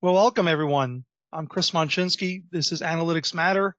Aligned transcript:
Well, 0.00 0.14
welcome 0.14 0.46
everyone. 0.46 1.04
I'm 1.32 1.48
Chris 1.48 1.72
Monchinski. 1.72 2.44
This 2.52 2.70
is 2.70 2.82
Analytics 2.82 3.34
Matter, 3.34 3.74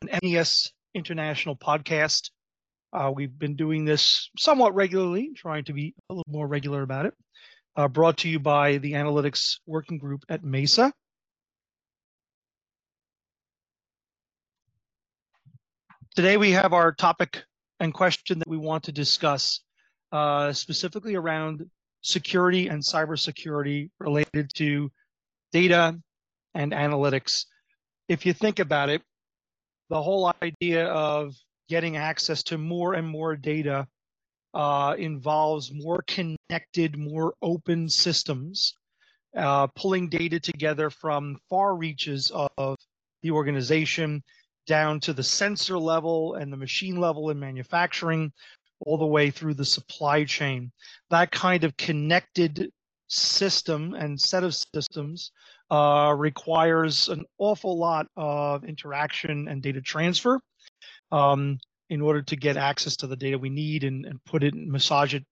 an 0.00 0.08
MESA 0.22 0.70
International 0.94 1.56
podcast. 1.56 2.30
Uh, 2.90 3.12
we've 3.14 3.38
been 3.38 3.54
doing 3.54 3.84
this 3.84 4.30
somewhat 4.38 4.74
regularly, 4.74 5.32
trying 5.36 5.64
to 5.64 5.74
be 5.74 5.94
a 6.08 6.14
little 6.14 6.32
more 6.32 6.46
regular 6.46 6.80
about 6.80 7.04
it. 7.04 7.14
Uh, 7.76 7.86
brought 7.86 8.16
to 8.16 8.30
you 8.30 8.38
by 8.38 8.78
the 8.78 8.92
Analytics 8.92 9.58
Working 9.66 9.98
Group 9.98 10.24
at 10.30 10.42
Mesa. 10.42 10.90
Today 16.16 16.38
we 16.38 16.52
have 16.52 16.72
our 16.72 16.92
topic 16.92 17.42
and 17.78 17.92
question 17.92 18.38
that 18.38 18.48
we 18.48 18.56
want 18.56 18.84
to 18.84 18.92
discuss, 18.92 19.60
uh, 20.12 20.50
specifically 20.54 21.14
around 21.14 21.68
security 22.00 22.68
and 22.68 22.82
cybersecurity 22.82 23.90
related 24.00 24.50
to 24.54 24.90
data 25.52 25.98
and 26.54 26.72
analytics. 26.72 27.46
If 28.08 28.24
you 28.26 28.32
think 28.32 28.58
about 28.58 28.88
it, 28.88 29.02
the 29.90 30.02
whole 30.02 30.32
idea 30.42 30.86
of 30.86 31.34
getting 31.68 31.96
access 31.96 32.42
to 32.44 32.58
more 32.58 32.94
and 32.94 33.06
more 33.06 33.36
data 33.36 33.86
uh, 34.54 34.94
involves 34.98 35.72
more 35.72 36.02
connected, 36.06 36.98
more 36.98 37.34
open 37.42 37.88
systems, 37.88 38.74
uh, 39.36 39.66
pulling 39.68 40.08
data 40.08 40.40
together 40.40 40.90
from 40.90 41.36
far 41.50 41.76
reaches 41.76 42.32
of 42.56 42.76
the 43.22 43.30
organization 43.30 44.22
down 44.66 45.00
to 45.00 45.12
the 45.12 45.22
sensor 45.22 45.78
level 45.78 46.34
and 46.34 46.52
the 46.52 46.56
machine 46.56 46.96
level 46.96 47.30
in 47.30 47.38
manufacturing, 47.38 48.32
all 48.80 48.98
the 48.98 49.06
way 49.06 49.30
through 49.30 49.54
the 49.54 49.64
supply 49.64 50.24
chain. 50.24 50.70
That 51.10 51.30
kind 51.30 51.64
of 51.64 51.76
connected 51.76 52.70
system 53.08 53.94
and 53.94 54.20
set 54.20 54.44
of 54.44 54.54
systems 54.54 55.32
uh, 55.70 56.14
requires 56.16 57.08
an 57.08 57.24
awful 57.38 57.76
lot 57.78 58.06
of 58.16 58.64
interaction 58.64 59.48
and 59.48 59.62
data 59.62 59.80
transfer 59.80 60.40
um, 61.10 61.58
in 61.90 62.00
order 62.00 62.22
to 62.22 62.36
get 62.36 62.56
access 62.56 62.96
to 62.96 63.06
the 63.06 63.16
data 63.16 63.38
we 63.38 63.48
need 63.50 63.84
and, 63.84 64.06
and 64.06 64.22
put 64.24 64.44
it, 64.44 64.54
massage 64.54 65.14
it, 65.14 65.24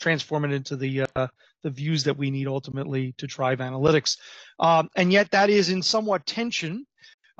transform 0.00 0.44
it 0.44 0.52
into 0.52 0.76
the 0.76 1.04
uh, 1.14 1.26
the 1.62 1.70
views 1.70 2.04
that 2.04 2.16
we 2.16 2.30
need 2.30 2.46
ultimately 2.46 3.14
to 3.16 3.26
drive 3.26 3.58
analytics. 3.58 4.18
Um, 4.60 4.88
and 4.96 5.12
yet 5.12 5.30
that 5.30 5.50
is 5.50 5.70
in 5.70 5.82
somewhat 5.82 6.26
tension 6.26 6.86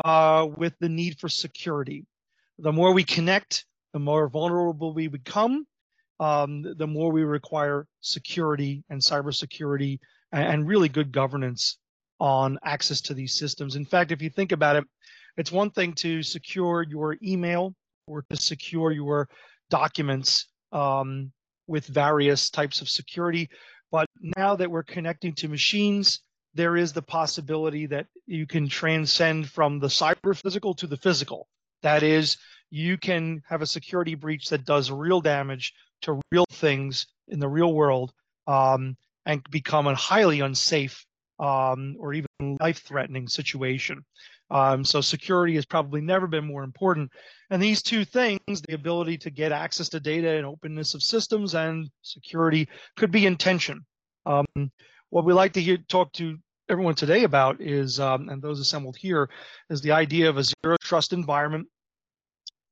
uh, 0.05 0.49
with 0.57 0.73
the 0.81 0.89
need 0.89 1.19
for 1.21 1.29
security. 1.29 2.07
The 2.59 2.73
more 2.73 2.93
we 2.93 3.05
connect, 3.05 3.67
the 3.93 3.99
more 3.99 4.29
vulnerable 4.29 4.95
we 4.95 5.09
become, 5.09 5.67
um, 6.21 6.63
the 6.77 6.87
more 6.87 7.11
we 7.11 7.25
require 7.25 7.87
security 8.01 8.85
and 8.91 9.01
cybersecurity 9.01 9.99
and, 10.33 10.47
and 10.47 10.69
really 10.69 10.89
good 10.89 11.13
governance 11.13 11.79
on 12.21 12.59
access 12.65 13.01
to 13.03 13.15
these 13.15 13.35
systems. 13.35 13.77
In 13.77 13.85
fact, 13.85 14.13
if 14.13 14.23
you 14.23 14.31
think 14.31 14.53
about 14.53 14.77
it, 14.77 14.85
it's 15.37 15.51
one 15.51 15.71
thing 15.71 15.93
to 15.95 16.23
secure 16.23 16.83
your 16.83 17.17
email 17.23 17.75
or 18.07 18.25
to 18.31 18.37
secure 18.37 18.93
your 18.93 19.29
documents 19.71 20.47
um, 20.73 21.33
with 21.67 21.87
various 21.87 22.51
types 22.51 22.81
of 22.81 22.89
security. 22.89 23.49
But 23.91 24.07
now 24.37 24.55
that 24.57 24.71
we're 24.71 24.83
connecting 24.85 25.35
to 25.35 25.49
machines, 25.49 26.21
there 26.55 26.77
is 26.77 26.93
the 26.93 27.03
possibility 27.03 27.87
that 27.87 28.07
you 28.27 28.47
can 28.47 28.69
transcend 28.69 29.49
from 29.51 29.81
the 29.81 29.89
cyber 29.89 30.37
physical 30.37 30.75
to 30.75 30.87
the 30.87 30.97
physical. 30.97 31.49
That 31.83 32.03
is, 32.03 32.37
you 32.71 32.97
can 32.97 33.43
have 33.49 33.63
a 33.63 33.67
security 33.67 34.15
breach 34.15 34.49
that 34.49 34.65
does 34.65 34.91
real 34.91 35.21
damage 35.21 35.75
to 36.05 36.21
real 36.33 36.47
things 36.53 37.07
in 37.29 37.39
the 37.39 37.49
real 37.49 37.75
world 37.75 38.13
um, 38.47 38.97
and 39.27 39.43
become 39.51 39.87
a 39.87 39.95
highly 39.95 40.41
unsafe 40.41 41.05
um, 41.39 41.97
or 41.99 42.15
even 42.15 42.29
life-threatening 42.61 43.29
situation. 43.29 44.05
Um, 44.51 44.85
so 44.85 45.01
security 45.01 45.55
has 45.55 45.65
probably 45.65 46.01
never 46.01 46.27
been 46.27 46.47
more 46.47 46.63
important. 46.63 47.11
And 47.51 47.63
these 47.63 47.83
two 47.83 48.05
things, 48.05 48.41
the 48.47 48.75
ability 48.75 49.19
to 49.19 49.31
get 49.31 49.53
access 49.53 49.89
to 49.91 50.01
data 50.01 50.37
and 50.37 50.47
openness 50.47 50.95
of 50.95 51.03
systems 51.03 51.55
and 51.55 51.91
security 52.03 52.69
could 52.97 53.11
be 53.11 53.27
in 53.27 53.37
tension. 53.37 53.85
Um, 54.27 54.47
what 55.11 55.25
we 55.25 55.33
like 55.33 55.55
to 55.55 55.63
hear, 55.63 55.79
talk 55.89 56.13
to 56.15 56.37
everyone 56.69 56.95
today 56.95 57.25
about 57.25 57.61
is, 57.61 57.99
um, 57.99 58.29
and 58.29 58.43
those 58.43 58.61
assembled 58.61 58.97
here, 58.97 59.29
is 59.71 59.81
the 59.81 59.93
idea 59.93 60.29
of 60.29 60.37
a 60.37 60.45
zero 60.45 60.77
trust 60.83 61.13
environment. 61.13 61.67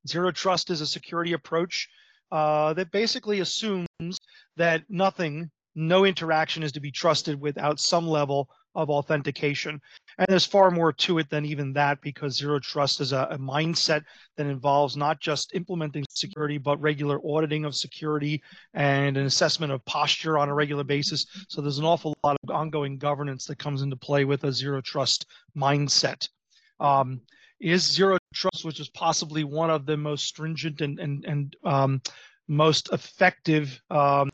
Zero 0.06 0.30
trust 0.30 0.70
is 0.70 0.80
a 0.80 0.86
security 0.86 1.32
approach 1.32 1.88
uh, 2.32 2.72
that 2.72 2.90
basically 2.90 3.40
assumes 3.40 4.18
that 4.56 4.82
nothing, 4.88 5.50
no 5.74 6.06
interaction 6.06 6.62
is 6.62 6.72
to 6.72 6.80
be 6.80 6.90
trusted 6.90 7.38
without 7.38 7.78
some 7.78 8.08
level 8.08 8.48
of 8.74 8.88
authentication. 8.88 9.78
And 10.16 10.26
there's 10.28 10.46
far 10.46 10.70
more 10.70 10.94
to 10.94 11.18
it 11.18 11.28
than 11.28 11.44
even 11.44 11.74
that 11.74 12.00
because 12.00 12.38
zero 12.38 12.58
trust 12.58 13.02
is 13.02 13.12
a, 13.12 13.28
a, 13.30 13.38
mindset 13.38 14.02
that 14.38 14.46
involves 14.46 14.96
not 14.96 15.20
just 15.20 15.54
implementing 15.54 16.06
security, 16.08 16.56
but 16.56 16.80
regular 16.80 17.20
auditing 17.22 17.66
of 17.66 17.74
security 17.74 18.42
and 18.72 19.18
an 19.18 19.26
assessment 19.26 19.70
of 19.70 19.84
posture 19.84 20.38
on 20.38 20.48
a 20.48 20.54
regular 20.54 20.84
basis. 20.84 21.26
So 21.50 21.60
there's 21.60 21.78
an 21.78 21.84
awful 21.84 22.14
lot 22.24 22.38
of 22.42 22.54
ongoing 22.54 22.96
governance 22.96 23.44
that 23.44 23.58
comes 23.58 23.82
into 23.82 23.96
play 23.96 24.24
with 24.24 24.44
a 24.44 24.52
zero 24.52 24.80
trust 24.80 25.26
mindset. 25.54 26.26
Um, 26.80 27.20
is 27.60 27.84
zero 27.92 28.16
which 28.64 28.80
is 28.80 28.88
possibly 28.90 29.44
one 29.44 29.70
of 29.70 29.86
the 29.86 29.96
most 29.96 30.24
stringent 30.26 30.80
and, 30.80 30.98
and, 30.98 31.24
and 31.24 31.56
um, 31.64 32.02
most 32.48 32.92
effective 32.92 33.80
um, 33.90 34.30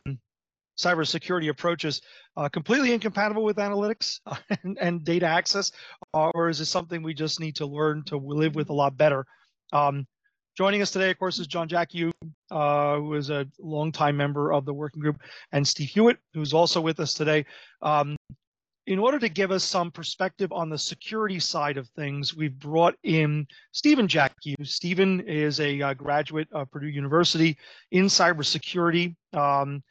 cybersecurity 0.79 1.49
approaches 1.49 2.01
uh, 2.37 2.49
completely 2.49 2.93
incompatible 2.93 3.45
with 3.45 3.57
analytics 3.57 4.21
and, 4.63 4.79
and, 4.81 5.05
data 5.05 5.27
access, 5.27 5.73
or 6.15 6.49
is 6.49 6.61
it 6.61 6.67
something 6.67 7.03
we 7.03 7.15
just 7.15 7.41
need 7.41 7.57
to 7.57 7.67
learn 7.67 8.03
to 8.05 8.17
live 8.17 8.55
with 8.55 8.71
a 8.71 8.73
lot 8.73 8.97
better? 8.97 9.27
Um, 9.73 10.07
joining 10.57 10.81
us 10.81 10.91
today, 10.91 11.11
of 11.11 11.19
course, 11.19 11.39
is 11.39 11.47
John 11.47 11.69
Jackiw, 11.69 12.11
uh, 12.51 12.97
who 12.97 13.15
is 13.15 13.31
a 13.31 13.47
longtime 13.59 14.17
member 14.17 14.53
of 14.53 14.65
the 14.65 14.75
working 14.75 15.01
group, 15.01 15.21
and 15.53 15.67
Steve 15.67 15.91
Hewitt, 15.91 16.19
who's 16.33 16.55
also 16.55 16.81
with 16.81 17.01
us 17.01 17.13
today. 17.13 17.45
Um, 17.83 18.17
in 18.89 18.99
order 18.99 19.19
to 19.19 19.29
give 19.29 19.51
us 19.51 19.65
some 19.65 19.91
perspective 19.91 20.51
on 20.51 20.71
the 20.71 20.79
security 20.79 21.39
side 21.39 21.77
of 21.77 21.87
things, 21.89 22.35
we've 22.35 22.59
brought 22.59 22.95
in 23.03 23.47
Stephen 23.71 24.09
Jackiw. 24.09 24.67
Stephen 24.67 25.21
is 25.21 25.61
a 25.61 25.83
uh, 25.83 25.93
graduate 25.93 26.49
of 26.53 26.71
Purdue 26.71 26.89
University 26.89 27.59
in 27.91 28.07
cybersecurity. 28.07 29.15
Um, 29.35 29.83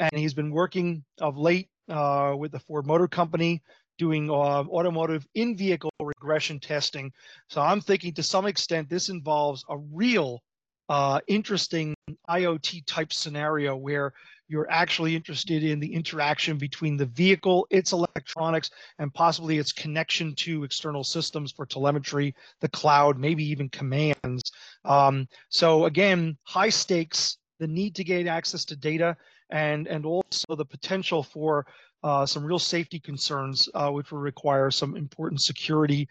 and 0.00 0.10
he's 0.14 0.34
been 0.34 0.50
working 0.50 1.04
of 1.20 1.38
late 1.38 1.68
uh, 1.88 2.34
with 2.36 2.50
the 2.50 2.58
Ford 2.58 2.88
Motor 2.88 3.06
Company 3.06 3.62
doing 3.98 4.28
uh, 4.28 4.32
automotive 4.32 5.24
in-vehicle 5.36 5.92
regression 6.00 6.58
testing. 6.58 7.12
So 7.48 7.60
I'm 7.60 7.80
thinking 7.80 8.14
to 8.14 8.24
some 8.24 8.46
extent 8.46 8.90
this 8.90 9.10
involves 9.10 9.64
a 9.68 9.78
real 9.78 10.42
uh, 10.88 11.20
interesting 11.28 11.94
IoT 12.28 12.84
type 12.84 13.12
scenario 13.12 13.76
where 13.76 14.12
you're 14.48 14.70
actually 14.70 15.16
interested 15.16 15.64
in 15.64 15.80
the 15.80 15.92
interaction 15.92 16.58
between 16.58 16.96
the 16.96 17.06
vehicle, 17.06 17.66
its 17.70 17.92
electronics, 17.92 18.70
and 18.98 19.12
possibly 19.12 19.58
its 19.58 19.72
connection 19.72 20.34
to 20.36 20.64
external 20.64 21.04
systems 21.04 21.52
for 21.52 21.66
telemetry, 21.66 22.34
the 22.60 22.68
cloud, 22.68 23.18
maybe 23.18 23.44
even 23.44 23.68
commands. 23.68 24.52
Um, 24.84 25.26
so 25.48 25.86
again, 25.86 26.36
high 26.42 26.68
stakes, 26.68 27.38
the 27.58 27.66
need 27.66 27.94
to 27.96 28.04
gain 28.04 28.28
access 28.28 28.64
to 28.66 28.76
data, 28.76 29.16
and 29.50 29.86
and 29.86 30.04
also 30.04 30.56
the 30.56 30.64
potential 30.64 31.22
for 31.22 31.66
uh, 32.02 32.26
some 32.26 32.44
real 32.44 32.58
safety 32.58 33.00
concerns, 33.00 33.68
uh, 33.74 33.90
which 33.90 34.12
will 34.12 34.18
require 34.18 34.70
some 34.70 34.96
important 34.96 35.40
security 35.40 36.08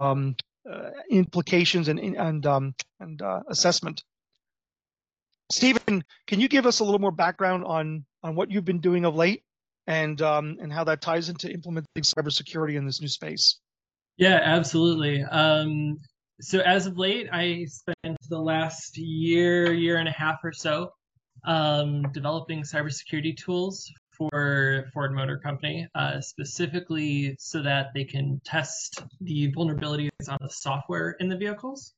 um, 0.00 0.34
uh, 0.70 0.90
implications 1.10 1.88
and 1.88 1.98
and 1.98 2.46
um, 2.46 2.74
and 3.00 3.20
uh, 3.20 3.40
assessment. 3.48 4.02
Stephen, 5.50 6.04
can 6.26 6.40
you 6.40 6.48
give 6.48 6.66
us 6.66 6.80
a 6.80 6.84
little 6.84 7.00
more 7.00 7.12
background 7.12 7.64
on 7.64 8.04
on 8.22 8.34
what 8.34 8.50
you've 8.50 8.64
been 8.64 8.80
doing 8.80 9.04
of 9.04 9.14
late, 9.14 9.42
and 9.86 10.20
um, 10.22 10.56
and 10.60 10.72
how 10.72 10.84
that 10.84 11.00
ties 11.00 11.28
into 11.28 11.50
implementing 11.52 12.02
cybersecurity 12.02 12.76
in 12.76 12.86
this 12.86 13.00
new 13.00 13.08
space? 13.08 13.58
Yeah, 14.16 14.40
absolutely. 14.42 15.22
Um, 15.22 15.98
so 16.40 16.60
as 16.60 16.86
of 16.86 16.96
late, 16.98 17.28
I 17.32 17.66
spent 17.66 18.16
the 18.28 18.38
last 18.38 18.96
year, 18.96 19.72
year 19.72 19.98
and 19.98 20.08
a 20.08 20.12
half 20.12 20.38
or 20.44 20.52
so 20.52 20.90
um, 21.44 22.02
developing 22.12 22.62
cybersecurity 22.62 23.36
tools 23.36 23.90
for 24.16 24.86
Ford 24.92 25.12
Motor 25.12 25.38
Company, 25.38 25.88
uh, 25.94 26.20
specifically 26.20 27.36
so 27.38 27.62
that 27.62 27.88
they 27.94 28.04
can 28.04 28.40
test 28.44 29.02
the 29.20 29.52
vulnerabilities 29.52 30.10
on 30.28 30.38
the 30.40 30.50
software 30.50 31.16
in 31.20 31.28
the 31.28 31.36
vehicles. 31.36 31.94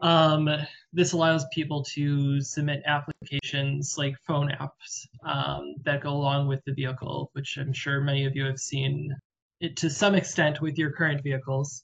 Um, 0.00 0.48
this 0.92 1.12
allows 1.12 1.44
people 1.52 1.82
to 1.94 2.40
submit 2.40 2.82
applications 2.86 3.96
like 3.98 4.16
phone 4.26 4.50
apps 4.60 5.06
um, 5.24 5.74
that 5.84 6.00
go 6.02 6.10
along 6.10 6.46
with 6.46 6.60
the 6.66 6.72
vehicle, 6.72 7.30
which 7.32 7.58
I'm 7.58 7.72
sure 7.72 8.00
many 8.00 8.24
of 8.24 8.36
you 8.36 8.44
have 8.44 8.58
seen 8.58 9.14
it 9.60 9.76
to 9.78 9.90
some 9.90 10.14
extent 10.14 10.60
with 10.60 10.78
your 10.78 10.92
current 10.92 11.22
vehicles 11.22 11.82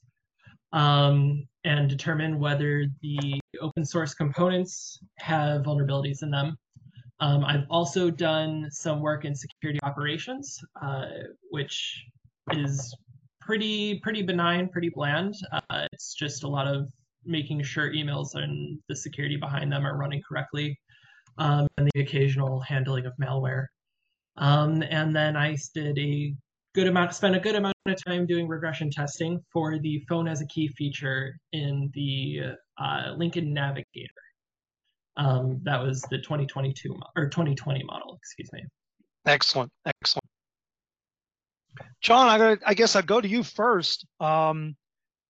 um, 0.73 1.47
and 1.65 1.89
determine 1.89 2.39
whether 2.39 2.87
the 3.03 3.41
open 3.61 3.85
source 3.85 4.15
components 4.15 4.99
have 5.19 5.63
vulnerabilities 5.63 6.23
in 6.23 6.31
them. 6.31 6.57
Um, 7.21 7.45
I've 7.45 7.67
also 7.71 8.11
done 8.11 8.69
some 8.71 9.01
work 9.01 9.25
in 9.25 9.35
security 9.35 9.81
operations, 9.83 10.59
uh, 10.83 11.07
which 11.51 12.05
is 12.53 12.95
pretty 13.41 14.01
pretty 14.01 14.23
benign, 14.23 14.69
pretty 14.69 14.89
bland. 14.89 15.35
Uh, 15.53 15.87
it's 15.93 16.15
just 16.15 16.43
a 16.43 16.49
lot 16.49 16.67
of 16.67 16.89
making 17.27 17.63
sure 17.63 17.93
emails 17.93 18.35
and 18.35 18.79
the 18.89 18.97
security 18.97 19.37
behind 19.37 19.73
them 19.73 19.87
are 19.87 19.97
running 19.97 20.23
correctly, 20.27 20.79
um, 21.39 21.67
and 21.79 21.91
the 21.95 22.01
occasional 22.01 22.61
handling 22.61 23.07
of 23.07 23.13
malware. 23.21 23.67
Um, 24.37 24.83
and 24.83 25.15
then 25.15 25.37
I 25.37 25.57
did 25.75 25.99
a 25.99 26.35
good 26.75 26.89
amount, 26.89 27.15
spent 27.15 27.37
a 27.37 27.41
good 27.41 27.55
amount 27.55 27.75
of 27.87 28.05
time 28.05 28.27
doing 28.27 28.49
regression 28.49 28.91
testing 28.91 29.41
for 29.53 29.79
the 29.79 30.05
phone 30.09 30.27
as 30.27 30.41
a 30.41 30.47
key 30.47 30.69
feature 30.69 31.39
in 31.53 31.91
the 31.95 32.57
uh, 32.79 33.13
Lincoln 33.17 33.53
Navigator. 33.53 34.11
Um, 35.17 35.61
that 35.63 35.81
was 35.81 36.03
the 36.11 36.19
2022 36.19 36.97
or 37.17 37.29
2020 37.29 37.85
model, 37.85 38.17
excuse 38.17 38.53
me. 38.53 38.65
Excellent, 39.27 39.71
excellent. 39.87 40.25
John, 42.01 42.29
I, 42.29 42.57
I 42.67 42.75
guess 42.75 42.97
I'll 42.97 43.03
go 43.03 43.21
to 43.21 43.29
you 43.29 43.43
first. 43.43 44.05
Um, 44.21 44.77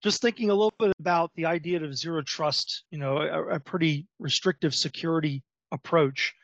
just 0.05 0.21
thinking 0.21 0.51
a 0.51 0.55
little 0.55 0.75
bit 0.79 0.93
about 1.01 1.31
the 1.35 1.47
idea 1.47 1.83
of 1.83 1.97
zero 1.97 2.21
trust, 2.21 2.85
you 2.91 2.99
know, 2.99 3.17
a, 3.17 3.55
a 3.55 3.59
pretty 3.59 4.07
restrictive 4.19 4.75
security 4.75 5.43
approach. 5.73 6.35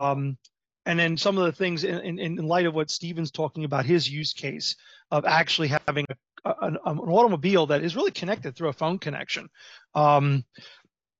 Um, 0.00 0.38
and 0.86 0.98
then 0.98 1.18
some 1.18 1.36
of 1.36 1.44
the 1.44 1.52
things 1.52 1.84
in, 1.84 1.98
in, 1.98 2.18
in, 2.18 2.36
light 2.48 2.64
of 2.64 2.72
what 2.72 2.90
Stephen's 2.90 3.30
talking 3.30 3.64
about 3.64 3.84
his 3.84 4.08
use 4.08 4.32
case 4.32 4.76
of 5.10 5.26
actually 5.26 5.68
having 5.68 6.06
a, 6.46 6.54
an, 6.62 6.78
an, 6.86 6.98
automobile 6.98 7.66
that 7.66 7.84
is 7.84 7.96
really 7.96 8.12
connected 8.12 8.56
through 8.56 8.70
a 8.70 8.72
phone 8.72 8.98
connection. 8.98 9.46
Um, 9.94 10.42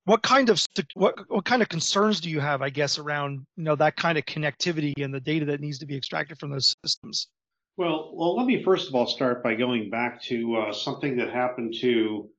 what 0.06 0.22
kind 0.22 0.48
of 0.48 0.64
what 0.94 1.14
what 1.28 1.44
kind 1.44 1.60
of 1.60 1.68
concerns 1.68 2.20
do 2.20 2.30
you 2.30 2.40
have, 2.40 2.62
I 2.62 2.70
guess, 2.70 2.96
around 2.96 3.44
you 3.56 3.64
know 3.64 3.76
that 3.76 3.96
kind 3.96 4.16
of 4.16 4.24
connectivity 4.24 5.04
and 5.04 5.12
the 5.12 5.20
data 5.20 5.44
that 5.46 5.60
needs 5.60 5.78
to 5.80 5.86
be 5.86 5.96
extracted 5.96 6.38
from 6.38 6.50
those 6.52 6.74
systems? 6.82 7.28
Well, 7.76 8.12
well, 8.14 8.36
let 8.36 8.46
me 8.46 8.62
first 8.62 8.88
of 8.88 8.94
all 8.94 9.06
start 9.06 9.42
by 9.42 9.54
going 9.54 9.90
back 9.90 10.22
to 10.24 10.56
uh, 10.56 10.72
something 10.72 11.16
that 11.18 11.30
happened 11.30 11.74
to, 11.80 12.30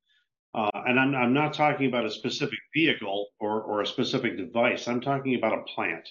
uh, 0.55 0.71
and 0.73 0.99
I'm 0.99 1.13
I'm 1.15 1.33
not 1.33 1.53
talking 1.53 1.87
about 1.87 2.05
a 2.05 2.11
specific 2.11 2.59
vehicle 2.73 3.27
or 3.39 3.61
or 3.61 3.81
a 3.81 3.87
specific 3.87 4.37
device. 4.37 4.87
I'm 4.87 5.01
talking 5.01 5.35
about 5.35 5.59
a 5.59 5.63
plant, 5.63 6.09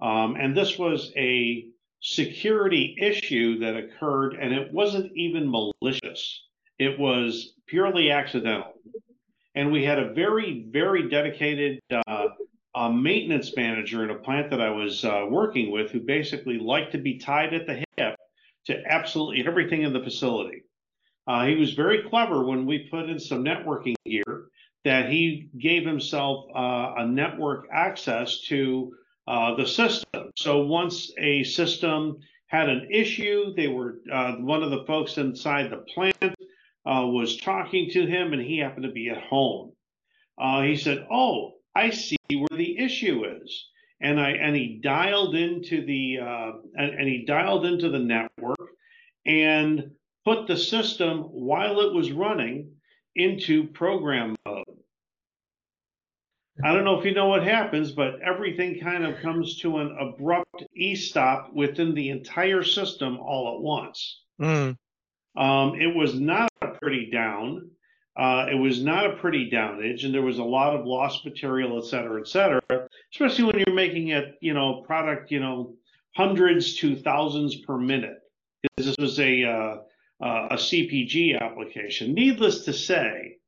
um, 0.00 0.36
and 0.36 0.56
this 0.56 0.78
was 0.78 1.12
a 1.16 1.66
security 2.00 2.96
issue 3.00 3.58
that 3.60 3.76
occurred, 3.76 4.34
and 4.34 4.52
it 4.52 4.72
wasn't 4.72 5.12
even 5.14 5.48
malicious. 5.50 6.42
It 6.78 6.98
was 6.98 7.54
purely 7.66 8.10
accidental 8.10 8.72
and 9.54 9.70
we 9.70 9.84
had 9.84 9.98
a 9.98 10.12
very 10.12 10.66
very 10.70 11.08
dedicated 11.08 11.80
uh, 12.06 12.88
maintenance 12.88 13.54
manager 13.56 14.04
in 14.04 14.10
a 14.10 14.14
plant 14.14 14.50
that 14.50 14.60
I 14.60 14.70
was 14.70 15.04
uh, 15.04 15.26
working 15.28 15.70
with 15.70 15.90
who 15.90 16.00
basically 16.00 16.58
liked 16.58 16.92
to 16.92 16.98
be 16.98 17.18
tied 17.18 17.52
at 17.52 17.66
the 17.66 17.74
hip 17.74 18.16
to 18.70 18.82
absolutely 18.86 19.46
everything 19.46 19.82
in 19.82 19.92
the 19.92 20.02
facility. 20.02 20.62
Uh, 21.26 21.46
he 21.46 21.54
was 21.54 21.74
very 21.74 22.02
clever 22.08 22.44
when 22.44 22.66
we 22.66 22.88
put 22.90 23.08
in 23.08 23.18
some 23.18 23.44
networking 23.44 23.94
gear 24.04 24.48
that 24.84 25.10
he 25.10 25.48
gave 25.58 25.86
himself 25.86 26.46
uh, 26.54 26.94
a 26.98 27.06
network 27.06 27.66
access 27.72 28.40
to 28.40 28.92
uh, 29.28 29.54
the 29.54 29.66
system. 29.66 30.30
So 30.36 30.64
once 30.66 31.12
a 31.18 31.44
system 31.44 32.18
had 32.46 32.68
an 32.68 32.88
issue, 32.90 33.54
they 33.54 33.68
were 33.68 34.00
one 34.38 34.62
of 34.62 34.70
the 34.70 34.84
folks 34.86 35.18
inside 35.18 35.70
the 35.70 35.84
plant 35.94 36.34
uh, 36.86 37.06
was 37.06 37.36
talking 37.36 37.90
to 37.90 38.06
him 38.06 38.32
and 38.32 38.42
he 38.42 38.58
happened 38.58 38.84
to 38.84 38.92
be 38.92 39.10
at 39.10 39.22
home. 39.22 39.72
Uh, 40.38 40.62
he 40.62 40.76
said, 40.76 41.06
"Oh, 41.10 41.54
I 41.74 41.90
see 41.90 42.16
where 42.32 42.58
the 42.58 42.78
issue 42.78 43.24
is," 43.24 43.68
and 44.00 44.20
I 44.20 44.30
and 44.30 44.56
he 44.56 44.80
dialed 44.82 45.34
into 45.34 45.84
the 45.84 46.18
uh, 46.22 46.52
and, 46.74 46.94
and 46.94 47.08
he 47.08 47.24
dialed 47.24 47.66
into 47.66 47.88
the 47.90 47.98
network 47.98 48.70
and 49.26 49.90
put 50.24 50.46
the 50.46 50.56
system 50.56 51.20
while 51.20 51.80
it 51.80 51.92
was 51.92 52.12
running 52.12 52.72
into 53.14 53.66
program 53.68 54.36
mode. 54.46 54.64
I 56.62 56.74
don't 56.74 56.84
know 56.84 56.98
if 56.98 57.06
you 57.06 57.14
know 57.14 57.28
what 57.28 57.42
happens, 57.42 57.92
but 57.92 58.20
everything 58.20 58.80
kind 58.80 59.04
of 59.04 59.20
comes 59.20 59.58
to 59.60 59.78
an 59.78 59.96
abrupt 59.98 60.64
e 60.74 60.94
stop 60.94 61.52
within 61.54 61.94
the 61.94 62.10
entire 62.10 62.62
system 62.62 63.18
all 63.18 63.54
at 63.54 63.62
once. 63.62 64.22
Mm. 64.40 64.76
Um, 65.36 65.74
it 65.80 65.94
was 65.94 66.18
not 66.18 66.50
a 66.60 66.68
pretty 66.68 67.10
down. 67.10 67.70
Uh, 68.20 68.44
it 68.50 68.54
was 68.54 68.82
not 68.82 69.06
a 69.06 69.16
pretty 69.16 69.50
downage, 69.50 70.04
and 70.04 70.12
there 70.12 70.20
was 70.20 70.38
a 70.38 70.44
lot 70.44 70.76
of 70.76 70.84
lost 70.84 71.24
material, 71.24 71.78
et 71.78 71.86
cetera, 71.86 72.20
et 72.20 72.28
cetera. 72.28 72.60
Especially 73.14 73.44
when 73.44 73.58
you're 73.58 73.74
making 73.74 74.08
it, 74.08 74.34
you 74.42 74.52
know, 74.52 74.82
product, 74.86 75.30
you 75.30 75.40
know, 75.40 75.74
hundreds 76.14 76.76
to 76.76 76.96
thousands 76.96 77.56
per 77.62 77.78
minute. 77.78 78.18
Because 78.62 78.88
this 78.88 78.96
was 78.98 79.18
a 79.20 79.44
uh, 79.44 79.76
uh, 80.22 80.48
a 80.50 80.56
CPG 80.56 81.40
application. 81.40 82.12
Needless 82.12 82.66
to 82.66 82.74
say, 82.74 83.38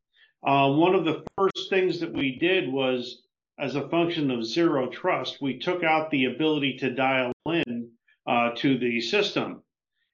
uh, 0.43 0.71
one 0.71 0.95
of 0.95 1.05
the 1.05 1.23
first 1.37 1.69
things 1.69 2.01
that 2.01 2.15
we 2.15 2.39
did 2.39 2.73
was, 2.73 3.25
as 3.59 3.75
a 3.75 3.91
function 3.91 4.31
of 4.31 4.43
zero 4.43 4.89
trust, 4.89 5.43
we 5.43 5.59
took 5.59 5.85
out 5.85 6.11
the 6.11 6.25
ability 6.25 6.79
to 6.79 6.95
dial 6.95 7.33
in 7.45 7.91
uh, 8.27 8.53
to 8.57 8.79
the 8.79 9.03
system 9.03 9.63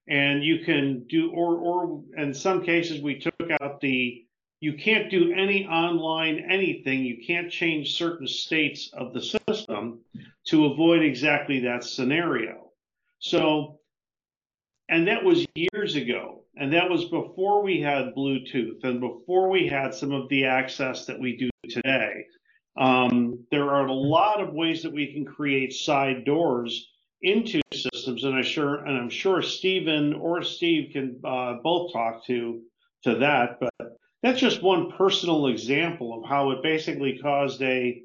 and 0.09 0.43
you 0.43 0.65
can 0.65 1.05
do 1.07 1.31
or 1.33 1.57
or 1.57 2.03
in 2.17 2.33
some 2.33 2.65
cases 2.65 3.03
we 3.03 3.19
took 3.19 3.35
out 3.61 3.79
the 3.83 4.25
you 4.61 4.73
can't 4.73 5.11
do 5.11 5.33
any 5.33 5.67
online 5.67 6.39
anything 6.51 7.05
you 7.05 7.25
can't 7.27 7.51
change 7.51 7.95
certain 7.97 8.27
states 8.27 8.91
of 8.93 9.13
the 9.13 9.21
system 9.21 10.01
to 10.45 10.67
avoid 10.67 11.03
exactly 11.03 11.61
that 11.61 11.85
scenario 11.85 12.71
so 13.19 13.79
and 14.89 15.07
that 15.07 15.23
was 15.23 15.47
years 15.55 15.95
ago 15.95 16.43
and 16.57 16.73
that 16.73 16.89
was 16.89 17.05
before 17.07 17.63
we 17.63 17.81
had 17.81 18.15
bluetooth 18.15 18.83
and 18.85 19.01
before 19.01 19.49
we 19.49 19.69
had 19.69 19.95
some 19.95 20.13
of 20.13 20.29
the 20.29 20.45
access 20.45 21.07
that 21.07 21.19
we 21.19 21.37
do 21.37 21.51
today 21.69 22.25
um, 22.79 23.45
there 23.51 23.71
are 23.71 23.87
a 23.87 23.93
lot 23.93 24.41
of 24.41 24.55
ways 24.55 24.83
that 24.83 24.93
we 24.93 25.13
can 25.13 25.25
create 25.25 25.73
side 25.73 26.25
doors 26.25 26.91
into 27.23 27.61
systems, 27.73 28.23
and 28.23 28.37
I 28.37 28.43
sure 28.43 28.77
and 28.85 28.97
I'm 28.97 29.11
sure 29.11 29.43
Stephen 29.43 30.15
or 30.15 30.43
Steve 30.43 30.93
can 30.93 31.21
uh, 31.25 31.55
both 31.63 31.93
talk 31.93 32.25
to 32.27 32.61
to 33.05 33.17
that. 33.17 33.59
But 33.61 33.97
that's 34.23 34.41
just 34.41 34.63
one 34.63 34.93
personal 34.93 35.47
example 35.47 36.19
of 36.19 36.29
how 36.29 36.51
it 36.51 36.63
basically 36.63 37.19
caused 37.23 37.63
a 37.63 38.03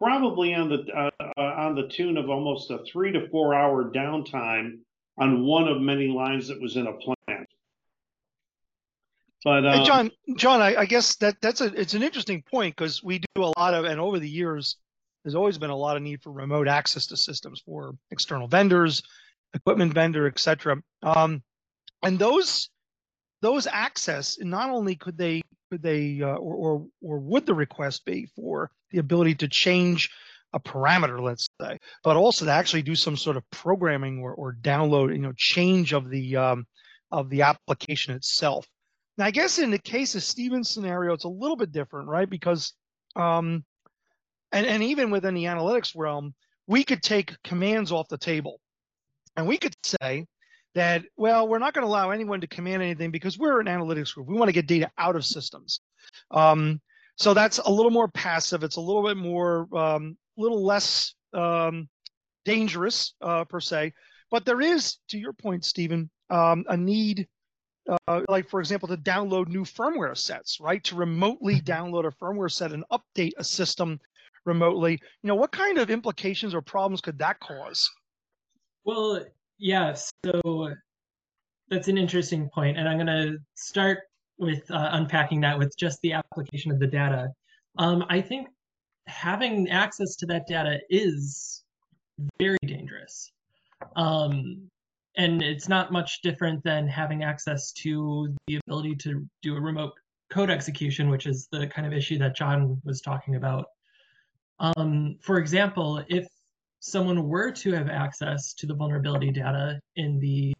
probably 0.00 0.54
on 0.54 0.68
the 0.68 0.86
uh, 0.94 1.10
uh, 1.36 1.40
on 1.40 1.74
the 1.74 1.88
tune 1.88 2.16
of 2.16 2.30
almost 2.30 2.70
a 2.70 2.78
three 2.90 3.12
to 3.12 3.28
four 3.28 3.54
hour 3.54 3.90
downtime 3.90 4.78
on 5.18 5.44
one 5.44 5.68
of 5.68 5.80
many 5.80 6.08
lines 6.08 6.48
that 6.48 6.60
was 6.60 6.76
in 6.76 6.86
a 6.86 6.92
plant. 6.92 7.48
But 9.44 9.66
um, 9.66 9.78
hey 9.78 9.84
John, 9.84 10.10
John, 10.36 10.60
I, 10.60 10.76
I 10.76 10.84
guess 10.86 11.16
that 11.16 11.36
that's 11.40 11.60
a 11.60 11.66
it's 11.78 11.94
an 11.94 12.02
interesting 12.02 12.42
point 12.42 12.76
because 12.76 13.02
we 13.02 13.18
do 13.34 13.44
a 13.44 13.52
lot 13.58 13.74
of 13.74 13.84
and 13.84 14.00
over 14.00 14.18
the 14.18 14.28
years 14.28 14.76
there's 15.24 15.34
always 15.34 15.58
been 15.58 15.70
a 15.70 15.76
lot 15.76 15.96
of 15.96 16.02
need 16.02 16.22
for 16.22 16.32
remote 16.32 16.68
access 16.68 17.06
to 17.06 17.16
systems 17.16 17.60
for 17.64 17.92
external 18.10 18.48
vendors, 18.48 19.02
equipment 19.52 19.92
vendor, 19.92 20.26
etc. 20.26 20.76
Um, 21.02 21.42
and 22.02 22.18
those 22.18 22.70
those 23.42 23.66
access, 23.66 24.38
not 24.40 24.70
only 24.70 24.96
could 24.96 25.16
they 25.16 25.42
could 25.70 25.82
they 25.82 26.20
uh, 26.22 26.36
or, 26.36 26.54
or 26.54 26.86
or 27.02 27.18
would 27.18 27.46
the 27.46 27.54
request 27.54 28.04
be 28.04 28.28
for 28.36 28.70
the 28.90 28.98
ability 28.98 29.34
to 29.36 29.48
change 29.48 30.10
a 30.52 30.60
parameter, 30.60 31.20
let's 31.20 31.48
say, 31.60 31.78
but 32.02 32.16
also 32.16 32.44
to 32.44 32.50
actually 32.50 32.82
do 32.82 32.96
some 32.96 33.16
sort 33.16 33.36
of 33.36 33.48
programming 33.50 34.18
or, 34.18 34.34
or 34.34 34.56
download, 34.60 35.12
you 35.12 35.22
know, 35.22 35.32
change 35.36 35.92
of 35.92 36.10
the 36.10 36.36
um, 36.36 36.66
of 37.12 37.30
the 37.30 37.42
application 37.42 38.14
itself. 38.14 38.66
Now, 39.16 39.26
I 39.26 39.30
guess 39.30 39.58
in 39.58 39.70
the 39.70 39.78
case 39.78 40.14
of 40.14 40.22
Stephen's 40.22 40.70
scenario, 40.70 41.12
it's 41.12 41.24
a 41.24 41.28
little 41.28 41.56
bit 41.56 41.72
different, 41.72 42.08
right? 42.08 42.28
Because 42.28 42.72
um, 43.16 43.64
and, 44.52 44.66
and 44.66 44.82
even 44.82 45.10
within 45.10 45.34
the 45.34 45.44
analytics 45.44 45.92
realm, 45.96 46.34
we 46.66 46.84
could 46.84 47.02
take 47.02 47.40
commands 47.42 47.92
off 47.92 48.08
the 48.08 48.18
table. 48.18 48.60
And 49.36 49.46
we 49.46 49.58
could 49.58 49.74
say 49.84 50.26
that, 50.74 51.04
well, 51.16 51.48
we're 51.48 51.58
not 51.58 51.74
going 51.74 51.84
to 51.84 51.88
allow 51.90 52.10
anyone 52.10 52.40
to 52.40 52.46
command 52.46 52.82
anything 52.82 53.10
because 53.10 53.38
we're 53.38 53.60
an 53.60 53.66
analytics 53.66 54.14
group. 54.14 54.28
We 54.28 54.36
want 54.36 54.48
to 54.48 54.52
get 54.52 54.66
data 54.66 54.90
out 54.98 55.16
of 55.16 55.24
systems. 55.24 55.80
Um, 56.30 56.80
so 57.16 57.34
that's 57.34 57.58
a 57.58 57.70
little 57.70 57.90
more 57.90 58.08
passive. 58.08 58.62
It's 58.62 58.76
a 58.76 58.80
little 58.80 59.02
bit 59.02 59.16
more, 59.16 59.68
a 59.72 59.76
um, 59.76 60.16
little 60.36 60.64
less 60.64 61.14
um, 61.34 61.88
dangerous 62.44 63.14
uh, 63.20 63.44
per 63.44 63.60
se. 63.60 63.92
But 64.30 64.44
there 64.44 64.60
is, 64.60 64.98
to 65.08 65.18
your 65.18 65.32
point, 65.32 65.64
Stephen, 65.64 66.08
um, 66.30 66.64
a 66.68 66.76
need, 66.76 67.26
uh, 68.06 68.22
like 68.28 68.48
for 68.48 68.60
example, 68.60 68.88
to 68.88 68.96
download 68.96 69.48
new 69.48 69.64
firmware 69.64 70.16
sets, 70.16 70.58
right? 70.60 70.82
To 70.84 70.94
remotely 70.94 71.60
download 71.60 72.06
a 72.06 72.24
firmware 72.24 72.50
set 72.50 72.72
and 72.72 72.84
update 72.92 73.32
a 73.38 73.44
system 73.44 73.98
remotely. 74.46 74.92
You 75.22 75.28
know, 75.28 75.34
what 75.34 75.52
kind 75.52 75.78
of 75.78 75.90
implications 75.90 76.54
or 76.54 76.62
problems 76.62 77.00
could 77.00 77.18
that 77.18 77.40
cause? 77.40 77.90
Well, 78.84 79.26
yeah, 79.60 79.94
so 80.24 80.74
that's 81.68 81.88
an 81.88 81.98
interesting 81.98 82.48
point, 82.52 82.78
and 82.78 82.88
I'm 82.88 82.96
going 82.96 83.06
to 83.06 83.38
start 83.54 83.98
with 84.38 84.68
uh, 84.70 84.88
unpacking 84.92 85.42
that 85.42 85.58
with 85.58 85.76
just 85.78 86.00
the 86.02 86.14
application 86.14 86.72
of 86.72 86.80
the 86.80 86.86
data. 86.86 87.28
Um, 87.78 88.04
I 88.08 88.22
think 88.22 88.48
having 89.06 89.68
access 89.68 90.16
to 90.16 90.26
that 90.26 90.46
data 90.46 90.78
is 90.88 91.62
very 92.38 92.58
dangerous. 92.66 93.30
Um, 93.96 94.70
and 95.16 95.42
it's 95.42 95.68
not 95.68 95.92
much 95.92 96.22
different 96.22 96.62
than 96.64 96.88
having 96.88 97.22
access 97.22 97.72
to 97.72 98.34
the 98.46 98.60
ability 98.66 98.96
to 98.96 99.26
do 99.42 99.56
a 99.56 99.60
remote 99.60 99.92
code 100.30 100.50
execution, 100.50 101.10
which 101.10 101.26
is 101.26 101.48
the 101.52 101.66
kind 101.66 101.86
of 101.86 101.92
issue 101.92 102.18
that 102.18 102.36
John 102.36 102.80
was 102.84 103.00
talking 103.00 103.36
about. 103.36 103.66
Um, 104.58 105.16
for 105.20 105.38
example, 105.38 106.02
if 106.08 106.26
someone 106.80 107.28
were 107.28 107.50
to 107.52 107.72
have 107.72 107.88
access 107.88 108.54
to 108.54 108.66
the 108.66 108.74
vulnerability 108.74 109.30
data 109.30 109.78
in 109.96 110.18
the 110.18 110.52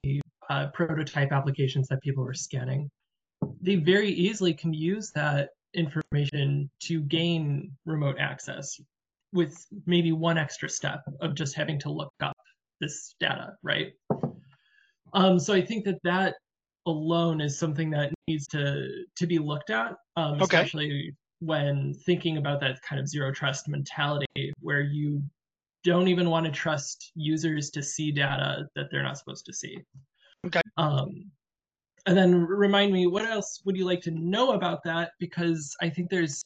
uh, 0.49 0.67
prototype 0.73 1.33
applications 1.33 1.89
that 1.89 2.01
people 2.03 2.23
were 2.23 2.35
scanning, 2.35 2.89
they 3.61 3.77
very 3.77 4.11
easily 4.11 4.53
can 4.53 4.73
use 4.73 5.11
that 5.13 5.51
information 5.75 6.71
to 6.81 7.01
gain 7.03 7.73
remote 7.87 8.17
access 8.19 8.79
with 9.33 9.67
maybe 9.87 10.13
one 10.13 10.37
extra 10.37 10.69
step 10.69 11.01
of 11.21 11.35
just 11.35 11.55
having 11.55 11.79
to 11.79 11.91
look 11.91 12.13
up 12.21 12.37
this 12.81 13.15
data, 13.21 13.55
right? 13.63 13.93
Um, 15.13 15.39
so 15.39 15.55
I 15.55 15.63
think 15.65 15.85
that 15.85 15.99
that 16.05 16.35
alone 16.87 17.41
is 17.41 17.59
something 17.59 17.91
that 17.91 18.13
needs 18.27 18.47
to 18.49 19.05
to 19.17 19.27
be 19.27 19.39
looked 19.39 19.71
at, 19.71 19.95
um, 20.17 20.35
Okay. 20.35 20.43
especially 20.43 21.15
when 21.41 21.95
thinking 22.05 22.37
about 22.37 22.61
that 22.61 22.81
kind 22.83 23.01
of 23.01 23.09
zero 23.09 23.33
trust 23.33 23.69
mentality, 23.69 24.53
where 24.61 24.81
you 24.81 25.23
don't 25.85 26.09
even 26.09 26.29
want 26.29 26.47
to 26.47 26.53
trust 26.53 27.13
users 27.15 27.71
to 27.71 27.83
see 27.83 28.13
data 28.13 28.67
that 28.75 28.87
they're 28.91 29.03
not 29.03 29.19
supposed 29.19 29.47
to 29.47 29.53
see. 29.53 29.79
Okay. 30.47 30.61
Um, 30.77 31.31
and 32.07 32.17
then 32.17 32.35
remind 32.35 32.93
me, 32.93 33.07
what 33.07 33.25
else 33.25 33.61
would 33.65 33.77
you 33.77 33.85
like 33.85 34.01
to 34.03 34.11
know 34.11 34.53
about 34.53 34.83
that? 34.85 35.13
Because 35.19 35.77
I 35.81 35.89
think 35.89 36.11
there's 36.11 36.43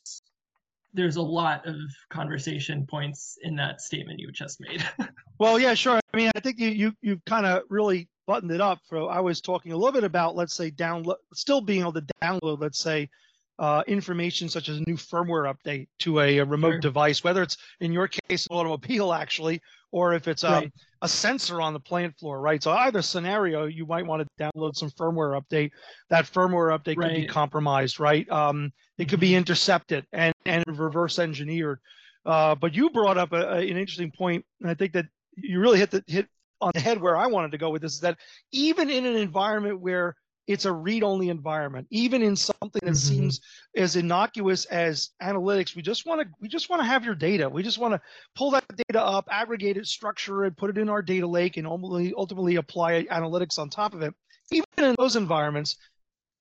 there's 0.92 1.16
a 1.16 1.22
lot 1.22 1.66
of 1.66 1.76
conversation 2.08 2.86
points 2.86 3.36
in 3.42 3.56
that 3.56 3.80
statement 3.80 4.20
you 4.20 4.30
just 4.32 4.60
made. 4.60 4.84
Well, 5.40 5.58
yeah, 5.58 5.74
sure. 5.74 5.98
I 6.12 6.16
mean, 6.16 6.30
I 6.36 6.40
think 6.40 6.60
you 6.60 6.68
you 6.68 6.92
you've 7.02 7.24
kind 7.24 7.44
of 7.44 7.64
really 7.68 8.08
buttoned 8.24 8.52
it 8.52 8.60
up. 8.60 8.78
So 8.84 9.08
I 9.08 9.18
was 9.18 9.40
talking 9.40 9.72
a 9.72 9.76
little 9.76 9.92
bit 9.92 10.04
about, 10.04 10.36
let's 10.36 10.54
say, 10.54 10.70
download, 10.70 11.16
still 11.34 11.60
being 11.60 11.80
able 11.80 11.92
to 11.94 12.06
download, 12.22 12.60
let's 12.60 12.78
say, 12.78 13.10
uh, 13.58 13.82
information 13.86 14.48
such 14.48 14.68
as 14.68 14.78
a 14.78 14.82
new 14.86 14.96
firmware 14.96 15.52
update 15.52 15.86
to 16.00 16.20
a, 16.20 16.38
a 16.38 16.44
remote 16.44 16.72
Sure. 16.72 16.80
device, 16.80 17.22
whether 17.22 17.42
it's 17.42 17.56
in 17.80 17.92
your 17.92 18.08
case 18.08 18.46
an 18.50 18.56
automobile 18.56 19.12
actually, 19.12 19.60
or 19.92 20.12
if 20.14 20.26
it's 20.26 20.42
um, 20.42 20.52
Right. 20.64 20.72
a 21.02 21.08
sensor 21.08 21.60
on 21.60 21.72
the 21.72 21.78
plant 21.80 22.18
floor, 22.18 22.40
right? 22.40 22.60
So 22.62 22.72
either 22.72 23.00
scenario, 23.02 23.66
you 23.66 23.86
might 23.86 24.06
want 24.06 24.26
to 24.26 24.44
download 24.44 24.74
some 24.74 24.90
firmware 24.90 25.40
update. 25.40 25.70
That 26.10 26.24
firmware 26.24 26.76
update 26.76 26.96
could 26.96 27.14
be 27.14 27.26
compromised, 27.26 28.00
right? 28.00 28.28
Um, 28.30 28.72
it 28.98 29.08
could 29.08 29.20
be 29.20 29.34
intercepted 29.36 30.06
and 30.12 30.32
and 30.46 30.64
reverse 30.66 31.18
engineered. 31.18 31.78
Uh, 32.26 32.54
but 32.54 32.74
you 32.74 32.90
brought 32.90 33.18
up 33.18 33.32
a, 33.32 33.40
a- 33.40 33.70
an 33.70 33.76
interesting 33.76 34.10
point, 34.10 34.44
and 34.60 34.70
I 34.70 34.74
think 34.74 34.92
that 34.94 35.06
you 35.36 35.60
really 35.60 35.78
hit 35.78 35.90
the 35.90 36.02
hit 36.06 36.26
on 36.60 36.70
the 36.74 36.80
head 36.80 37.00
where 37.00 37.16
I 37.16 37.26
wanted 37.26 37.52
to 37.52 37.58
go 37.58 37.70
with 37.70 37.82
this. 37.82 37.94
Is 37.94 38.00
that 38.00 38.18
even 38.50 38.88
in 38.90 39.04
an 39.04 39.16
environment 39.16 39.80
where 39.80 40.16
it's 40.46 40.64
a 40.66 40.72
read-only 40.72 41.30
environment, 41.30 41.86
even 41.90 42.22
in 42.22 42.36
something 42.36 42.82
that 42.82 42.92
Mhm. 42.92 42.96
seems 42.96 43.40
as 43.76 43.96
innocuous 43.96 44.66
as 44.66 45.10
analytics, 45.22 45.74
we 45.74 45.82
just 45.82 46.04
want 46.04 46.20
to 46.20 46.28
we 46.40 46.48
just 46.48 46.68
want 46.68 46.80
to 46.80 46.86
have 46.86 47.04
your 47.04 47.14
data. 47.14 47.48
We 47.48 47.62
just 47.62 47.78
want 47.78 47.94
to 47.94 48.00
pull 48.34 48.50
that 48.50 48.64
data 48.88 49.02
up, 49.02 49.26
aggregate 49.30 49.76
it, 49.76 49.86
structure 49.86 50.44
it, 50.44 50.56
put 50.56 50.70
it 50.70 50.78
in 50.78 50.88
our 50.88 51.02
data 51.02 51.26
lake, 51.26 51.56
and 51.56 51.66
ultimately 51.66 52.12
ultimately 52.16 52.56
apply 52.56 53.04
analytics 53.04 53.58
on 53.58 53.70
top 53.70 53.94
of 53.94 54.02
it. 54.02 54.14
Even 54.50 54.66
in 54.78 54.94
those 54.98 55.16
environments, 55.16 55.76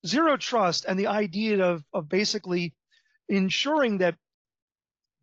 zero 0.05 0.36
trust 0.36 0.86
and 0.86 1.00
the 1.00 1.07
idea 1.07 1.63
of 1.63 1.83
of 1.93 2.10
basically 2.10 2.74
ensuring 3.29 4.00
that 4.00 4.15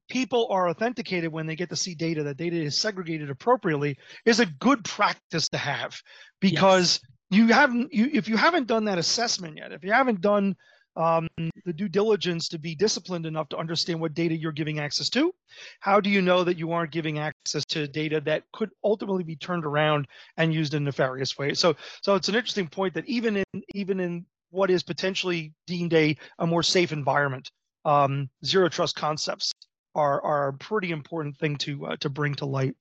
people 0.09 0.49
are 0.51 0.69
authenticated 0.69 1.31
when 1.31 1.47
they 1.47 1.55
get 1.55 1.69
to 1.69 1.77
see 1.77 1.95
data, 1.95 2.23
that 2.25 2.37
data 2.37 2.57
is 2.57 2.77
segregated 2.77 3.31
appropriately, 3.31 3.97
is 4.25 4.41
a 4.41 4.47
good 4.47 4.83
practice 4.85 5.49
to 5.51 5.59
have 5.59 6.03
because 6.41 7.01
you 7.31 7.49
haven't 7.49 7.93
you 7.93 8.11
if 8.13 8.29
you 8.29 8.37
haven't 8.37 8.67
done 8.67 8.85
that 8.85 8.99
assessment 8.99 9.57
yet, 9.57 9.73
if 9.73 9.85
you 9.85 9.93
haven't 9.93 10.21
done 10.21 10.57
um, 10.97 11.29
the 11.65 11.73
due 11.73 11.89
diligence 11.89 12.49
to 12.49 12.59
be 12.59 12.75
disciplined 12.75 13.25
enough 13.25 13.49
to 13.49 13.57
understand 13.57 14.01
what 14.01 14.13
data 14.13 14.37
you're 14.37 14.51
giving 14.51 14.81
access 14.81 15.09
to, 15.11 15.33
how 15.79 16.01
do 16.01 16.11
you 16.11 16.21
know 16.21 16.43
that 16.43 16.59
you 16.59 16.73
aren't 16.73 16.91
giving 16.91 17.19
access 17.19 17.65
to 17.67 17.87
data 17.87 18.21
that 18.21 18.43
could 18.53 18.71
ultimately 18.83 19.23
be 19.23 19.37
turned 19.37 19.65
around 19.65 20.09
and 20.37 20.53
used 20.53 20.75
in 20.75 20.85
nefarious 20.85 21.39
ways? 21.39 21.61
So 21.61 21.77
so 22.03 22.17
it's 22.17 22.29
an 22.29 22.35
interesting 22.35 22.67
point 22.67 22.95
that 22.95 23.09
even 23.09 23.37
in 23.37 23.63
even 23.75 24.01
in 24.01 24.27
what 24.51 24.71
is 24.71 24.83
potentially 24.83 25.53
deemed 25.69 25.95
a, 25.95 26.17
a 26.41 26.47
more 26.47 26.65
safe 26.65 26.93
environment, 26.93 27.51
um, 27.85 28.29
zero 28.45 28.69
trust 28.69 28.97
concepts 28.97 29.53
are 29.95 30.21
are 30.23 30.49
a 30.49 30.53
pretty 30.55 30.91
important 30.91 31.37
thing 31.37 31.57
to 31.59 31.87
uh, 31.87 31.97
to 32.01 32.09
bring 32.09 32.35
to 32.35 32.47
light. 32.47 32.75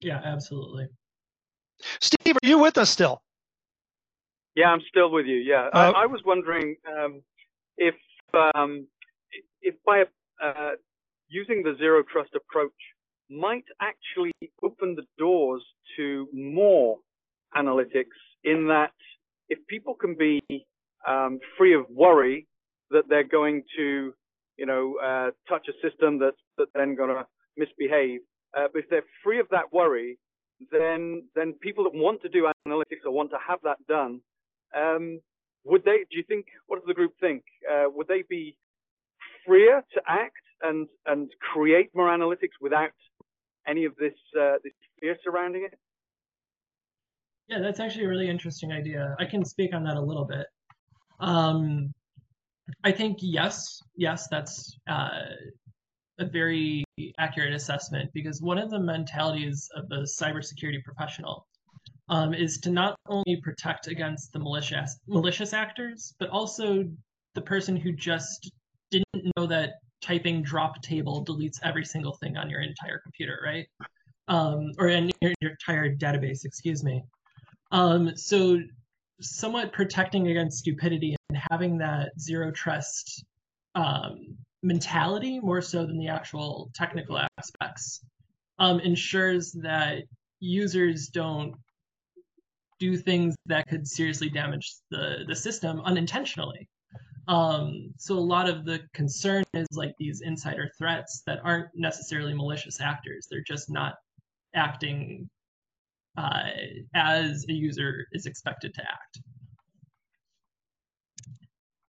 yeah, 0.00 0.20
absolutely. 0.24 0.88
Steve, 2.00 2.36
are 2.42 2.48
you 2.48 2.58
with 2.58 2.78
us 2.78 2.90
still? 2.90 3.22
Yeah, 4.56 4.70
I'm 4.70 4.80
still 4.88 5.10
with 5.10 5.26
you. 5.26 5.36
Yeah, 5.36 5.68
Uh, 5.72 5.92
I, 5.94 6.02
I 6.04 6.06
was 6.06 6.22
wondering 6.24 6.76
um, 6.88 7.22
if 7.76 7.94
um, 8.34 8.86
if 9.60 9.74
by 9.84 10.04
uh, 10.42 10.70
using 11.28 11.62
the 11.62 11.76
zero 11.78 12.02
trust 12.10 12.30
approach 12.34 12.72
might 13.28 13.64
actually 13.80 14.32
open 14.62 14.94
the 14.94 15.04
doors 15.18 15.62
to 15.96 16.26
more 16.32 16.96
analytics. 17.54 18.16
In 18.44 18.68
that, 18.68 18.92
if 19.48 19.58
people 19.68 19.94
can 19.94 20.14
be 20.14 20.40
um, 21.06 21.38
free 21.58 21.74
of 21.74 21.84
worry 21.90 22.46
that 22.90 23.04
they're 23.08 23.24
going 23.24 23.62
to, 23.76 24.14
you 24.56 24.64
know, 24.64 24.94
uh, 25.02 25.30
touch 25.48 25.66
a 25.68 25.74
system 25.86 26.18
that's 26.18 26.36
that 26.56 26.68
then 26.74 26.94
going 26.94 27.10
to 27.10 27.26
misbehave, 27.58 28.20
uh, 28.56 28.68
but 28.72 28.78
if 28.84 28.88
they're 28.88 29.10
free 29.22 29.38
of 29.38 29.48
that 29.50 29.70
worry, 29.70 30.18
then 30.72 31.24
then 31.34 31.52
people 31.60 31.84
that 31.84 31.92
want 31.94 32.22
to 32.22 32.30
do 32.30 32.48
analytics 32.66 33.04
or 33.04 33.12
want 33.12 33.30
to 33.30 33.38
have 33.46 33.58
that 33.62 33.76
done 33.86 34.20
um, 34.76 35.20
would 35.64 35.84
they? 35.84 35.98
Do 36.10 36.16
you 36.16 36.24
think? 36.28 36.46
What 36.66 36.76
does 36.76 36.86
the 36.86 36.94
group 36.94 37.12
think? 37.20 37.42
Uh, 37.70 37.84
would 37.94 38.08
they 38.08 38.24
be 38.28 38.56
freer 39.46 39.82
to 39.94 40.00
act 40.06 40.36
and 40.62 40.86
and 41.06 41.30
create 41.52 41.90
more 41.94 42.08
analytics 42.08 42.56
without 42.60 42.90
any 43.66 43.84
of 43.84 43.96
this 43.96 44.14
uh, 44.38 44.54
this 44.62 44.72
fear 45.00 45.16
surrounding 45.24 45.64
it? 45.64 45.78
Yeah, 47.48 47.60
that's 47.60 47.80
actually 47.80 48.04
a 48.04 48.08
really 48.08 48.28
interesting 48.28 48.72
idea. 48.72 49.14
I 49.20 49.24
can 49.24 49.44
speak 49.44 49.72
on 49.72 49.84
that 49.84 49.96
a 49.96 50.00
little 50.00 50.24
bit. 50.24 50.46
Um, 51.20 51.94
I 52.82 52.90
think 52.90 53.18
yes, 53.20 53.80
yes, 53.96 54.26
that's 54.28 54.76
uh, 54.88 55.20
a 56.18 56.26
very 56.26 56.84
accurate 57.18 57.54
assessment 57.54 58.10
because 58.12 58.42
one 58.42 58.58
of 58.58 58.70
the 58.70 58.80
mentalities 58.80 59.68
of 59.76 59.88
the 59.88 60.08
cybersecurity 60.20 60.82
professional 60.82 61.46
um, 62.08 62.34
is 62.34 62.58
to 62.58 62.70
not 62.70 62.96
only 63.08 63.36
protect 63.42 63.88
against 63.88 64.32
the 64.32 64.38
malicious 64.38 64.98
malicious 65.06 65.52
actors, 65.52 66.14
but 66.18 66.28
also 66.30 66.84
the 67.34 67.42
person 67.42 67.76
who 67.76 67.92
just 67.92 68.50
didn't 68.90 69.32
know 69.36 69.46
that 69.46 69.74
typing 70.00 70.42
drop 70.42 70.80
table 70.82 71.24
deletes 71.24 71.58
every 71.62 71.84
single 71.84 72.14
thing 72.14 72.36
on 72.36 72.48
your 72.48 72.60
entire 72.60 73.00
computer, 73.02 73.38
right? 73.44 73.66
Um, 74.28 74.72
or 74.78 74.88
in 74.88 75.10
your, 75.20 75.32
your 75.40 75.50
entire 75.52 75.94
database, 75.94 76.44
excuse 76.44 76.84
me. 76.84 77.02
Um, 77.72 78.16
so 78.16 78.60
somewhat 79.20 79.72
protecting 79.72 80.28
against 80.28 80.58
stupidity 80.58 81.16
and 81.28 81.38
having 81.50 81.78
that 81.78 82.10
zero 82.20 82.50
trust 82.50 83.24
um, 83.74 84.36
mentality 84.62 85.40
more 85.40 85.62
so 85.62 85.86
than 85.86 85.98
the 85.98 86.08
actual 86.08 86.70
technical 86.74 87.20
aspects 87.38 88.04
um, 88.58 88.80
ensures 88.80 89.52
that 89.52 90.02
users 90.40 91.08
don't 91.08 91.54
do 92.78 92.96
things 92.96 93.34
that 93.46 93.66
could 93.68 93.86
seriously 93.86 94.28
damage 94.28 94.74
the, 94.90 95.24
the 95.26 95.36
system 95.36 95.80
unintentionally. 95.80 96.68
Um, 97.28 97.92
so 97.98 98.14
a 98.14 98.20
lot 98.20 98.48
of 98.48 98.64
the 98.64 98.80
concern 98.92 99.44
is 99.52 99.66
like 99.72 99.94
these 99.98 100.20
insider 100.20 100.70
threats 100.78 101.22
that 101.26 101.40
aren't 101.42 101.68
necessarily 101.74 102.34
malicious 102.34 102.80
actors. 102.80 103.26
They're 103.30 103.42
just 103.46 103.70
not 103.70 103.94
acting 104.54 105.28
uh, 106.16 106.44
as 106.94 107.44
a 107.48 107.52
user 107.52 108.06
is 108.12 108.26
expected 108.26 108.74
to 108.74 108.82
act. 108.82 109.20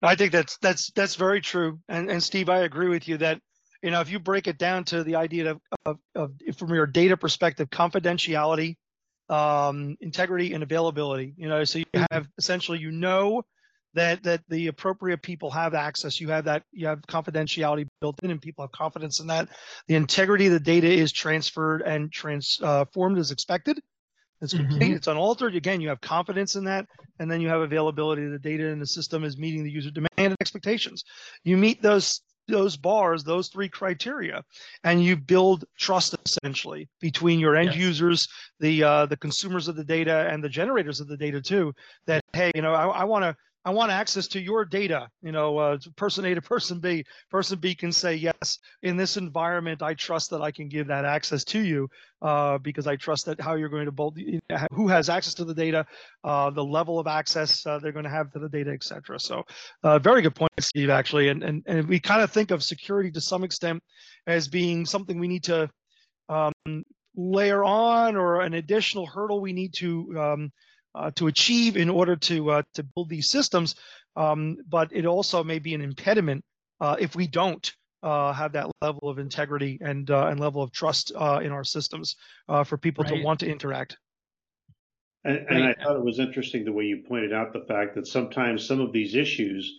I 0.03 0.15
think 0.15 0.33
that's 0.33 0.59
that's 0.59 0.91
that's 0.93 1.15
very 1.15 1.41
true. 1.41 1.81
And 1.89 2.11
and 2.11 2.23
Steve, 2.23 2.49
I 2.49 2.61
agree 2.61 2.89
with 2.89 3.09
you 3.09 3.17
that 3.19 3.41
you 3.83 3.91
know 3.91 4.01
if 4.01 4.11
you 4.11 4.19
break 4.19 4.47
it 4.47 4.59
down 4.59 4.85
to 4.85 5.03
the 5.03 5.17
idea 5.17 5.53
of 5.53 5.61
of, 5.87 5.99
of 6.15 6.33
from 6.57 6.75
your 6.75 6.87
data 6.87 7.17
perspective, 7.17 7.71
confidentiality, 7.71 8.77
um, 9.29 9.97
integrity, 10.01 10.55
and 10.55 10.63
availability. 10.63 11.35
You 11.37 11.49
know, 11.49 11.65
so 11.65 11.79
you 11.79 11.85
have 12.11 12.27
essentially 12.39 12.79
you 12.79 12.91
know 12.91 13.43
that 13.95 14.23
that 14.25 14.43
the 14.49 14.67
appropriate 14.67 15.23
people 15.23 15.51
have 15.51 15.75
access. 15.75 16.21
You 16.21 16.29
have 16.29 16.45
that 16.45 16.63
you 16.73 16.87
have 16.87 17.01
confidentiality 17.03 17.87
built 18.01 18.23
in, 18.23 18.31
and 18.31 18.41
people 18.41 18.65
have 18.65 18.73
confidence 18.73 19.21
in 19.21 19.29
that. 19.29 19.49
The 19.87 19.95
integrity 19.95 20.47
of 20.47 20.53
the 20.53 20.61
data 20.61 20.89
is 20.89 21.13
transferred 21.13 21.83
and 21.83 22.13
transformed 22.13 23.19
as 23.19 23.31
expected. 23.31 23.81
It's 24.41 24.53
complete. 24.53 24.91
Mhm. 24.91 24.97
It's 24.97 25.07
unaltered. 25.07 25.55
Again, 25.55 25.81
you 25.81 25.89
have 25.89 26.01
confidence 26.01 26.57
in 26.57 26.65
that, 26.65 26.87
and 27.19 27.31
then 27.31 27.41
you 27.41 27.49
have 27.49 27.63
availability. 27.63 28.27
The 28.27 28.39
data 28.39 28.67
in 28.67 28.79
the 28.79 28.87
system 28.87 29.25
is 29.25 29.39
meeting 29.39 29.65
the 29.65 29.71
user 29.71 29.91
demand 29.91 30.11
and 30.19 30.37
expectations. 30.41 31.05
You 31.45 31.57
meet 31.57 31.81
those 31.81 32.21
those 32.49 32.77
bars, 32.77 33.25
those 33.25 33.49
three 33.49 33.69
criteria, 33.69 34.43
and 34.83 35.03
you 35.03 35.17
build 35.17 35.65
trust 35.79 36.15
essentially 36.27 36.89
between 37.01 37.39
your 37.39 37.57
end 37.57 37.71
yes. 37.71 37.77
users, 37.77 38.29
the 38.61 38.83
uh, 38.83 39.07
the 39.07 39.17
consumers 39.17 39.69
of 39.69 39.77
the 39.77 39.85
data, 39.85 40.29
and 40.31 40.43
the 40.43 40.49
generators 40.49 41.01
of 41.01 41.09
the 41.09 41.17
data 41.17 41.41
too. 41.41 41.73
That 42.07 42.23
hey, 42.33 42.53
you 42.55 42.63
know, 42.63 42.75
I, 42.75 42.87
I 42.87 43.05
want 43.05 43.25
to 43.25 43.37
I 43.65 43.71
want 43.71 43.91
access 43.91 44.27
to 44.29 44.41
your 44.41 44.65
data. 44.65 45.09
You 45.23 45.33
know, 45.33 45.57
uh, 45.59 45.79
person 45.97 46.25
A 46.27 46.35
to 46.35 46.43
person 46.43 46.81
B. 46.81 47.05
Person 47.31 47.59
B 47.59 47.75
can 47.75 47.93
say 47.93 48.15
yes. 48.15 48.59
In 48.83 48.97
this 48.97 49.17
environment, 49.17 49.83
I 49.83 49.95
trust 49.95 50.31
that 50.31 50.43
I 50.43 50.51
can 50.51 50.69
give 50.69 50.87
that 50.89 51.05
access 51.05 51.45
to 51.45 51.61
you 51.61 51.89
uh, 52.21 52.59
because 52.59 52.87
I 52.87 52.97
trust 52.97 53.27
that 53.27 53.41
how 53.41 53.55
you're 53.55 53.71
going 53.71 53.87
to 53.87 53.93
both 53.93 54.15
who 54.73 54.89
has 54.89 55.09
access 55.09 55.35
to 55.35 55.45
the 55.45 55.55
data, 55.55 55.87
uh, 56.25 56.51
the 56.51 56.65
level 56.65 56.99
of 56.99 57.07
access 57.07 57.65
uh, 57.67 57.79
they're 57.79 57.93
going 57.93 58.05
to 58.05 58.11
have 58.11 58.31
to 58.33 58.39
the 58.39 58.49
data, 58.49 58.71
etc. 58.71 59.19
So, 59.19 59.45
uh, 59.83 59.99
very 59.99 60.21
good 60.21 60.35
point, 60.35 60.53
Steve. 60.61 60.91
Actually, 60.91 61.29
and 61.29 61.43
and 61.43 61.63
and 61.67 61.89
we 61.89 62.01
kind 62.01 62.23
of 62.23 62.31
think 62.31 62.51
of 62.51 62.63
security 62.63 63.11
to 63.13 63.21
some 63.21 63.45
extent 63.45 63.83
as 64.27 64.49
being 64.49 64.85
something 64.85 65.19
we 65.19 65.29
need 65.29 65.45
to 65.45 65.71
um, 66.29 66.85
layer 67.17 67.65
on 67.65 68.17
or 68.17 68.41
an 68.41 68.55
additional 68.55 69.07
hurdle 69.07 69.41
we 69.41 69.53
need 69.53 69.73
to 69.75 70.19
um, 70.19 70.53
uh, 70.95 71.11
to 71.13 71.27
achieve 71.27 71.77
in 71.77 71.91
order 71.91 72.17
to 72.17 72.51
uh, 72.51 72.63
to 72.75 72.83
build 72.83 73.09
these 73.09 73.29
systems. 73.29 73.75
Um, 74.17 74.59
but 74.69 74.93
it 74.93 75.07
also 75.07 75.43
may 75.43 75.59
be 75.59 75.75
an 75.75 75.81
impediment 75.81 76.45
uh, 76.81 76.97
if 76.99 77.17
we 77.17 77.27
don't 77.27 77.73
uh, 78.03 78.33
have 78.33 78.53
that 78.53 78.71
level 78.81 79.09
of 79.09 79.19
integrity 79.19 79.79
and 79.81 80.11
uh, 80.11 80.27
and 80.27 80.39
level 80.39 80.63
of 80.63 80.73
trust 80.73 81.13
uh, 81.17 81.41
in 81.43 81.53
our 81.53 81.65
systems 81.65 82.17
for 82.67 82.79
people 82.79 83.05
right. 83.05 83.15
to 83.15 83.23
want 83.23 83.41
to 83.41 83.51
interact. 83.51 83.97
And, 85.25 85.39
and 85.49 85.65
right. 85.65 85.77
I 85.79 85.83
thought 85.83 85.97
it 85.97 86.05
was 86.05 86.19
interesting 86.19 86.65
the 86.65 86.73
way 86.73 86.85
you 86.85 87.03
pointed 87.09 87.33
out 87.33 87.55
the 87.55 87.65
fact 87.67 87.95
that 87.95 88.07
sometimes 88.07 88.67
some 88.67 88.81
of 88.81 88.93
these 88.93 89.15
issues 89.15 89.73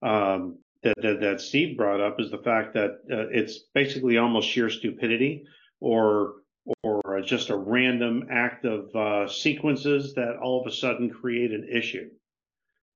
um, 0.00 0.58
that, 0.84 0.94
that, 1.02 1.20
that 1.20 1.40
Steve 1.40 1.76
brought 1.76 2.00
up 2.00 2.20
is 2.20 2.30
the 2.30 2.38
fact 2.38 2.74
that 2.74 3.00
it's 3.08 3.58
basically 3.74 4.16
almost 4.18 4.48
sheer 4.48 4.70
stupidity 4.70 5.44
or 5.80 6.34
or 6.82 7.20
just 7.22 7.50
a 7.50 7.56
random 7.56 8.28
act 8.30 8.64
of 8.64 8.94
uh, 8.94 9.28
sequences 9.28 10.14
that 10.14 10.36
all 10.42 10.60
of 10.60 10.66
a 10.66 10.74
sudden 10.74 11.10
create 11.10 11.52
an 11.52 11.68
issue. 11.70 12.08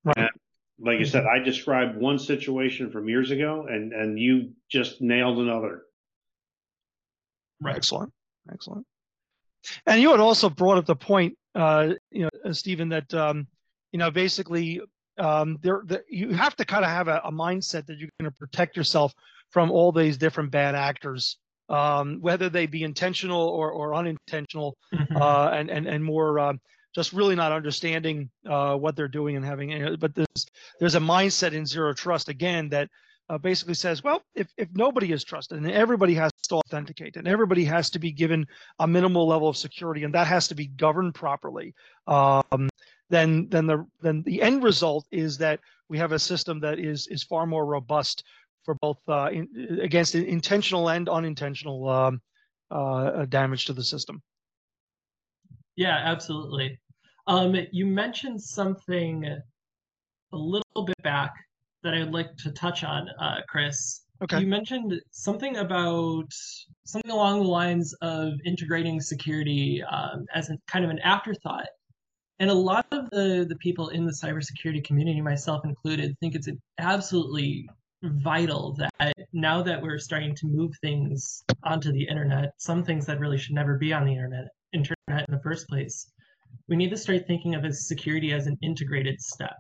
Right. 0.05 0.17
And 0.17 0.31
like 0.79 1.01
I 1.01 1.05
said, 1.05 1.25
I 1.25 1.39
described 1.39 1.97
one 1.97 2.19
situation 2.19 2.91
from 2.91 3.09
years 3.09 3.31
ago, 3.31 3.67
and 3.69 3.93
and 3.93 4.19
you 4.19 4.53
just 4.71 5.01
nailed 5.01 5.39
another. 5.39 5.83
Right. 7.61 7.77
Excellent. 7.77 8.13
Excellent. 8.53 8.87
And 9.87 10.01
you 10.01 10.11
had 10.11 10.21
also 10.21 10.49
brought 10.49 10.79
up 10.79 10.87
the 10.87 10.95
point, 10.95 11.37
uh, 11.55 11.95
you 12.11 12.23
know, 12.23 12.31
uh, 12.45 12.53
Stephen, 12.53 12.91
that 12.91 13.13
um, 13.15 13.47
you 13.93 13.99
know 13.99 14.11
basically 14.11 14.81
um, 15.19 15.59
there, 15.63 15.83
the, 15.85 16.03
you 16.09 16.33
have 16.35 16.55
to 16.57 16.65
kind 16.65 16.85
of 16.85 16.91
have 16.91 17.09
a, 17.09 17.21
a 17.25 17.33
mindset 17.33 17.87
that 17.87 17.99
you're 17.99 18.11
going 18.21 18.31
to 18.31 18.39
protect 18.39 18.77
yourself 18.77 19.15
from 19.51 19.71
all 19.71 19.93
these 19.93 20.19
different 20.19 20.51
bad 20.51 20.75
actors 20.75 21.39
um, 21.69 22.19
whether 22.21 22.49
they 22.49 22.67
be 22.67 22.83
intentional 22.83 23.49
or, 23.49 23.71
or 23.71 23.95
unintentional, 23.95 24.77
mm-hmm. 24.95 25.17
uh, 25.17 25.49
and, 25.49 25.71
and, 25.71 25.87
and 25.87 26.05
more 26.05 26.39
uh, 26.39 26.53
just 26.95 27.13
really 27.13 27.35
not 27.35 27.53
understanding 27.53 28.31
uh, 28.49 28.75
what 28.75 28.97
they're 28.97 29.09
doing 29.09 29.37
and 29.37 29.45
having. 29.45 29.97
But 30.01 30.15
there's 30.15 30.47
there's 30.81 30.95
a 30.95 31.01
mindset 31.01 31.53
in 31.53 31.67
zero 31.67 31.93
trust 31.93 32.29
again 32.29 32.69
that 32.71 32.89
uh, 33.29 33.39
basically 33.39 33.75
says, 33.75 34.03
well, 34.03 34.23
if 34.35 34.49
if 34.57 34.69
nobody 34.73 35.13
is 35.13 35.25
trusted 35.25 35.59
and 35.59 35.71
everybody 35.71 36.15
has 36.15 36.33
to 36.49 36.57
authenticate 36.57 37.17
and 37.17 37.27
everybody 37.27 37.65
has 37.65 37.91
to 37.91 37.99
be 37.99 38.13
given 38.13 38.47
a 38.79 38.87
minimal 38.87 39.27
level 39.27 39.49
of 39.49 39.57
security 39.57 40.05
and 40.05 40.15
that 40.15 40.27
has 40.27 40.49
to 40.49 40.55
be 40.55 40.69
governed 40.69 41.15
properly, 41.15 41.75
um, 42.07 42.69
then 43.11 43.49
then 43.51 43.67
the 43.67 43.87
then 44.01 44.23
the 44.23 44.41
end 44.41 44.63
result 44.63 45.07
is 45.11 45.39
that 45.39 45.61
we 45.89 45.99
have 45.99 46.13
a 46.13 46.19
system 46.19 46.61
that 46.61 46.79
is 46.79 47.07
is 47.09 47.23
far 47.23 47.47
more 47.47 47.67
robust 47.67 48.25
for 48.67 48.75
both 48.75 48.99
uh, 49.09 49.31
in, 49.33 49.79
against 49.81 50.15
intentional 50.15 50.91
and 50.91 51.09
unintentional 51.09 51.89
um, 51.89 52.21
uh, 52.71 53.25
damage 53.27 53.65
to 53.67 53.73
the 53.73 53.83
system. 53.83 54.21
Yeah, 55.77 55.97
absolutely. 56.05 56.79
Um, 57.27 57.57
you 57.73 57.87
mentioned 57.87 58.43
something 58.43 59.25
a 59.25 60.37
little 60.37 60.85
bit 60.85 61.03
back 61.03 61.33
that 61.83 61.95
I'd 61.95 62.13
like 62.13 62.37
to 62.39 62.51
touch 62.51 62.85
on, 62.85 63.09
uh, 63.21 63.41
Chris. 63.49 64.03
Okay. 64.23 64.41
You 64.41 64.47
mentioned 64.47 65.01
something 65.11 65.59
about 65.59 66.33
something 66.85 67.11
along 67.11 67.43
the 67.43 67.49
lines 67.49 67.95
of 68.01 68.33
integrating 68.45 69.01
security 69.01 69.83
um, 69.91 70.25
as 70.35 70.51
a 70.51 70.59
kind 70.67 70.85
of 70.85 70.91
an 70.91 70.99
afterthought. 71.01 71.67
And 72.39 72.51
a 72.51 72.55
lot 72.55 72.87
of 72.93 73.09
the, 73.11 73.47
the 73.49 73.57
people 73.57 73.89
in 73.91 74.05
the 74.05 74.13
cybersecurity 74.13 74.85
community, 74.85 75.21
myself 75.21 75.65
included, 75.65 76.17
think 76.21 76.35
it's 76.35 76.49
absolutely 76.79 77.69
vital 78.03 78.75
that 78.75 79.13
now 79.33 79.63
that 79.63 79.81
we're 79.81 79.99
starting 79.99 80.35
to 80.37 80.47
move 80.47 80.73
things 80.81 81.43
onto 81.65 81.93
the 81.93 82.07
internet, 82.09 82.53
some 82.59 82.85
things 82.85 83.07
that 83.07 83.19
really 83.19 83.39
should 83.39 83.55
never 83.55 83.77
be 83.77 83.93
on 83.93 84.05
the 84.05 84.13
internet, 84.13 84.49
internet 84.73 85.29
in 85.29 85.35
the 85.35 85.43
first 85.43 85.69
place, 85.69 86.11
we 86.69 86.77
need 86.77 86.91
to 86.91 86.97
start 86.97 87.27
thinking 87.27 87.55
of 87.55 87.65
as 87.65 87.87
security 87.87 88.33
as 88.33 88.47
an 88.47 88.57
integrated 88.63 89.21
step 89.21 89.57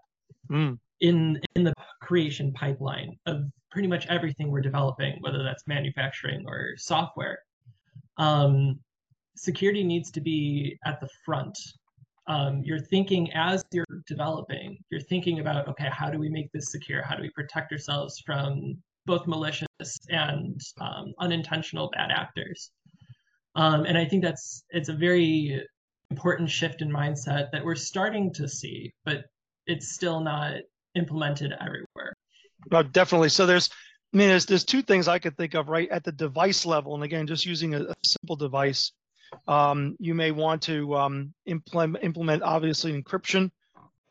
mm. 0.50 0.78
in 1.00 1.40
in 1.54 1.64
the 1.64 1.72
creation 2.02 2.52
pipeline 2.52 3.16
of 3.26 3.42
pretty 3.70 3.88
much 3.88 4.06
everything 4.06 4.50
we're 4.50 4.60
developing, 4.60 5.16
whether 5.20 5.42
that's 5.42 5.66
manufacturing 5.66 6.44
or 6.46 6.74
software. 6.76 7.38
Um, 8.16 8.80
security 9.36 9.84
needs 9.84 10.10
to 10.12 10.20
be 10.20 10.78
at 10.86 11.00
the 11.00 11.08
front 11.24 11.58
um, 12.28 12.62
you're 12.64 12.80
thinking 12.80 13.32
as 13.32 13.64
you're 13.72 13.86
developing, 14.06 14.78
you're 14.90 15.00
thinking 15.00 15.38
about, 15.38 15.68
okay, 15.68 15.88
how 15.90 16.10
do 16.10 16.18
we 16.18 16.28
make 16.28 16.50
this 16.52 16.70
secure? 16.70 17.02
How 17.02 17.14
do 17.14 17.22
we 17.22 17.30
protect 17.30 17.72
ourselves 17.72 18.20
from 18.24 18.76
both 19.04 19.26
malicious 19.26 19.66
and 20.08 20.60
um, 20.80 21.12
unintentional 21.20 21.90
bad 21.94 22.10
actors? 22.10 22.70
Um, 23.54 23.84
and 23.84 23.96
I 23.96 24.04
think 24.04 24.22
that's 24.22 24.64
it's 24.70 24.88
a 24.88 24.92
very 24.92 25.62
important 26.10 26.50
shift 26.50 26.82
in 26.82 26.90
mindset 26.90 27.50
that 27.52 27.64
we're 27.64 27.74
starting 27.74 28.32
to 28.34 28.48
see, 28.48 28.92
but 29.04 29.24
it's 29.66 29.92
still 29.92 30.20
not 30.20 30.54
implemented 30.94 31.52
everywhere. 31.60 32.12
No, 32.70 32.82
definitely. 32.82 33.28
So 33.28 33.46
there's, 33.46 33.70
I 34.12 34.16
mean, 34.16 34.28
there's 34.28 34.46
there's 34.46 34.64
two 34.64 34.82
things 34.82 35.08
I 35.08 35.18
could 35.18 35.36
think 35.36 35.54
of 35.54 35.68
right 35.68 35.88
at 35.90 36.04
the 36.04 36.12
device 36.12 36.66
level, 36.66 36.94
and 36.94 37.04
again, 37.04 37.26
just 37.26 37.46
using 37.46 37.74
a, 37.74 37.82
a 37.82 37.94
simple 38.04 38.36
device 38.36 38.92
um, 39.48 39.96
you 39.98 40.14
may 40.14 40.30
want 40.30 40.62
to 40.62 40.96
um, 40.96 41.34
implement, 41.46 42.04
implement 42.04 42.42
obviously 42.42 43.00
encryption 43.00 43.50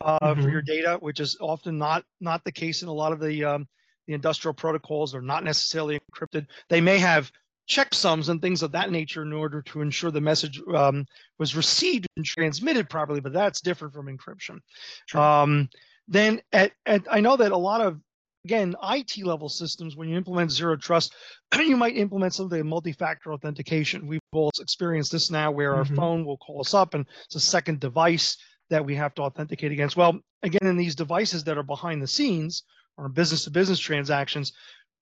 uh, 0.01 0.19
mm-hmm. 0.19 0.41
for 0.41 0.49
your 0.49 0.62
data, 0.62 0.97
which 0.99 1.19
is 1.19 1.38
often 1.39 1.78
not 1.78 2.04
not 2.19 2.43
the 2.43 2.51
case 2.51 2.82
in 2.82 2.88
a 2.88 2.93
lot 2.93 3.12
of 3.12 3.19
the 3.19 3.43
um, 3.43 3.67
the 4.08 4.13
industrial 4.13 4.54
protocols. 4.54 5.12
They're 5.12 5.21
not 5.21 5.43
necessarily 5.43 5.99
encrypted. 5.99 6.47
They 6.69 6.82
may 6.82 6.97
have 6.99 7.32
checksums 7.67 8.30
and 8.30 8.41
things 8.41 8.62
of 8.62 8.71
that 8.73 8.91
nature 8.91 9.23
in 9.23 9.34
order 9.34 9.62
to 9.63 9.82
ensure 9.82 10.12
the 10.12 10.21
message 10.21 10.62
um, 10.73 11.06
was 11.39 11.56
received 11.56 12.08
and 12.15 12.25
transmitted 12.25 12.89
properly, 12.89 13.19
but 13.19 13.34
that's 13.34 13.62
different 13.62 13.93
from 13.93 14.06
encryption. 14.08 14.60
Sure. 15.08 15.21
Um, 15.21 15.69
then 16.08 16.41
at, 16.54 16.73
at, 16.86 17.04
I 17.10 17.21
know 17.21 17.36
that 17.38 17.51
a 17.51 17.58
lot 17.58 17.82
of 17.82 17.99
again, 18.45 18.75
IT 18.84 19.25
level 19.25 19.49
systems, 19.49 19.95
when 19.95 20.08
you 20.08 20.15
implement 20.15 20.51
zero 20.51 20.77
trust, 20.77 21.13
you 21.58 21.75
might 21.75 21.97
implement 21.97 22.34
something 22.34 22.60
like 22.60 22.65
multi-factor 22.65 23.34
authentication. 23.34 24.08
We've 24.08 24.21
all 24.31 24.51
experienced 24.60 25.12
this 25.12 25.31
now 25.31 25.51
where 25.51 25.71
mm-hmm. 25.71 25.79
our 25.79 25.95
phone 25.95 26.25
will 26.25 26.38
call 26.38 26.62
us 26.62 26.73
up 26.73 26.93
and 26.93 27.05
it's 27.25 27.36
a 27.36 27.39
second 27.39 27.79
device 27.79 28.38
that 28.69 28.86
we 28.86 28.95
have 28.95 29.15
to 29.15 29.23
authenticate 29.23 29.71
against. 29.71 29.97
Well, 29.97 30.19
again, 30.43 30.67
in 30.67 30.77
these 30.77 30.95
devices 30.95 31.43
that 31.43 31.58
are 31.58 31.63
behind 31.63 32.01
the 32.01 32.08
scenes 32.08 32.63
or 32.97 33.10
business 33.10 33.43
to 33.45 33.51
business 33.51 33.79
transactions, 33.79 34.53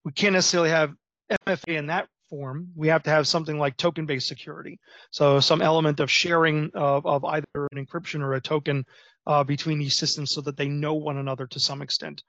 we 0.05 0.13
can't 0.13 0.33
necessarily 0.33 0.69
have 0.69 0.93
MFA 1.45 1.77
in 1.77 1.87
that 1.87 2.07
form. 2.29 2.69
We 2.75 2.87
have 2.87 3.03
to 3.03 3.09
have 3.09 3.27
something 3.27 3.59
like 3.59 3.75
token 3.77 4.05
based 4.05 4.27
security. 4.27 4.79
So 5.11 5.39
some 5.39 5.61
element 5.61 5.99
of 5.99 6.09
sharing 6.09 6.71
of, 6.73 7.05
of 7.05 7.25
either 7.25 7.67
an 7.71 7.85
encryption 7.85 8.21
or 8.21 8.33
a 8.33 8.41
token 8.41 8.85
uh, 9.27 9.43
between 9.43 9.79
these 9.79 9.95
systems 9.95 10.31
so 10.31 10.41
that 10.41 10.57
they 10.57 10.67
know 10.67 10.93
one 10.93 11.17
another 11.17 11.47
to 11.47 11.59
some 11.59 11.81
extent. 11.81 12.23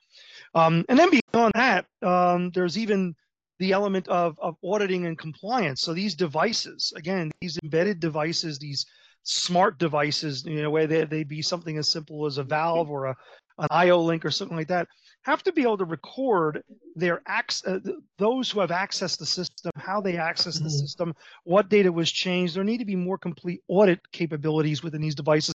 Um, 0.54 0.84
and 0.88 0.98
then 0.98 1.10
beyond 1.10 1.52
that, 1.54 1.86
um, 2.02 2.50
there's 2.50 2.78
even 2.78 3.14
the 3.58 3.72
element 3.72 4.08
of, 4.08 4.38
of 4.40 4.56
auditing 4.64 5.06
and 5.06 5.18
compliance. 5.18 5.80
So 5.80 5.94
these 5.94 6.14
devices, 6.14 6.92
again, 6.96 7.30
these 7.40 7.58
embedded 7.62 8.00
devices, 8.00 8.58
these 8.58 8.84
smart 9.22 9.78
devices, 9.78 10.44
you 10.44 10.62
know, 10.62 10.70
where 10.70 10.86
they, 10.86 11.04
they 11.04 11.24
be 11.24 11.42
something 11.42 11.78
as 11.78 11.88
simple 11.88 12.26
as 12.26 12.38
a 12.38 12.42
valve 12.44 12.90
or 12.90 13.06
a, 13.06 13.16
an 13.58 13.68
IO 13.70 14.00
link 14.00 14.24
or 14.24 14.30
something 14.30 14.56
like 14.56 14.68
that, 14.68 14.88
have 15.22 15.42
to 15.42 15.52
be 15.52 15.62
able 15.62 15.78
to 15.78 15.84
record 15.84 16.62
their 16.96 17.22
access, 17.26 17.66
uh, 17.66 17.78
those 18.18 18.50
who 18.50 18.60
have 18.60 18.70
accessed 18.70 19.18
the 19.18 19.26
system, 19.26 19.72
how 19.76 20.00
they 20.00 20.16
access 20.16 20.56
mm-hmm. 20.56 20.64
the 20.64 20.70
system, 20.70 21.14
what 21.44 21.68
data 21.68 21.90
was 21.90 22.10
changed. 22.10 22.54
There 22.54 22.64
need 22.64 22.78
to 22.78 22.84
be 22.84 22.96
more 22.96 23.18
complete 23.18 23.60
audit 23.68 24.00
capabilities 24.12 24.82
within 24.82 25.00
these 25.00 25.14
devices, 25.14 25.54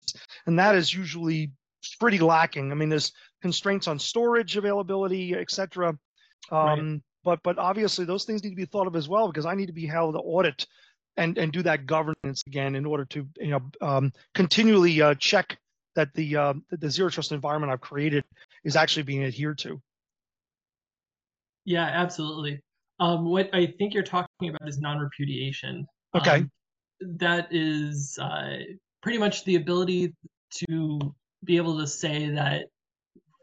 and 0.46 0.58
that 0.58 0.74
is 0.74 0.94
usually 0.94 1.50
pretty 1.98 2.18
lacking. 2.18 2.70
I 2.70 2.74
mean, 2.74 2.88
there's 2.88 3.12
constraints 3.42 3.88
on 3.88 3.98
storage 3.98 4.56
availability, 4.56 5.34
etc. 5.34 5.98
Um, 6.50 6.58
right. 6.90 7.00
But 7.24 7.42
but 7.42 7.58
obviously 7.58 8.04
those 8.04 8.24
things 8.24 8.44
need 8.44 8.50
to 8.50 8.56
be 8.56 8.66
thought 8.66 8.86
of 8.86 8.94
as 8.94 9.08
well 9.08 9.26
because 9.26 9.46
I 9.46 9.54
need 9.54 9.66
to 9.66 9.72
be 9.72 9.86
held 9.86 10.14
to 10.14 10.20
audit 10.20 10.66
and 11.16 11.36
and 11.38 11.52
do 11.52 11.62
that 11.62 11.86
governance 11.86 12.42
again 12.46 12.76
in 12.76 12.86
order 12.86 13.04
to 13.06 13.26
you 13.40 13.50
know 13.50 13.62
um, 13.80 14.12
continually 14.34 15.02
uh, 15.02 15.14
check 15.14 15.58
that 15.96 16.14
the, 16.14 16.36
uh, 16.36 16.54
the 16.70 16.88
zero 16.88 17.10
trust 17.10 17.32
environment 17.32 17.72
I've 17.72 17.80
created 17.80 18.24
is 18.62 18.76
actually 18.76 19.02
being 19.02 19.24
adhered 19.24 19.58
to. 19.58 19.82
Yeah, 21.64 21.84
absolutely. 21.84 22.60
Um, 23.00 23.24
what 23.26 23.50
I 23.52 23.74
think 23.78 23.92
you're 23.92 24.02
talking 24.04 24.48
about 24.48 24.68
is 24.68 24.78
non-repudiation. 24.78 25.86
Okay. 26.14 26.36
Um, 26.36 26.50
that 27.00 27.48
is 27.50 28.18
uh, 28.22 28.58
pretty 29.02 29.18
much 29.18 29.44
the 29.44 29.56
ability 29.56 30.14
to 30.68 31.14
be 31.44 31.56
able 31.56 31.78
to 31.78 31.86
say 31.86 32.30
that 32.30 32.66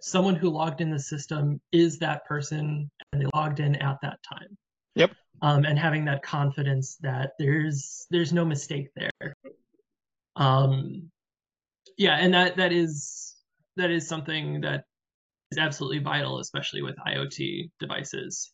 someone 0.01 0.35
who 0.35 0.49
logged 0.49 0.81
in 0.81 0.89
the 0.89 0.99
system 0.99 1.61
is 1.71 1.99
that 1.99 2.25
person 2.25 2.89
and 3.11 3.21
they 3.21 3.27
logged 3.33 3.59
in 3.59 3.75
at 3.75 3.97
that 4.01 4.19
time. 4.27 4.57
Yep. 4.95 5.11
Um, 5.41 5.65
and 5.65 5.77
having 5.77 6.05
that 6.05 6.23
confidence 6.23 6.97
that 7.01 7.31
there's 7.37 8.07
there's 8.09 8.31
no 8.33 8.45
mistake 8.45 8.89
there. 8.95 9.35
Um, 10.35 11.11
yeah, 11.97 12.17
and 12.19 12.33
that 12.33 12.57
that 12.57 12.71
is 12.71 13.35
that 13.75 13.91
is 13.91 14.07
something 14.07 14.61
that 14.61 14.85
is 15.51 15.57
absolutely 15.57 15.99
vital, 15.99 16.39
especially 16.39 16.81
with 16.81 16.95
IoT 17.07 17.71
devices. 17.79 18.51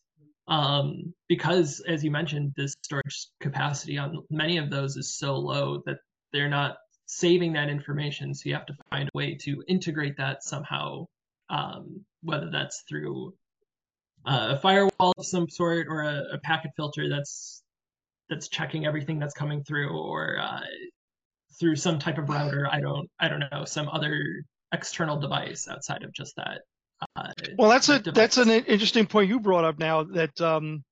Um, 0.48 1.14
because 1.28 1.82
as 1.86 2.02
you 2.02 2.10
mentioned, 2.10 2.52
the 2.56 2.72
storage 2.82 3.28
capacity 3.40 3.98
on 3.98 4.18
many 4.30 4.58
of 4.58 4.70
those 4.70 4.96
is 4.96 5.16
so 5.16 5.36
low 5.36 5.82
that 5.86 5.98
they're 6.32 6.48
not 6.48 6.76
saving 7.06 7.52
that 7.52 7.68
information. 7.68 8.34
So 8.34 8.48
you 8.48 8.54
have 8.54 8.66
to 8.66 8.74
find 8.90 9.08
a 9.08 9.18
way 9.18 9.36
to 9.42 9.62
integrate 9.68 10.16
that 10.16 10.42
somehow, 10.42 11.06
um, 11.50 12.04
whether 12.22 12.50
that's 12.50 12.82
through 12.88 13.34
a 14.26 14.58
firewall 14.58 15.14
of 15.16 15.26
some 15.26 15.48
sort 15.48 15.86
or 15.88 16.02
a, 16.02 16.22
a, 16.34 16.38
packet 16.44 16.72
filter 16.76 17.08
that's 17.08 17.62
that's 18.28 18.48
checking 18.48 18.86
everything 18.86 19.18
that's 19.18 19.34
coming 19.34 19.64
through, 19.64 19.90
or 19.90 20.38
uh, 20.38 20.60
through 21.60 21.76
some 21.76 21.98
type 21.98 22.18
of 22.18 22.28
router. 22.28 22.68
I 22.70 22.80
don't 22.80 23.08
I 23.20 23.28
don't 23.28 23.44
know 23.52 23.64
some 23.64 23.88
other 23.88 24.18
external 24.72 25.18
device 25.18 25.68
outside 25.68 26.02
of 26.02 26.12
just 26.12 26.34
that. 26.36 26.62
Uh, 27.16 27.32
well, 27.56 27.70
that's 27.70 27.88
a 27.88 27.98
device. 27.98 28.16
that's 28.16 28.36
an 28.38 28.50
interesting 28.50 29.06
point 29.06 29.28
you 29.28 29.38
brought 29.38 29.64
up 29.64 29.78
now 29.78 30.02
that 30.02 30.40
um, 30.40 30.82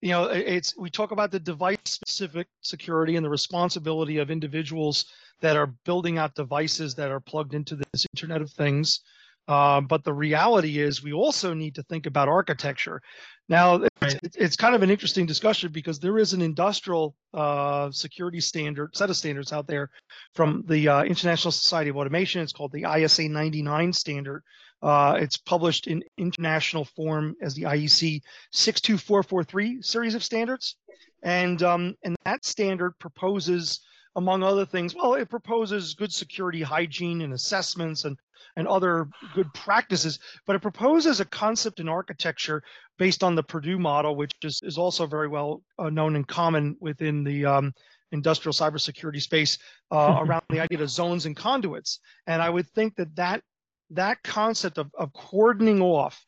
you 0.00 0.10
know 0.10 0.24
it's 0.24 0.76
we 0.76 0.90
talk 0.90 1.10
about 1.10 1.30
the 1.30 1.40
device 1.40 1.78
specific 1.84 2.46
security 2.62 3.16
and 3.16 3.24
the 3.24 3.30
responsibility 3.30 4.18
of 4.18 4.30
individuals 4.30 5.06
that 5.40 5.56
are 5.56 5.74
building 5.84 6.18
out 6.18 6.34
devices 6.34 6.94
that 6.94 7.10
are 7.10 7.20
plugged 7.20 7.54
into 7.54 7.76
this 7.76 8.06
internet 8.14 8.40
of 8.40 8.50
things 8.52 9.00
uh, 9.48 9.80
but 9.80 10.04
the 10.04 10.12
reality 10.12 10.78
is 10.78 11.02
we 11.02 11.12
also 11.12 11.52
need 11.54 11.74
to 11.74 11.82
think 11.84 12.06
about 12.06 12.28
architecture. 12.28 13.02
Now, 13.48 13.84
it's, 14.02 14.36
it's 14.36 14.56
kind 14.56 14.74
of 14.74 14.82
an 14.82 14.90
interesting 14.90 15.26
discussion 15.26 15.72
because 15.72 15.98
there 15.98 16.18
is 16.18 16.32
an 16.32 16.42
industrial 16.42 17.14
uh, 17.34 17.90
security 17.90 18.40
standard, 18.40 18.96
set 18.96 19.10
of 19.10 19.16
standards 19.16 19.52
out 19.52 19.66
there 19.66 19.90
from 20.34 20.64
the 20.66 20.88
uh, 20.88 21.02
International 21.02 21.52
Society 21.52 21.90
of 21.90 21.96
Automation. 21.96 22.42
It's 22.42 22.52
called 22.52 22.72
the 22.72 22.86
ISA 22.88 23.28
99 23.28 23.92
standard. 23.92 24.42
Uh, 24.82 25.16
it's 25.20 25.36
published 25.36 25.86
in 25.86 26.02
international 26.18 26.84
form 26.84 27.36
as 27.40 27.54
the 27.54 27.62
IEC 27.62 28.20
62443 28.50 29.82
series 29.82 30.14
of 30.14 30.24
standards. 30.24 30.76
And, 31.22 31.62
um, 31.62 31.94
and 32.02 32.16
that 32.24 32.44
standard 32.44 32.98
proposes 32.98 33.80
among 34.16 34.42
other 34.42 34.66
things, 34.66 34.94
well, 34.94 35.14
it 35.14 35.30
proposes 35.30 35.94
good 35.94 36.12
security 36.12 36.62
hygiene 36.62 37.22
and 37.22 37.32
assessments 37.32 38.04
and 38.04 38.18
and 38.56 38.68
other 38.68 39.08
good 39.34 39.52
practices, 39.54 40.18
but 40.46 40.56
it 40.56 40.60
proposes 40.60 41.20
a 41.20 41.24
concept 41.24 41.80
in 41.80 41.88
architecture 41.88 42.62
based 42.98 43.24
on 43.24 43.34
the 43.34 43.42
Purdue 43.42 43.78
model, 43.78 44.14
which 44.16 44.32
is, 44.42 44.60
is 44.62 44.78
also 44.78 45.06
very 45.06 45.28
well 45.28 45.62
uh, 45.78 45.90
known 45.90 46.16
and 46.16 46.26
common 46.26 46.76
within 46.80 47.24
the 47.24 47.46
um, 47.46 47.72
industrial 48.12 48.52
cybersecurity 48.52 49.20
space 49.20 49.58
uh, 49.90 50.18
around 50.20 50.42
the 50.50 50.60
idea 50.60 50.82
of 50.82 50.90
zones 50.90 51.26
and 51.26 51.36
conduits. 51.36 52.00
And 52.26 52.42
I 52.42 52.50
would 52.50 52.68
think 52.68 52.96
that 52.96 53.16
that, 53.16 53.42
that 53.90 54.22
concept 54.22 54.78
of, 54.78 54.90
of 54.94 55.12
cordoning 55.12 55.80
off 55.80 56.22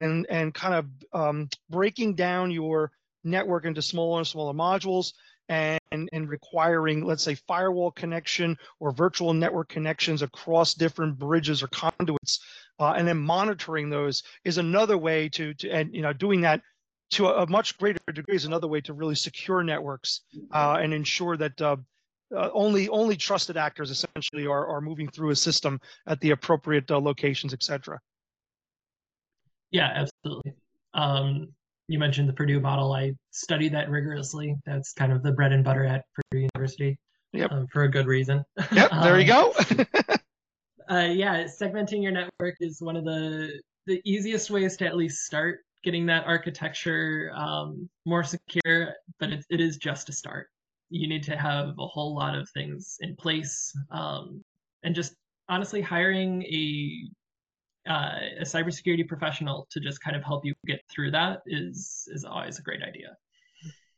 and, 0.00 0.26
and 0.28 0.52
kind 0.52 0.74
of 0.74 0.86
um, 1.12 1.48
breaking 1.70 2.14
down 2.14 2.50
your 2.50 2.90
network 3.24 3.64
into 3.64 3.82
smaller 3.82 4.18
and 4.18 4.26
smaller 4.26 4.52
modules 4.54 5.12
and, 5.48 5.80
and 6.12 6.28
requiring, 6.28 7.04
let's 7.04 7.22
say, 7.22 7.34
firewall 7.34 7.90
connection 7.90 8.56
or 8.80 8.90
virtual 8.92 9.32
network 9.32 9.68
connections 9.68 10.22
across 10.22 10.74
different 10.74 11.18
bridges 11.18 11.62
or 11.62 11.68
conduits, 11.68 12.40
uh, 12.78 12.94
and 12.96 13.08
then 13.08 13.18
monitoring 13.18 13.90
those 13.90 14.22
is 14.44 14.58
another 14.58 14.98
way 14.98 15.28
to, 15.28 15.54
to 15.54 15.70
and 15.70 15.94
you 15.94 16.02
know 16.02 16.12
doing 16.12 16.40
that 16.42 16.60
to 17.10 17.26
a, 17.26 17.42
a 17.42 17.46
much 17.48 17.76
greater 17.78 17.98
degree 18.12 18.36
is 18.36 18.44
another 18.44 18.68
way 18.68 18.80
to 18.80 18.92
really 18.92 19.14
secure 19.14 19.62
networks 19.62 20.22
uh, 20.52 20.78
and 20.80 20.92
ensure 20.92 21.36
that 21.36 21.60
uh, 21.60 21.76
uh, 22.36 22.50
only 22.52 22.88
only 22.90 23.16
trusted 23.16 23.56
actors 23.56 23.90
essentially 23.90 24.46
are, 24.46 24.66
are 24.66 24.80
moving 24.80 25.08
through 25.08 25.30
a 25.30 25.36
system 25.36 25.80
at 26.06 26.20
the 26.20 26.30
appropriate 26.30 26.90
uh, 26.90 27.00
locations, 27.00 27.54
etc. 27.54 27.98
Yeah, 29.70 29.90
absolutely. 29.94 30.54
Um, 30.94 31.48
you 31.88 31.98
mentioned 31.98 32.28
the 32.28 32.34
Purdue 32.34 32.60
model. 32.60 32.92
I 32.92 33.14
studied 33.30 33.72
that 33.72 33.90
rigorously. 33.90 34.54
That's 34.66 34.92
kind 34.92 35.10
of 35.10 35.22
the 35.22 35.32
bread 35.32 35.52
and 35.52 35.64
butter 35.64 35.84
at 35.84 36.04
Purdue 36.14 36.46
University. 36.54 36.98
Yep. 37.32 37.52
Um, 37.52 37.66
for 37.72 37.82
a 37.82 37.90
good 37.90 38.06
reason. 38.06 38.44
Yep. 38.72 38.90
There 38.90 39.14
um, 39.14 39.20
you 39.20 39.26
go. 39.26 39.52
uh, 40.90 41.08
yeah, 41.10 41.44
segmenting 41.44 42.02
your 42.02 42.12
network 42.12 42.56
is 42.60 42.80
one 42.80 42.96
of 42.96 43.04
the 43.04 43.60
the 43.86 44.00
easiest 44.04 44.50
ways 44.50 44.76
to 44.76 44.86
at 44.86 44.96
least 44.96 45.24
start 45.24 45.60
getting 45.82 46.04
that 46.06 46.26
architecture 46.26 47.32
um, 47.34 47.88
more 48.04 48.22
secure. 48.22 48.94
But 49.18 49.30
it, 49.30 49.44
it 49.50 49.60
is 49.60 49.78
just 49.78 50.08
a 50.10 50.12
start. 50.12 50.48
You 50.90 51.08
need 51.08 51.22
to 51.24 51.36
have 51.36 51.74
a 51.78 51.86
whole 51.86 52.14
lot 52.14 52.34
of 52.34 52.48
things 52.50 52.96
in 53.00 53.16
place, 53.16 53.74
um, 53.90 54.42
and 54.82 54.94
just 54.94 55.14
honestly 55.48 55.80
hiring 55.80 56.42
a 56.44 57.08
uh, 57.88 58.18
a 58.40 58.44
cybersecurity 58.44 59.06
professional 59.06 59.66
to 59.70 59.80
just 59.80 60.00
kind 60.00 60.16
of 60.16 60.22
help 60.22 60.44
you 60.44 60.54
get 60.66 60.80
through 60.90 61.10
that 61.12 61.42
is 61.46 62.08
is 62.12 62.24
always 62.24 62.58
a 62.58 62.62
great 62.62 62.82
idea. 62.82 63.16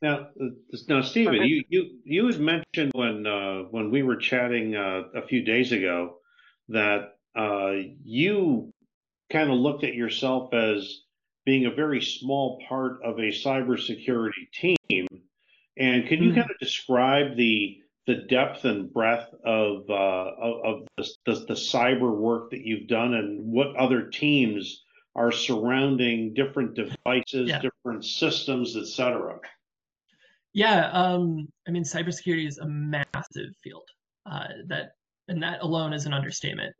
Now, 0.02 0.28
uh, 0.40 0.76
now, 0.88 1.02
Stephen, 1.02 1.34
you 1.42 1.62
you 1.68 1.98
you 2.04 2.26
had 2.26 2.40
mentioned 2.40 2.92
when 2.94 3.26
uh, 3.26 3.62
when 3.70 3.90
we 3.90 4.02
were 4.02 4.16
chatting 4.16 4.74
uh, 4.74 5.02
a 5.14 5.26
few 5.26 5.44
days 5.44 5.72
ago 5.72 6.16
that 6.68 7.16
uh, 7.36 7.72
you 8.02 8.72
kind 9.30 9.50
of 9.50 9.58
looked 9.58 9.84
at 9.84 9.94
yourself 9.94 10.54
as 10.54 11.02
being 11.44 11.66
a 11.66 11.70
very 11.70 12.00
small 12.00 12.62
part 12.68 13.02
of 13.04 13.18
a 13.18 13.30
cybersecurity 13.30 14.50
team. 14.52 15.06
And 15.76 16.06
can 16.06 16.22
you 16.22 16.30
mm-hmm. 16.30 16.40
kind 16.40 16.50
of 16.50 16.58
describe 16.60 17.36
the 17.36 17.78
the 18.06 18.16
depth 18.28 18.64
and 18.64 18.92
breadth 18.92 19.32
of 19.44 19.88
uh, 19.88 20.30
of, 20.40 20.64
of 20.64 20.88
the, 20.96 21.08
the, 21.26 21.34
the, 21.46 21.54
cyber 21.54 22.16
work 22.16 22.50
that 22.50 22.62
you've 22.62 22.88
done 22.88 23.14
and 23.14 23.44
what 23.44 23.76
other 23.76 24.08
teams 24.08 24.84
are 25.14 25.32
surrounding 25.32 26.32
different 26.34 26.74
devices, 26.74 27.48
yeah. 27.48 27.60
different 27.60 28.04
systems, 28.04 28.76
etc. 28.76 29.38
Yeah, 30.52 30.90
um, 30.92 31.48
I 31.68 31.70
mean, 31.70 31.84
cybersecurity 31.84 32.46
is 32.46 32.58
a 32.58 32.66
massive 32.66 33.54
field. 33.62 33.88
Uh, 34.26 34.48
that 34.66 34.92
and 35.28 35.42
that 35.42 35.62
alone 35.62 35.92
is 35.92 36.06
an 36.06 36.12
understatement. 36.12 36.74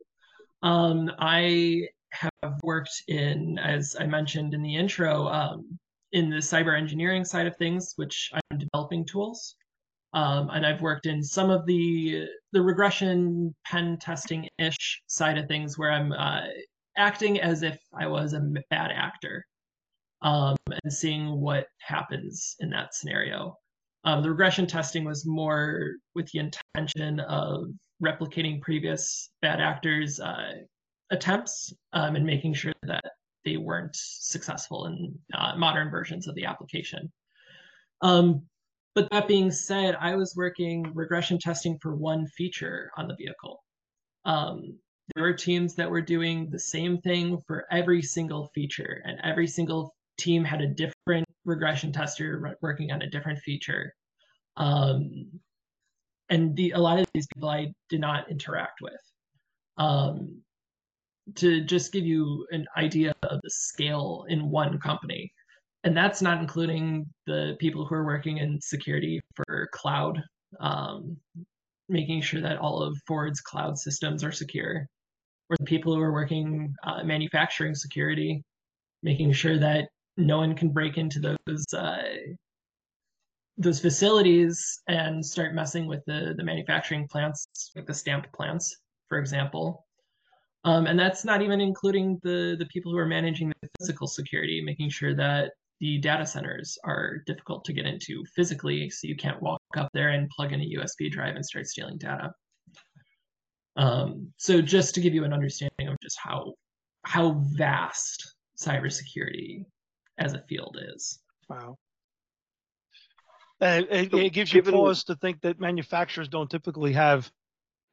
Um, 0.61 1.11
I 1.19 1.87
have 2.11 2.59
worked 2.63 3.03
in, 3.07 3.57
as 3.59 3.95
I 3.99 4.05
mentioned 4.05 4.53
in 4.53 4.61
the 4.61 4.75
intro, 4.75 5.27
um, 5.27 5.79
in 6.11 6.29
the 6.29 6.37
cyber 6.37 6.77
engineering 6.77 7.23
side 7.23 7.47
of 7.47 7.55
things, 7.55 7.93
which 7.95 8.31
I'm 8.33 8.57
developing 8.57 9.05
tools. 9.05 9.55
Um, 10.13 10.49
and 10.49 10.65
I've 10.65 10.81
worked 10.81 11.05
in 11.05 11.23
some 11.23 11.49
of 11.49 11.65
the 11.65 12.27
the 12.51 12.61
regression 12.61 13.55
pen 13.65 13.97
testing 13.97 14.47
ish 14.59 15.01
side 15.07 15.37
of 15.37 15.47
things 15.47 15.77
where 15.77 15.91
I'm 15.91 16.11
uh, 16.11 16.41
acting 16.97 17.39
as 17.39 17.63
if 17.63 17.79
I 17.93 18.07
was 18.07 18.33
a 18.33 18.41
bad 18.69 18.91
actor 18.91 19.45
um, 20.21 20.57
and 20.83 20.91
seeing 20.91 21.39
what 21.39 21.67
happens 21.79 22.55
in 22.59 22.69
that 22.71 22.93
scenario. 22.93 23.55
Um, 24.03 24.21
the 24.23 24.29
regression 24.29 24.67
testing 24.67 25.05
was 25.05 25.25
more 25.25 25.93
with 26.15 26.29
the 26.31 26.39
intention 26.39 27.19
of 27.21 27.65
replicating 28.03 28.61
previous 28.61 29.29
bad 29.41 29.61
actors' 29.61 30.19
uh, 30.19 30.53
attempts 31.11 31.73
um, 31.93 32.15
and 32.15 32.25
making 32.25 32.53
sure 32.53 32.73
that 32.83 33.03
they 33.45 33.57
weren't 33.57 33.95
successful 33.95 34.87
in 34.87 35.17
uh, 35.33 35.55
modern 35.55 35.89
versions 35.89 36.27
of 36.27 36.35
the 36.35 36.45
application. 36.45 37.11
Um, 38.01 38.43
but 38.93 39.09
that 39.11 39.27
being 39.27 39.51
said, 39.51 39.95
I 39.99 40.15
was 40.15 40.35
working 40.35 40.91
regression 40.93 41.39
testing 41.39 41.77
for 41.81 41.95
one 41.95 42.27
feature 42.27 42.91
on 42.97 43.07
the 43.07 43.15
vehicle. 43.15 43.63
Um, 44.25 44.77
there 45.15 45.23
were 45.23 45.33
teams 45.33 45.75
that 45.75 45.89
were 45.89 46.01
doing 46.01 46.49
the 46.49 46.59
same 46.59 46.99
thing 46.99 47.39
for 47.47 47.65
every 47.71 48.01
single 48.01 48.49
feature, 48.53 49.01
and 49.05 49.19
every 49.23 49.47
single 49.47 49.93
team 50.17 50.43
had 50.43 50.61
a 50.61 50.67
different 50.67 51.25
regression 51.45 51.91
tester 51.91 52.57
working 52.61 52.91
on 52.91 53.01
a 53.01 53.09
different 53.09 53.39
feature. 53.39 53.93
Um, 54.57 55.31
and 56.29 56.55
the, 56.55 56.71
a 56.71 56.79
lot 56.79 56.99
of 56.99 57.07
these 57.13 57.27
people 57.33 57.49
I 57.49 57.73
did 57.89 57.99
not 57.99 58.29
interact 58.29 58.81
with. 58.81 59.01
Um, 59.77 60.41
to 61.35 61.61
just 61.63 61.93
give 61.93 62.05
you 62.05 62.45
an 62.51 62.65
idea 62.77 63.13
of 63.23 63.39
the 63.41 63.49
scale 63.49 64.25
in 64.27 64.49
one 64.49 64.79
company, 64.79 65.31
and 65.83 65.97
that's 65.97 66.21
not 66.21 66.39
including 66.39 67.05
the 67.25 67.55
people 67.59 67.85
who 67.85 67.95
are 67.95 68.05
working 68.05 68.37
in 68.37 68.59
security 68.61 69.19
for 69.35 69.67
cloud, 69.73 70.21
um, 70.59 71.17
making 71.89 72.21
sure 72.21 72.41
that 72.41 72.57
all 72.57 72.81
of 72.81 72.95
Ford's 73.07 73.41
cloud 73.41 73.77
systems 73.77 74.23
are 74.23 74.31
secure, 74.31 74.85
or 75.49 75.57
the 75.57 75.65
people 75.65 75.95
who 75.95 76.01
are 76.01 76.13
working 76.13 76.73
uh, 76.83 77.03
manufacturing 77.03 77.73
security, 77.73 78.43
making 79.01 79.33
sure 79.33 79.57
that 79.57 79.89
no 80.17 80.37
one 80.37 80.55
can 80.55 80.69
break 80.69 80.97
into 80.97 81.19
those 81.19 81.65
uh, 81.73 82.03
those 83.57 83.79
facilities 83.79 84.81
and 84.87 85.25
start 85.25 85.55
messing 85.55 85.87
with 85.87 86.01
the 86.05 86.33
the 86.37 86.43
manufacturing 86.43 87.07
plants, 87.07 87.47
like 87.75 87.87
the 87.87 87.93
stamp 87.93 88.31
plants, 88.33 88.75
for 89.09 89.17
example. 89.17 89.85
Um, 90.63 90.85
and 90.85 90.99
that's 90.99 91.25
not 91.25 91.41
even 91.41 91.59
including 91.59 92.19
the 92.21 92.55
the 92.59 92.67
people 92.67 92.91
who 92.91 92.99
are 92.99 93.07
managing 93.07 93.49
the 93.49 93.69
physical 93.79 94.07
security, 94.07 94.61
making 94.63 94.91
sure 94.91 95.15
that 95.15 95.53
the 95.81 95.97
data 95.97 96.27
centers 96.27 96.77
are 96.83 97.23
difficult 97.25 97.65
to 97.65 97.73
get 97.73 97.87
into 97.87 98.23
physically, 98.35 98.89
so 98.91 99.07
you 99.07 99.15
can't 99.15 99.41
walk 99.41 99.59
up 99.75 99.89
there 99.93 100.09
and 100.09 100.29
plug 100.29 100.53
in 100.53 100.61
a 100.61 100.75
USB 100.77 101.09
drive 101.11 101.35
and 101.35 101.43
start 101.43 101.65
stealing 101.65 101.97
data. 101.97 102.31
Um, 103.75 104.31
so 104.37 104.61
just 104.61 104.93
to 104.95 105.01
give 105.01 105.15
you 105.15 105.23
an 105.23 105.33
understanding 105.33 105.87
of 105.87 105.97
just 106.01 106.17
how 106.21 106.53
how 107.03 107.41
vast 107.53 108.35
cybersecurity 108.55 109.65
as 110.19 110.33
a 110.33 110.43
field 110.47 110.77
is. 110.95 111.19
Wow. 111.49 111.77
And 113.59 113.87
it, 113.89 114.13
it, 114.13 114.33
gives 114.33 114.53
you 114.53 114.61
pause 114.61 115.03
to 115.05 115.15
think 115.15 115.41
that 115.41 115.59
manufacturers 115.59 116.27
don't 116.27 116.49
typically 116.49 116.93
have, 116.93 117.31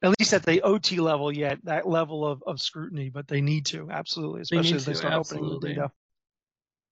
at 0.02 0.14
least 0.18 0.34
at 0.34 0.44
the 0.44 0.62
OT 0.62 0.98
level 0.98 1.32
yet, 1.32 1.58
that 1.64 1.86
level 1.86 2.26
of, 2.26 2.42
of 2.46 2.60
scrutiny, 2.60 3.10
but 3.10 3.28
they 3.28 3.40
need 3.40 3.66
to, 3.66 3.88
absolutely, 3.90 4.42
especially 4.42 4.76
as 4.76 4.84
they 4.84 4.94
start 4.94 5.12
absolutely. 5.12 5.56
opening 5.56 5.60
the 5.60 5.80
data. 5.80 5.92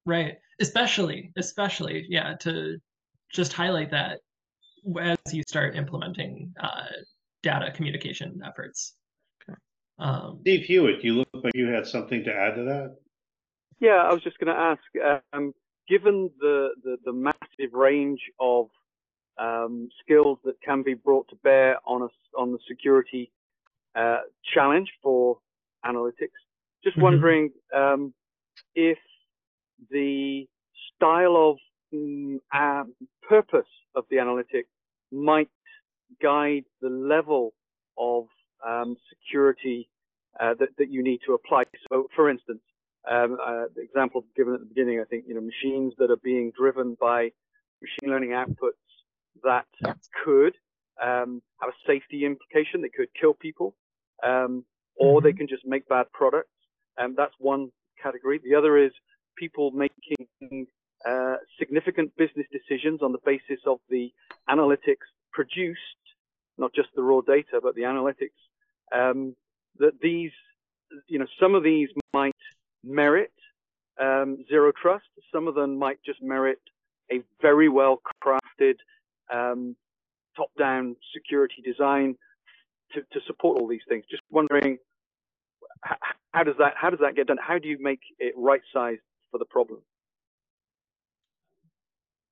Right. 0.07 0.39
Especially, 0.61 1.33
especially, 1.37 2.07
yeah, 2.09 2.35
to 2.41 2.79
just 3.33 3.53
highlight 3.53 3.91
that 3.91 4.21
as 5.01 5.19
you 5.35 5.43
start 5.47 5.77
implementing 5.77 6.55
uh, 6.63 6.87
data 7.43 7.73
communication 7.73 8.41
efforts. 8.47 8.95
Okay. 9.43 9.59
Um, 9.99 10.39
Steve 10.43 10.65
Hewitt, 10.65 11.05
you 11.05 11.15
look 11.15 11.29
like 11.35 11.55
you 11.55 11.67
had 11.67 11.87
something 11.87 12.25
to 12.25 12.33
add 12.33 12.55
to 12.55 12.63
that. 12.65 12.97
Yeah, 13.81 13.97
I 13.97 14.13
was 14.15 14.23
just 14.23 14.39
going 14.39 14.55
to 14.55 14.61
ask. 14.61 15.23
Um, 15.33 15.53
given 15.89 16.31
the, 16.41 16.71
the, 16.83 16.97
the 17.05 17.13
massive 17.13 17.75
range 17.75 18.21
of 18.41 18.69
um, 19.39 19.89
skills 20.03 20.39
that 20.45 20.55
can 20.63 20.83
be 20.83 20.95
brought 20.95 21.29
to 21.29 21.37
bear 21.43 21.77
on 21.85 22.03
a, 22.03 22.41
on 22.41 22.53
the 22.53 22.59
security 22.69 23.33
uh, 23.97 24.21
challenge 24.55 24.91
for 25.03 25.39
analytics, 25.85 26.31
just 26.83 26.97
mm-hmm. 26.97 27.03
wondering 27.03 27.51
um, 27.75 28.15
if 28.75 28.99
the 29.91 30.47
style 30.95 31.37
of 31.37 31.57
um, 31.93 32.41
uh, 32.55 32.85
purpose 33.29 33.67
of 33.95 34.05
the 34.11 34.19
analytic 34.19 34.67
might 35.13 35.51
guide 36.23 36.65
the 36.81 36.89
level 36.89 37.53
of 37.99 38.27
um, 38.67 38.97
security 39.09 39.89
uh, 40.41 40.55
that, 40.59 40.69
that 40.79 40.91
you 40.91 41.03
need 41.03 41.21
to 41.27 41.35
apply. 41.35 41.65
So, 41.91 42.09
for 42.15 42.29
instance, 42.29 42.61
um, 43.11 43.39
uh, 43.43 43.65
the 43.75 43.83
example 43.83 44.25
given 44.37 44.55
at 44.55 44.61
the 44.61 44.67
beginning, 44.67 45.01
I 45.01 45.05
think, 45.05 45.25
you 45.27 45.35
know, 45.35 45.41
machines 45.41 45.95
that 45.99 46.11
are 46.11 46.19
being 46.23 46.53
driven 46.59 46.97
by 47.01 47.31
machine 47.81 48.11
learning 48.11 48.31
outputs 48.31 48.73
that 49.45 49.67
could 50.25 50.55
um, 51.03 51.43
have 51.61 51.71
a 51.71 51.87
safety 51.87 52.25
implication. 52.25 52.83
They 52.83 52.89
could 52.89 53.09
kill 53.19 53.35
people, 53.35 53.75
um, 54.25 54.65
or 54.97 55.19
mm-hmm. 55.19 55.27
they 55.27 55.33
can 55.33 55.47
just 55.47 55.65
make 55.67 55.89
bad 55.89 56.07
products. 56.13 56.49
And 56.99 57.17
that's 57.17 57.35
one 57.39 57.71
category. 58.03 58.41
The 58.43 58.55
other 58.55 58.79
is 58.79 58.93
people 59.37 59.71
making 59.71 60.67
uh, 61.07 61.37
significant 61.59 62.17
business 62.17 62.47
decisions 62.51 63.03
on 63.03 63.13
the 63.13 63.19
basis 63.25 63.61
of 63.67 63.79
the 63.89 64.13
analytics 64.49 65.07
produced, 65.33 65.79
not 66.59 66.73
just 66.75 66.89
the 66.97 67.03
raw 67.03 67.21
data, 67.21 67.61
but 67.63 67.75
the 67.75 67.83
analytics. 67.83 68.31
Um, 68.95 69.35
that 69.79 70.01
these, 70.01 70.31
you 71.07 71.19
know, 71.19 71.27
some 71.41 71.55
of 71.55 71.63
these 71.63 71.89
might 72.15 72.35
merit 72.83 73.33
um, 74.01 74.39
zero 74.49 74.73
trust. 74.81 75.05
Some 75.33 75.49
of 75.49 75.55
them 75.55 75.79
might 75.79 75.99
just 76.05 76.23
merit 76.23 76.59
a 77.13 77.23
very 77.41 77.69
well 77.69 78.01
crafted 78.25 78.77
um, 79.33 79.77
top 80.37 80.51
down 80.59 80.97
security 81.15 81.63
design 81.65 82.17
to, 82.93 83.01
to 83.13 83.21
support 83.27 83.61
all 83.61 83.69
these 83.69 83.81
things. 83.89 84.05
Just 84.11 84.23
wondering 84.31 84.79
how, 85.83 85.97
how 86.33 86.43
does 86.43 86.57
that 86.59 86.75
how 86.77 86.91
does 86.91 87.01
that 87.01 87.15
get 87.15 87.27
done? 87.27 87.39
How 87.41 87.59
do 87.59 87.69
you 87.69 87.79
make 87.81 88.01
it 88.19 88.35
right 88.37 88.61
sized 88.73 89.01
for 89.37 89.39
the 89.39 89.45
problem? 89.47 89.81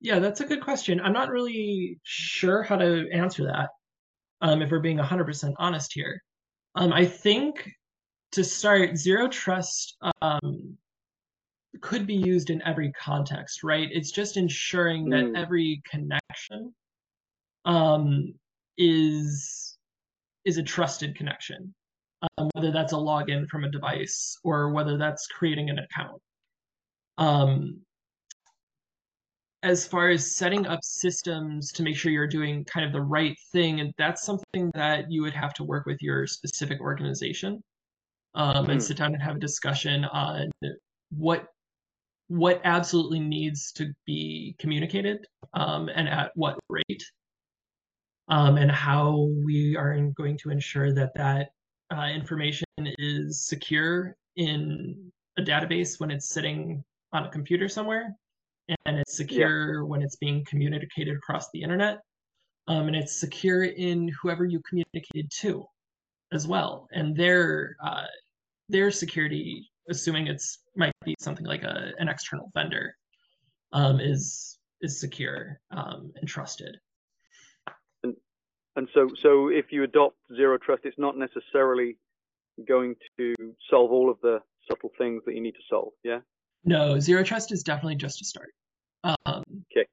Yeah, 0.00 0.18
that's 0.18 0.40
a 0.40 0.46
good 0.46 0.62
question. 0.62 1.00
I'm 1.00 1.12
not 1.12 1.30
really 1.30 1.98
sure 2.02 2.62
how 2.62 2.76
to 2.76 3.06
answer 3.12 3.44
that. 3.44 3.70
Um, 4.40 4.62
if 4.62 4.70
we're 4.70 4.80
being 4.80 4.98
100% 4.98 5.54
honest 5.58 5.92
here, 5.94 6.20
um, 6.74 6.92
I 6.92 7.06
think 7.06 7.70
to 8.32 8.44
start, 8.44 8.96
zero 8.96 9.28
trust 9.28 9.96
um, 10.20 10.76
could 11.80 12.06
be 12.06 12.14
used 12.14 12.50
in 12.50 12.60
every 12.62 12.92
context, 12.92 13.62
right? 13.62 13.88
It's 13.90 14.10
just 14.10 14.36
ensuring 14.36 15.08
that 15.10 15.24
mm. 15.24 15.36
every 15.36 15.82
connection 15.90 16.74
um, 17.64 18.34
is 18.76 19.78
is 20.44 20.58
a 20.58 20.62
trusted 20.62 21.16
connection, 21.16 21.74
um, 22.36 22.50
whether 22.52 22.70
that's 22.70 22.92
a 22.92 22.96
login 22.96 23.48
from 23.48 23.64
a 23.64 23.70
device 23.70 24.36
or 24.44 24.70
whether 24.74 24.98
that's 24.98 25.26
creating 25.26 25.70
an 25.70 25.78
account. 25.78 26.20
Um, 27.18 27.80
as 29.62 29.86
far 29.86 30.10
as 30.10 30.36
setting 30.36 30.66
up 30.66 30.80
systems 30.82 31.72
to 31.72 31.82
make 31.82 31.96
sure 31.96 32.12
you're 32.12 32.26
doing 32.26 32.64
kind 32.64 32.84
of 32.84 32.92
the 32.92 33.00
right 33.00 33.36
thing, 33.50 33.80
and 33.80 33.94
that's 33.96 34.22
something 34.24 34.70
that 34.74 35.10
you 35.10 35.22
would 35.22 35.32
have 35.32 35.54
to 35.54 35.64
work 35.64 35.86
with 35.86 36.02
your 36.02 36.26
specific 36.26 36.80
organization 36.80 37.62
um, 38.34 38.66
and 38.66 38.74
hmm. 38.74 38.78
sit 38.78 38.98
down 38.98 39.14
and 39.14 39.22
have 39.22 39.36
a 39.36 39.40
discussion 39.40 40.04
on 40.04 40.50
what 41.10 41.46
what 42.28 42.60
absolutely 42.64 43.20
needs 43.20 43.70
to 43.72 43.92
be 44.06 44.56
communicated 44.58 45.26
um, 45.52 45.90
and 45.94 46.08
at 46.08 46.30
what 46.34 46.58
rate 46.68 47.04
um, 48.28 48.56
and 48.56 48.70
how 48.70 49.28
we 49.44 49.76
are 49.76 49.98
going 50.16 50.36
to 50.38 50.50
ensure 50.50 50.92
that 50.92 51.12
that 51.14 51.50
uh, 51.94 52.06
information 52.06 52.64
is 52.98 53.46
secure 53.46 54.16
in 54.36 55.12
a 55.38 55.42
database 55.42 56.00
when 56.00 56.10
it's 56.10 56.28
sitting 56.28 56.82
on 57.14 57.24
a 57.24 57.30
computer 57.30 57.68
somewhere 57.68 58.14
and 58.68 58.98
it's 58.98 59.16
secure 59.16 59.80
yeah. 59.80 59.82
when 59.82 60.02
it's 60.02 60.16
being 60.16 60.44
communicated 60.46 61.16
across 61.16 61.48
the 61.52 61.62
internet 61.62 61.98
um, 62.68 62.86
and 62.88 62.96
it's 62.96 63.18
secure 63.18 63.64
in 63.64 64.10
whoever 64.20 64.44
you 64.44 64.60
communicated 64.68 65.30
to 65.30 65.64
as 66.32 66.46
well 66.46 66.86
and 66.92 67.16
their 67.16 67.76
uh, 67.84 68.04
their 68.68 68.90
security, 68.90 69.70
assuming 69.90 70.26
it's 70.26 70.58
might 70.76 70.92
be 71.04 71.14
something 71.20 71.46
like 71.46 71.62
a 71.62 71.92
an 71.98 72.08
external 72.08 72.50
vendor, 72.54 72.94
um, 73.72 74.00
is 74.00 74.58
is 74.80 75.00
secure 75.00 75.60
um, 75.70 76.12
and 76.16 76.28
trusted. 76.28 76.76
And 78.02 78.14
and 78.76 78.88
so 78.94 79.08
so 79.22 79.48
if 79.48 79.66
you 79.70 79.84
adopt 79.84 80.16
zero 80.34 80.58
trust, 80.58 80.82
it's 80.84 80.98
not 80.98 81.16
necessarily 81.16 81.96
going 82.66 82.94
to 83.18 83.34
solve 83.70 83.90
all 83.90 84.10
of 84.10 84.18
the 84.22 84.38
subtle 84.70 84.90
things 84.96 85.22
that 85.26 85.34
you 85.34 85.42
need 85.42 85.52
to 85.52 85.64
solve. 85.68 85.92
Yeah. 86.02 86.20
No, 86.64 86.98
zero 86.98 87.22
trust 87.22 87.52
is 87.52 87.62
definitely 87.62 87.96
just 87.96 88.22
a 88.22 88.24
start. 88.24 88.54
Um, 89.04 89.42
okay. 89.72 89.86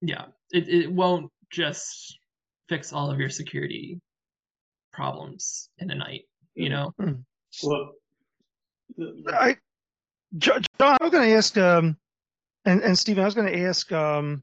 Yeah, 0.00 0.26
it 0.50 0.68
it 0.68 0.92
won't 0.92 1.30
just 1.50 2.18
fix 2.68 2.92
all 2.92 3.10
of 3.10 3.20
your 3.20 3.30
security 3.30 4.00
problems 4.92 5.68
in 5.78 5.90
a 5.90 5.94
night. 5.94 6.22
You 6.54 6.70
know. 6.70 6.92
Mm-hmm. 7.00 7.20
Well, 7.62 7.92
I, 9.28 9.56
John, 10.38 10.64
I 10.80 10.96
was 11.00 11.10
going 11.10 11.28
to 11.28 11.36
ask, 11.36 11.56
um, 11.56 11.96
and 12.64 12.82
and 12.82 12.98
Stephen, 12.98 13.22
I 13.22 13.26
was 13.26 13.34
going 13.34 13.52
to 13.52 13.60
ask 13.60 13.90
um, 13.92 14.42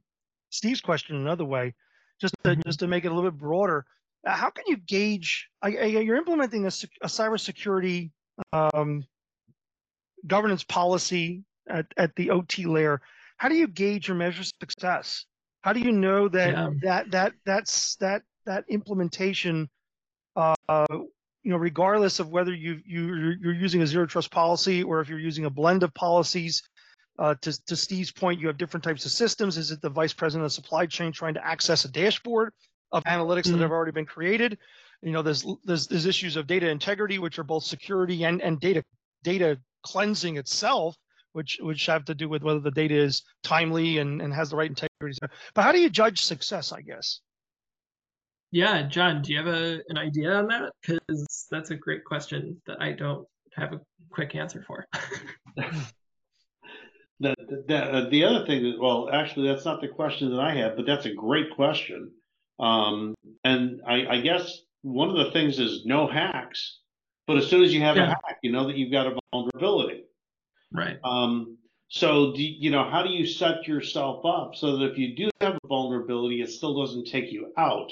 Steve's 0.50 0.82
question 0.82 1.16
another 1.18 1.46
way, 1.46 1.74
just 2.22 2.36
to, 2.44 2.52
mm-hmm. 2.52 2.62
just 2.66 2.80
to 2.80 2.88
make 2.88 3.04
it 3.04 3.12
a 3.12 3.14
little 3.14 3.30
bit 3.30 3.40
broader. 3.40 3.86
Uh, 4.26 4.32
how 4.32 4.50
can 4.50 4.66
you 4.68 4.78
gauge? 4.78 5.50
I, 5.62 5.76
I, 5.76 5.86
you're 5.86 6.18
implementing 6.18 6.66
a, 6.66 6.68
a 7.02 7.08
cybersecurity 7.08 8.12
um, 8.54 9.06
governance 10.28 10.64
policy 10.64 11.44
at, 11.70 11.86
at 11.98 12.16
the 12.16 12.30
OT 12.32 12.66
layer. 12.66 13.02
How 13.38 13.50
do 13.50 13.56
you 13.56 13.68
gauge 13.68 14.10
or 14.10 14.16
measure 14.16 14.44
success? 14.44 15.26
How 15.62 15.74
do 15.74 15.80
you 15.80 15.92
know 15.92 16.28
that 16.30 16.54
yeah. 16.54 16.70
that 16.82 17.12
that 17.12 17.34
that's 17.46 17.96
that 17.98 18.24
that 18.46 18.66
implementation 18.70 19.70
uh, 20.36 20.56
you 21.44 21.52
know, 21.52 21.58
regardless 21.58 22.20
of 22.20 22.30
whether 22.30 22.54
you 22.54 22.80
you 22.86 23.36
you're 23.42 23.54
using 23.54 23.82
a 23.82 23.88
zero 23.88 24.06
trust 24.06 24.32
policy 24.32 24.84
or 24.84 25.00
if 25.02 25.10
you're 25.10 25.20
using 25.20 25.46
a 25.46 25.50
blend 25.50 25.84
of 25.84 25.94
policies. 25.94 26.62
Uh, 27.18 27.36
to, 27.42 27.66
to 27.66 27.76
Steve's 27.76 28.14
point, 28.14 28.40
you 28.40 28.48
have 28.48 28.58
different 28.58 28.82
types 28.82 29.04
of 29.04 29.12
systems. 29.12 29.58
Is 29.58 29.72
it 29.72 29.82
the 29.82 29.90
vice 29.90 30.14
president 30.14 30.46
of 30.46 30.54
supply 30.54 30.86
chain 30.86 31.12
trying 31.12 31.34
to 31.34 31.46
access 31.46 31.84
a 31.84 31.92
dashboard 31.92 32.54
of 32.94 33.04
analytics 33.04 33.44
mm-hmm. 33.44 33.58
that 33.58 33.64
have 33.64 33.72
already 33.72 33.92
been 33.92 34.06
created? 34.06 34.58
You 35.02 35.12
know, 35.12 35.22
there's, 35.22 35.46
there's 35.66 35.88
there's 35.88 36.06
issues 36.06 36.38
of 36.38 36.48
data 36.48 36.70
integrity, 36.70 37.20
which 37.20 37.38
are 37.38 37.44
both 37.44 37.66
security 37.66 38.24
and 38.24 38.42
and 38.42 38.58
data 38.60 38.86
data 39.24 39.60
cleansing 39.84 40.38
itself, 40.38 40.96
which 41.34 41.58
which 41.62 41.86
have 41.86 42.06
to 42.06 42.16
do 42.16 42.30
with 42.30 42.44
whether 42.44 42.60
the 42.60 42.72
data 42.72 42.96
is 42.96 43.24
timely 43.44 43.98
and, 43.98 44.22
and 44.22 44.34
has 44.34 44.50
the 44.50 44.56
right 44.56 44.70
integrity. 44.70 45.18
But 45.54 45.62
how 45.62 45.72
do 45.72 45.80
you 45.80 45.90
judge 45.90 46.20
success? 46.22 46.72
I 46.72 46.82
guess. 46.82 47.22
Yeah, 48.52 48.84
John, 48.88 49.22
do 49.22 49.32
you 49.32 49.38
have 49.38 49.48
a, 49.48 49.82
an 49.90 49.98
idea 49.98 50.34
on 50.34 50.48
that? 50.48 50.72
Because 50.82 51.48
that's 51.52 51.70
a 51.70 51.76
great 51.76 52.04
question 52.04 52.60
that 52.66 52.82
I 52.82 52.94
don't 52.94 53.28
have 53.54 53.74
a 53.74 53.82
quick 54.10 54.34
answer 54.34 54.64
for. 54.66 54.88
the, 57.20 57.36
the, 57.68 57.76
uh, 57.76 58.10
the 58.10 58.24
other 58.24 58.46
thing 58.48 58.64
that, 58.64 58.80
well, 58.80 59.10
actually, 59.14 59.48
that's 59.48 59.66
not 59.66 59.82
the 59.82 59.88
question 59.88 60.32
that 60.32 60.40
I 60.40 60.56
have, 60.56 60.76
but 60.76 60.88
that's 60.88 61.06
a 61.06 61.14
great 61.14 61.52
question. 61.56 62.12
Um, 62.60 63.14
and 63.44 63.82
I, 63.88 64.08
I 64.08 64.22
guess 64.22 64.62
one 64.82 65.10
of 65.10 65.18
the 65.18 65.32
things 65.32 65.60
is 65.60 65.86
no 65.86 66.08
hacks, 66.08 66.80
but 67.28 67.38
as 67.38 67.48
soon 67.48 67.64
as 67.64 67.74
you 67.74 67.82
have 67.82 67.98
a 67.98 68.08
hack, 68.08 68.40
you 68.42 68.52
know 68.52 68.68
that 68.68 68.78
you've 68.78 68.92
got 68.92 69.08
a 69.08 69.20
vulnerability. 69.32 70.06
Right. 70.72 71.00
Um, 71.04 71.58
so 71.88 72.34
do, 72.34 72.44
you 72.44 72.70
know, 72.70 72.90
how 72.90 73.02
do 73.04 73.10
you 73.10 73.26
set 73.26 73.68
yourself 73.68 74.24
up 74.26 74.56
so 74.56 74.78
that 74.78 74.92
if 74.92 74.98
you 74.98 75.16
do 75.16 75.30
have 75.42 75.56
a 75.56 75.68
vulnerability, 75.68 76.42
it 76.42 76.50
still 76.50 76.80
doesn't 76.80 77.08
take 77.08 77.32
you 77.32 77.52
out? 77.58 77.92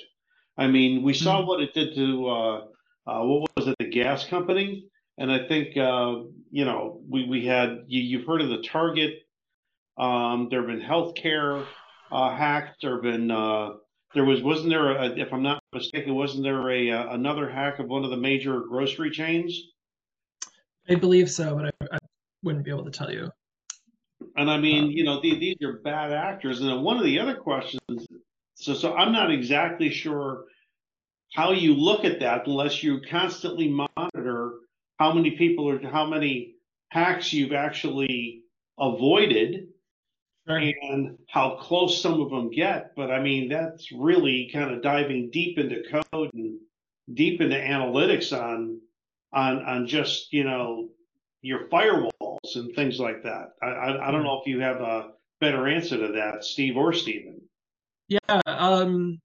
I 0.58 0.68
mean, 0.68 1.04
we 1.04 1.13
saw 1.13 1.42
Mhm. 1.42 1.48
what 1.48 1.62
it 1.62 1.74
did 1.74 1.96
to, 1.96 2.28
uh, 2.28 2.68
uh, 3.08 3.24
what 3.24 3.50
was 3.56 3.68
it, 3.68 3.76
the 3.80 3.90
gas 3.90 4.26
company? 4.26 4.86
And 5.18 5.32
I 5.32 5.48
think, 5.48 5.76
uh, 5.78 6.24
you 6.52 6.66
know, 6.66 7.02
we, 7.10 7.26
we 7.26 7.46
had, 7.46 7.86
you, 7.88 8.02
you've 8.02 8.28
heard 8.28 8.42
of 8.42 8.50
the 8.50 8.62
Target. 8.62 9.24
Um, 9.98 10.50
there 10.50 10.60
have 10.60 10.68
been 10.68 10.88
healthcare, 10.88 11.66
uh, 12.12 12.36
hacks. 12.36 12.78
There 12.82 12.94
have 12.94 13.02
been, 13.02 13.32
uh, 13.32 13.72
there 14.13 14.26
was, 14.26 14.44
wasn't 14.44 14.70
there, 14.70 14.92
a, 14.92 15.06
if 15.18 15.34
I'm 15.34 15.42
not 15.42 15.63
mistaken, 15.74 16.13
wasn't 16.13 16.44
there 16.44 16.70
a, 16.70 16.92
uh, 16.92 17.13
another 17.13 17.50
hack 17.50 17.80
of 17.80 17.88
one 17.88 18.04
of 18.04 18.12
the 18.12 18.18
major 18.18 18.60
grocery 18.62 19.10
chains? 19.10 19.60
I 20.88 20.96
believe 20.96 21.32
so, 21.32 21.56
but 21.56 21.66
I, 21.66 21.96
I 21.96 21.98
wouldn't 22.43 22.65
be 22.65 22.71
able 22.71 22.86
to 22.86 22.91
tell 22.91 23.12
you. 23.12 23.30
And 24.36 24.50
I 24.50 24.58
mean, 24.58 24.91
you 24.91 25.04
know, 25.04 25.21
these, 25.21 25.39
these 25.39 25.58
are 25.63 25.80
bad 25.80 26.12
actors. 26.12 26.60
And 26.60 26.69
then 26.69 26.82
one 26.82 26.97
of 26.97 27.04
the 27.04 27.19
other 27.19 27.36
questions, 27.36 28.08
so 28.56 28.73
so 28.73 28.95
I'm 28.95 29.12
not 29.12 29.32
exactly 29.32 29.89
sure 29.89 30.45
how 31.34 31.52
you 31.52 31.76
look 31.76 32.04
at 32.06 32.19
that 32.21 32.47
unless 32.47 32.82
you 32.82 33.02
constantly 33.10 33.67
monitor 33.67 34.54
how 34.97 35.13
many 35.13 35.32
people 35.32 35.69
or 35.69 35.80
how 35.89 36.06
many 36.06 36.56
hacks 36.89 37.34
you've 37.34 37.54
actually 37.54 38.43
avoided 38.80 39.67
Sure. 40.47 40.58
and 40.58 41.17
how 41.28 41.58
close 41.58 42.02
some 42.02 42.21
of 42.21 42.30
them 42.30 42.50
get. 42.50 42.95
But 42.95 43.12
I 43.12 43.21
mean, 43.21 43.50
that's 43.50 43.91
really 43.91 44.50
kind 44.54 44.71
of 44.73 44.82
diving 44.82 45.30
deep 45.30 45.58
into 45.58 45.84
code 45.91 46.30
and 46.34 46.58
deep 47.13 47.41
into 47.41 47.56
analytics 47.58 48.32
on 48.32 48.80
on 49.34 49.62
on 49.63 49.88
just 49.88 50.32
you 50.32 50.45
know 50.45 50.88
your 51.41 51.67
firewalls 51.69 52.56
and 52.56 52.73
things 52.76 53.00
like 53.00 53.23
that. 53.23 53.50
I 53.62 53.67
I, 53.67 54.08
I 54.08 54.12
don't 54.12 54.23
know 54.23 54.39
if 54.41 54.47
you 54.47 54.60
have 54.60 54.82
a 54.82 55.12
better 55.39 55.67
answer 55.67 55.97
to 55.97 56.12
that, 56.13 56.43
Steve 56.43 56.78
or 56.78 56.93
Stephen. 56.93 57.39
Yeah, 58.08 58.41
um, 58.45 59.19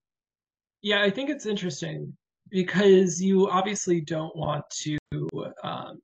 yeah, 0.83 1.03
I 1.03 1.11
think 1.11 1.31
it's 1.31 1.47
interesting 1.47 2.13
because 2.51 3.21
you 3.21 3.49
obviously 3.49 4.01
don't 4.01 4.35
want 4.37 4.65
to 4.83 4.99
um, 5.63 6.01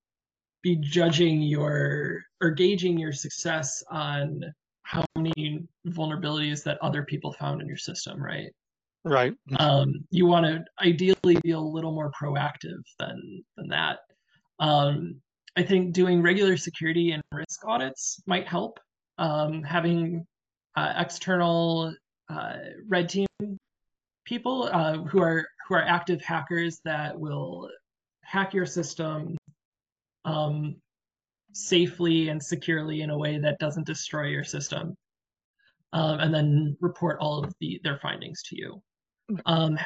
be 0.62 0.76
judging 0.76 1.42
your 1.42 2.22
or 2.40 2.50
gauging 2.50 2.98
your 2.98 3.12
success 3.12 3.82
on 3.90 4.40
how 4.82 5.04
many 5.16 5.66
vulnerabilities 5.88 6.62
that 6.64 6.78
other 6.80 7.02
people 7.02 7.32
found 7.34 7.60
in 7.60 7.68
your 7.68 7.76
system, 7.76 8.22
right? 8.22 8.50
Right. 9.04 9.34
Um, 9.58 10.04
you 10.10 10.26
want 10.26 10.46
to 10.46 10.64
ideally 10.84 11.38
be 11.42 11.52
a 11.52 11.60
little 11.60 11.92
more 11.92 12.10
proactive 12.20 12.82
than 12.98 13.44
than 13.56 13.68
that. 13.68 13.98
Um, 14.60 15.20
I 15.56 15.62
think 15.62 15.92
doing 15.92 16.22
regular 16.22 16.56
security 16.56 17.12
and 17.12 17.22
risk 17.32 17.64
audits 17.64 18.20
might 18.26 18.46
help. 18.46 18.78
Um, 19.18 19.62
having 19.64 20.24
uh, 20.76 20.94
external 20.96 21.92
uh, 22.28 22.56
red 22.86 23.08
team 23.08 23.26
people 24.24 24.68
uh, 24.72 24.98
who 24.98 25.20
are 25.20 25.44
who 25.66 25.74
are 25.74 25.82
active 25.82 26.22
hackers 26.22 26.80
that 26.84 27.18
will 27.18 27.68
hack 28.22 28.54
your 28.54 28.66
system 28.66 29.36
um, 30.24 30.76
safely 31.52 32.28
and 32.28 32.42
securely 32.42 33.00
in 33.00 33.10
a 33.10 33.18
way 33.18 33.38
that 33.38 33.58
doesn't 33.58 33.86
destroy 33.86 34.26
your 34.26 34.44
system, 34.44 34.94
um, 35.92 36.20
and 36.20 36.32
then 36.32 36.76
report 36.80 37.18
all 37.20 37.42
of 37.42 37.52
the 37.60 37.80
their 37.82 37.98
findings 37.98 38.42
to 38.44 38.56
you. 38.56 38.82
Um, 39.46 39.78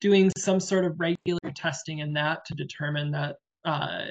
doing 0.00 0.30
some 0.38 0.60
sort 0.60 0.84
of 0.84 0.98
regular 0.98 1.40
testing 1.54 1.98
in 1.98 2.12
that 2.14 2.44
to 2.46 2.54
determine 2.54 3.10
that 3.10 3.36
uh, 3.64 4.04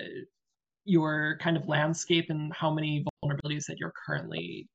your 0.86 1.38
kind 1.42 1.58
of 1.58 1.68
landscape 1.68 2.26
and 2.30 2.54
how 2.54 2.72
many 2.72 3.06
vulnerabilities 3.24 3.66
that 3.66 3.78
you're 3.78 3.94
currently 4.06 4.68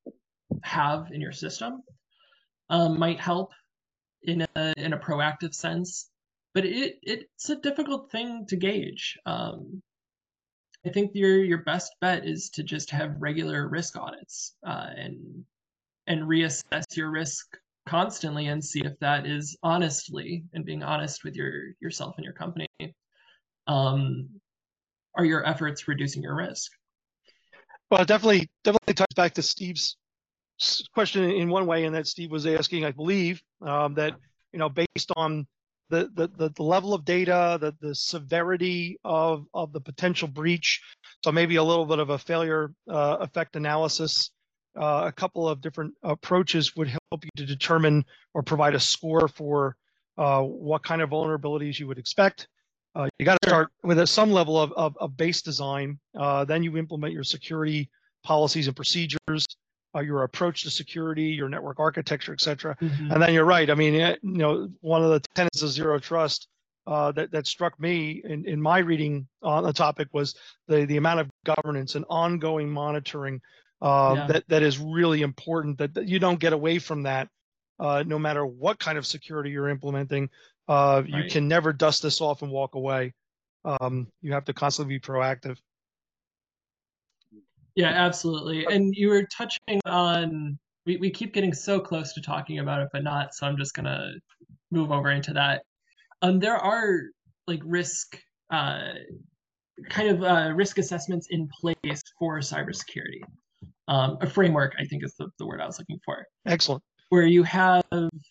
have 0.63 1.11
in 1.13 1.21
your 1.21 1.33
system 1.33 1.83
um, 2.71 2.99
might 2.99 3.21
help 3.21 3.53
in 4.23 4.47
a 4.57 4.73
in 4.77 4.93
a 4.93 4.99
proactive 4.99 5.55
sense. 5.55 6.11
But 6.55 6.65
it 6.65 6.99
it's 7.03 7.51
a 7.51 7.57
difficult 7.57 8.11
thing 8.11 8.47
to 8.49 8.57
gauge. 8.57 9.19
Um, 9.27 9.83
I 10.87 10.91
think 10.91 11.13
your 11.15 11.43
your 11.43 11.63
best 11.63 11.95
bet 12.01 12.27
is 12.27 12.51
to 12.51 12.63
just 12.63 12.91
have 12.91 13.17
regular 13.21 13.69
risk 13.69 13.97
audits 13.97 14.55
uh, 14.67 14.91
and 14.97 15.45
and 16.07 16.23
reassess 16.23 16.85
your 16.97 17.11
risk 17.11 17.47
constantly 17.87 18.47
and 18.47 18.65
see 18.65 18.81
if 18.85 18.99
that 19.01 19.27
is 19.27 19.57
honestly 19.63 20.45
and 20.53 20.65
being 20.65 20.83
honest 20.83 21.25
with 21.25 21.37
your 21.37 21.73
yourself 21.81 22.15
and 22.17 22.25
your 22.25 22.35
company. 22.35 22.69
Um, 23.67 24.29
are 25.17 25.25
your 25.25 25.47
efforts 25.47 25.89
reducing 25.89 26.23
your 26.23 26.37
risk? 26.37 26.73
Well, 27.91 28.03
it 28.03 28.09
definitely, 28.09 28.51
definitely 28.65 28.95
ties 28.95 29.07
back 29.15 29.35
to 29.35 29.43
Steve's 29.43 29.97
question 30.93 31.31
in 31.31 31.49
one 31.49 31.67
way, 31.67 31.85
and 31.85 31.95
that 31.95 32.07
Steve 32.07 32.31
was 32.31 32.47
asking, 32.47 32.85
I 32.85 32.91
believe, 32.91 33.43
um, 33.61 33.95
that 33.95 34.15
you 34.53 34.59
know, 34.59 34.69
based 34.69 35.13
on 35.17 35.47
the 35.91 36.11
the 36.15 36.29
the, 36.29 36.51
the 36.51 36.63
level 36.63 36.95
of 36.95 37.05
data, 37.05 37.59
the 37.61 37.75
the 37.81 37.95
severity 37.95 38.99
of 39.05 39.47
of 39.53 39.73
the 39.73 39.81
potential 39.81 40.29
breach, 40.29 40.81
so 41.23 41.33
maybe 41.33 41.57
a 41.57 41.63
little 41.63 41.87
bit 41.87 41.99
of 41.99 42.11
a 42.11 42.19
failure 42.19 42.73
uh, 42.89 43.19
effect 43.21 43.57
analysis. 43.57 44.31
Uh, 44.77 45.05
a 45.07 45.13
couple 45.13 45.49
of 45.49 45.61
different 45.61 45.95
approaches 46.03 46.75
would 46.75 46.89
help 46.89 47.25
you 47.25 47.31
to 47.37 47.47
determine 47.47 48.05
or 48.33 48.43
provide 48.43 48.75
a 48.75 48.81
score 48.81 49.29
for 49.29 49.77
uh, 50.19 50.41
what 50.41 50.83
kind 50.83 51.01
of 51.01 51.11
vulnerabilities 51.11 51.79
you 51.79 51.87
would 51.87 51.99
expect. 51.99 52.49
Uh, 52.95 53.09
you 53.19 53.27
got 53.27 53.41
to 53.43 53.49
start 53.49 53.71
with 53.83 53.99
a, 53.99 54.07
some 54.07 54.31
level 54.31 54.61
of, 54.61 54.73
of, 54.73 54.97
of 54.99 55.17
base 55.17 55.43
design. 55.43 55.99
Uh, 56.19 56.45
then 56.45 56.63
you 56.63 56.77
implement 56.77 57.13
your 57.13 57.25
security 57.25 57.91
policies 58.23 58.67
and 58.69 58.77
procedures, 58.77 59.45
uh, 59.97 60.01
your 60.01 60.23
approach 60.23 60.63
to 60.63 60.71
security, 60.71 61.25
your 61.25 61.49
network 61.49 61.81
architecture, 61.81 62.33
et 62.33 62.41
cetera. 62.41 62.77
And 62.81 63.21
then 63.23 63.33
you're 63.35 63.45
right. 63.45 63.69
I 63.69 63.75
mean, 63.75 63.95
eh, 63.97 64.17
you 64.23 64.39
know, 64.39 64.69
one 64.81 65.03
of 65.03 65.11
the 65.11 65.21
tenets 65.35 65.63
of 65.63 65.71
zero 65.71 65.99
trust 65.99 66.49
uh, 66.87 67.11
that 67.13 67.31
that 67.33 67.47
struck 67.47 67.81
me 67.81 68.23
in, 68.25 68.47
in 68.47 68.61
my 68.61 68.79
reading 68.79 69.27
on 69.43 69.65
the 69.65 69.73
topic 69.73 70.09
was 70.13 70.35
the 70.69 70.85
the 70.85 70.99
amount 70.99 71.19
of 71.21 71.31
governance 71.45 71.95
and 71.95 72.05
ongoing 72.09 72.71
monitoring 72.71 73.41
uh, 73.83 74.15
Yeah. 74.17 74.27
that 74.29 74.45
that 74.49 74.63
is 74.63 74.79
really 74.79 75.23
important. 75.23 75.79
That, 75.79 75.95
that 75.95 76.07
you 76.09 76.19
don't 76.19 76.39
get 76.39 76.53
away 76.53 76.79
from 76.79 77.03
that, 77.05 77.29
uh, 77.81 78.05
no 78.07 78.19
matter 78.19 78.45
what 78.47 78.79
kind 78.79 78.99
of 78.99 79.07
security 79.07 79.51
you're 79.51 79.69
implementing. 79.69 80.29
Uh, 80.69 81.03
you 81.07 81.15
Right. 81.15 81.31
can 81.31 81.47
never 81.47 81.73
dust 81.73 82.03
this 82.03 82.21
off 82.21 82.43
and 82.43 82.51
walk 82.51 82.75
away. 82.75 83.13
Um, 83.65 84.09
you 84.21 84.33
have 84.33 84.45
to 84.47 84.55
constantly 84.55 84.97
be 84.97 85.01
proactive. 85.01 85.59
Yeah, 87.75 87.89
absolutely. 87.89 88.67
And 88.67 88.95
you 88.95 89.09
were 89.09 89.27
touching 89.27 89.81
on 89.85 90.59
we, 90.87 90.99
we 90.99 91.11
keep 91.11 91.33
getting 91.33 91.55
so 91.55 91.81
close 91.81 92.13
to 92.13 92.21
talking 92.21 92.59
about 92.59 92.83
it, 92.83 92.89
but 92.93 93.03
not, 93.03 93.35
so 93.35 93.47
I'm 93.47 93.57
just 93.57 93.75
gonna 93.75 94.13
move 94.71 94.93
over 94.93 95.11
into 95.11 95.33
that. 95.33 95.63
Um, 96.23 96.39
there 96.39 96.57
are 96.57 97.01
like 97.47 97.61
risk 97.65 98.19
uh 98.51 98.93
kind 99.89 100.09
of 100.09 100.23
uh, 100.23 100.53
risk 100.55 100.79
assessments 100.79 101.27
in 101.31 101.49
place 101.61 102.03
for 102.19 102.39
cybersecurity. 102.39 103.23
Um, 103.89 104.19
a 104.21 104.27
framework, 104.27 104.75
I 104.79 104.85
think, 104.85 105.05
is 105.05 105.15
the, 105.19 105.29
the 105.39 105.47
word 105.47 105.61
I 105.61 105.67
was 105.67 105.79
looking 105.79 105.99
for. 106.05 106.25
Excellent. 106.47 106.83
Where 107.09 107.27
you 107.27 107.43
have, 107.43 107.85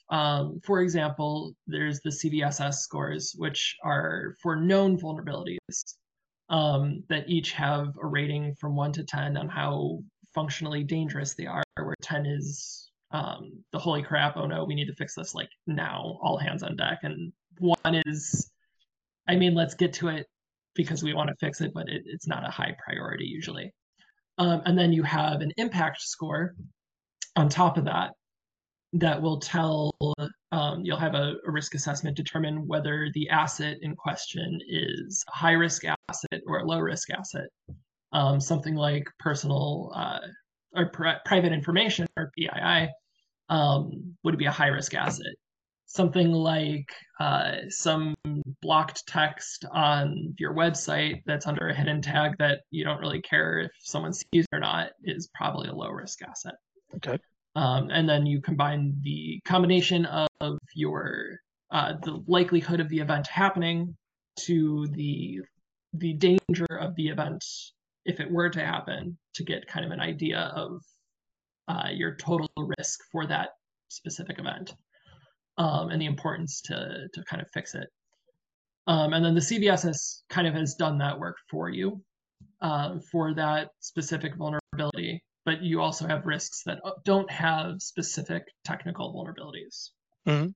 um, 0.09 0.59
for 0.65 0.81
example, 0.81 1.53
there's 1.67 1.99
the 2.01 2.09
CVSS 2.09 2.75
scores, 2.75 3.33
which 3.37 3.75
are 3.83 4.35
for 4.41 4.55
known 4.55 4.99
vulnerabilities 4.99 5.95
um, 6.49 7.03
that 7.09 7.29
each 7.29 7.51
have 7.53 7.93
a 8.01 8.05
rating 8.05 8.55
from 8.59 8.75
one 8.75 8.91
to 8.93 9.03
10 9.03 9.37
on 9.37 9.47
how 9.47 9.99
functionally 10.33 10.83
dangerous 10.83 11.33
they 11.33 11.45
are, 11.45 11.63
where 11.77 11.95
10 12.01 12.25
is 12.25 12.91
um, 13.11 13.63
the 13.71 13.79
holy 13.79 14.01
crap, 14.01 14.37
oh 14.37 14.47
no, 14.47 14.63
we 14.63 14.75
need 14.75 14.87
to 14.87 14.95
fix 14.95 15.15
this 15.15 15.35
like 15.35 15.49
now, 15.67 16.17
all 16.21 16.37
hands 16.37 16.63
on 16.63 16.75
deck. 16.75 16.99
And 17.03 17.31
one 17.59 18.01
is, 18.05 18.51
I 19.27 19.35
mean, 19.35 19.53
let's 19.53 19.75
get 19.75 19.93
to 19.93 20.07
it 20.09 20.25
because 20.75 21.03
we 21.03 21.13
want 21.13 21.29
to 21.29 21.35
fix 21.39 21.61
it, 21.61 21.71
but 21.73 21.87
it, 21.87 22.01
it's 22.05 22.27
not 22.27 22.45
a 22.45 22.51
high 22.51 22.75
priority 22.83 23.25
usually. 23.25 23.71
Um, 24.39 24.63
and 24.65 24.77
then 24.77 24.91
you 24.91 25.03
have 25.03 25.41
an 25.41 25.51
impact 25.57 26.01
score 26.01 26.55
on 27.35 27.49
top 27.49 27.77
of 27.77 27.85
that 27.85 28.11
that 28.93 29.21
will 29.21 29.39
tell 29.39 29.93
um, 30.51 30.81
you'll 30.83 30.97
have 30.97 31.15
a, 31.15 31.35
a, 31.47 31.51
risk 31.51 31.73
assessment 31.73 32.15
determine 32.15 32.67
whether 32.67 33.09
the 33.13 33.27
asset 33.29 33.77
in 33.81 33.95
question 33.95 34.59
is 34.67 35.23
a 35.27 35.35
high 35.35 35.53
risk 35.53 35.83
asset 36.09 36.41
or 36.45 36.59
a 36.59 36.65
low 36.65 36.79
risk 36.79 37.09
asset 37.09 37.49
um, 38.11 38.39
something 38.39 38.75
like 38.75 39.05
personal 39.19 39.91
uh, 39.95 40.19
or 40.75 40.89
pri- 40.89 41.17
private 41.25 41.51
information 41.51 42.05
or 42.17 42.31
pii 42.37 42.89
um, 43.49 44.15
would 44.23 44.37
be 44.37 44.45
a 44.45 44.51
high 44.51 44.67
risk 44.67 44.93
asset 44.93 45.33
something 45.93 46.31
like 46.31 46.91
uh, 47.19 47.53
some 47.69 48.15
blocked 48.61 49.05
text 49.07 49.63
on 49.71 50.33
your 50.39 50.53
website 50.53 51.21
that's 51.25 51.45
under 51.45 51.69
a 51.69 51.75
hidden 51.75 52.01
tag 52.01 52.31
that 52.39 52.61
you 52.71 52.83
don't 52.83 52.99
really 52.99 53.21
care 53.21 53.59
if 53.59 53.71
someone 53.79 54.11
sees 54.11 54.45
or 54.51 54.59
not 54.59 54.89
is 55.03 55.29
probably 55.35 55.69
a 55.69 55.73
low 55.73 55.89
risk 55.89 56.23
asset. 56.23 56.55
Okay. 56.95 57.19
Um, 57.55 57.89
and 57.91 58.09
then 58.09 58.25
you 58.25 58.41
combine 58.41 58.95
the 59.01 59.39
combination 59.45 60.05
of 60.05 60.57
your 60.75 61.39
uh, 61.71 61.93
the 62.03 62.23
likelihood 62.27 62.79
of 62.79 62.89
the 62.89 62.99
event 62.99 63.27
happening 63.27 63.95
to 64.41 64.87
the 64.91 65.41
the 65.93 66.13
danger 66.13 66.65
of 66.79 66.95
the 66.95 67.07
event 67.09 67.43
if 68.05 68.19
it 68.19 68.31
were 68.31 68.49
to 68.49 68.59
happen 68.59 69.17
to 69.35 69.43
get 69.43 69.67
kind 69.67 69.85
of 69.85 69.91
an 69.91 69.99
idea 69.99 70.51
of 70.55 70.81
uh, 71.67 71.89
your 71.91 72.15
total 72.15 72.49
risk 72.77 72.99
for 73.11 73.25
that 73.27 73.49
specific 73.89 74.39
event 74.39 74.73
um, 75.57 75.89
and 75.89 76.01
the 76.01 76.05
importance 76.05 76.61
to 76.61 77.07
to 77.13 77.23
kind 77.25 77.41
of 77.41 77.47
fix 77.53 77.75
it. 77.75 77.87
Um, 78.87 79.13
and 79.13 79.23
then 79.23 79.35
the 79.35 79.41
CVS 79.41 79.83
has 79.83 80.23
kind 80.29 80.47
of 80.47 80.55
has 80.55 80.75
done 80.75 80.97
that 80.97 81.17
work 81.17 81.37
for 81.49 81.69
you 81.69 82.01
uh, 82.61 82.99
for 83.11 83.33
that 83.35 83.69
specific 83.79 84.35
vulnerability, 84.35 85.23
but 85.45 85.61
you 85.61 85.81
also 85.81 86.07
have 86.07 86.25
risks 86.25 86.63
that 86.65 86.79
uh, 86.83 86.91
don't 87.03 87.29
have 87.31 87.81
specific 87.81 88.43
technical 88.63 89.13
vulnerabilities. 89.13 89.89
Mm-hmm. 90.27 90.49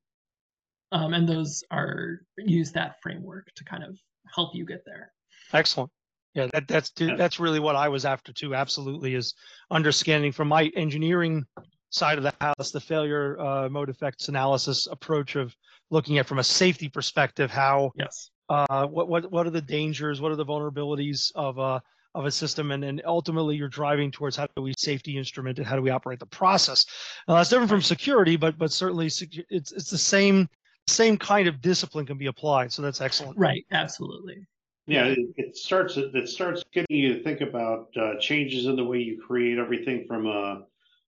Um, 0.92 1.14
and 1.14 1.28
those 1.28 1.64
are 1.72 2.22
use 2.38 2.72
that 2.72 2.96
framework 3.02 3.48
to 3.56 3.64
kind 3.66 3.84
of 3.84 3.98
help 4.34 4.56
you 4.56 4.66
get 4.66 4.84
there. 4.86 5.12
Excellent. 5.54 5.92
Yeah, 6.34 6.48
that, 6.54 6.68
that's 6.68 6.92
that's 6.96 7.40
really 7.40 7.60
what 7.60 7.76
I 7.76 7.90
was 7.90 8.06
after 8.06 8.32
too. 8.32 8.54
Absolutely, 8.54 9.16
is 9.16 9.34
understanding 9.72 10.32
from 10.32 10.48
my 10.50 10.72
engineering 10.76 11.46
side 11.90 12.18
of 12.18 12.24
the 12.24 12.34
house 12.40 12.72
the 12.72 12.80
failure 12.80 13.40
uh, 13.40 13.70
mode 13.70 13.90
effects 13.90 14.28
analysis 14.28 14.88
approach 14.92 15.36
of 15.36 15.56
looking 15.90 16.18
at 16.18 16.28
from 16.28 16.38
a 16.38 16.44
safety 16.44 16.90
perspective 16.90 17.50
how 17.50 17.92
yes 17.96 18.30
uh, 18.50 18.86
what 18.86 19.08
what 19.08 19.32
what 19.32 19.46
are 19.46 19.52
the 19.52 19.62
dangers, 19.62 20.22
what 20.22 20.32
are 20.32 20.36
the 20.36 20.46
vulnerabilities 20.46 21.32
of 21.36 21.58
a 21.58 21.82
of 22.18 22.26
a 22.26 22.32
system, 22.32 22.72
and 22.72 22.82
then 22.82 23.02
ultimately 23.06 23.56
you're 23.56 23.68
driving 23.68 24.12
towards 24.12 24.36
how 24.36 24.48
do 24.56 24.62
we 24.62 24.74
safety 24.78 25.18
instrument 25.18 25.58
and 25.60 25.68
how 25.68 25.76
do 25.76 25.82
we 25.82 25.92
operate 25.92 26.20
the 26.20 26.26
process. 26.26 26.86
Now 27.28 27.36
that's 27.36 27.50
different 27.50 27.70
from 27.70 27.82
security, 27.82 28.36
but 28.36 28.58
but 28.58 28.72
certainly 28.72 29.06
it's 29.06 29.22
it's 29.50 29.92
the 29.92 29.98
same 29.98 30.50
same 30.88 31.18
kind 31.18 31.48
of 31.48 31.62
discipline 31.62 32.06
can 32.06 32.18
be 32.18 32.28
applied. 32.28 32.74
So 32.74 32.82
that's 32.82 33.02
excellent. 33.02 33.38
Right. 33.38 33.66
Absolutely. 33.72 34.48
Yeah, 34.88 35.08
it, 35.08 35.20
it 35.36 35.58
starts 35.58 35.98
it 35.98 36.30
starts 36.30 36.64
getting 36.74 36.98
you 36.98 37.16
to 37.16 37.24
think 37.24 37.42
about 37.42 37.90
uh, 37.98 38.14
changes 38.20 38.68
in 38.68 38.78
the 38.78 38.86
way 38.86 39.00
you 39.00 39.22
create 39.22 39.58
everything 39.58 40.06
from 40.08 40.26
a, 40.26 40.64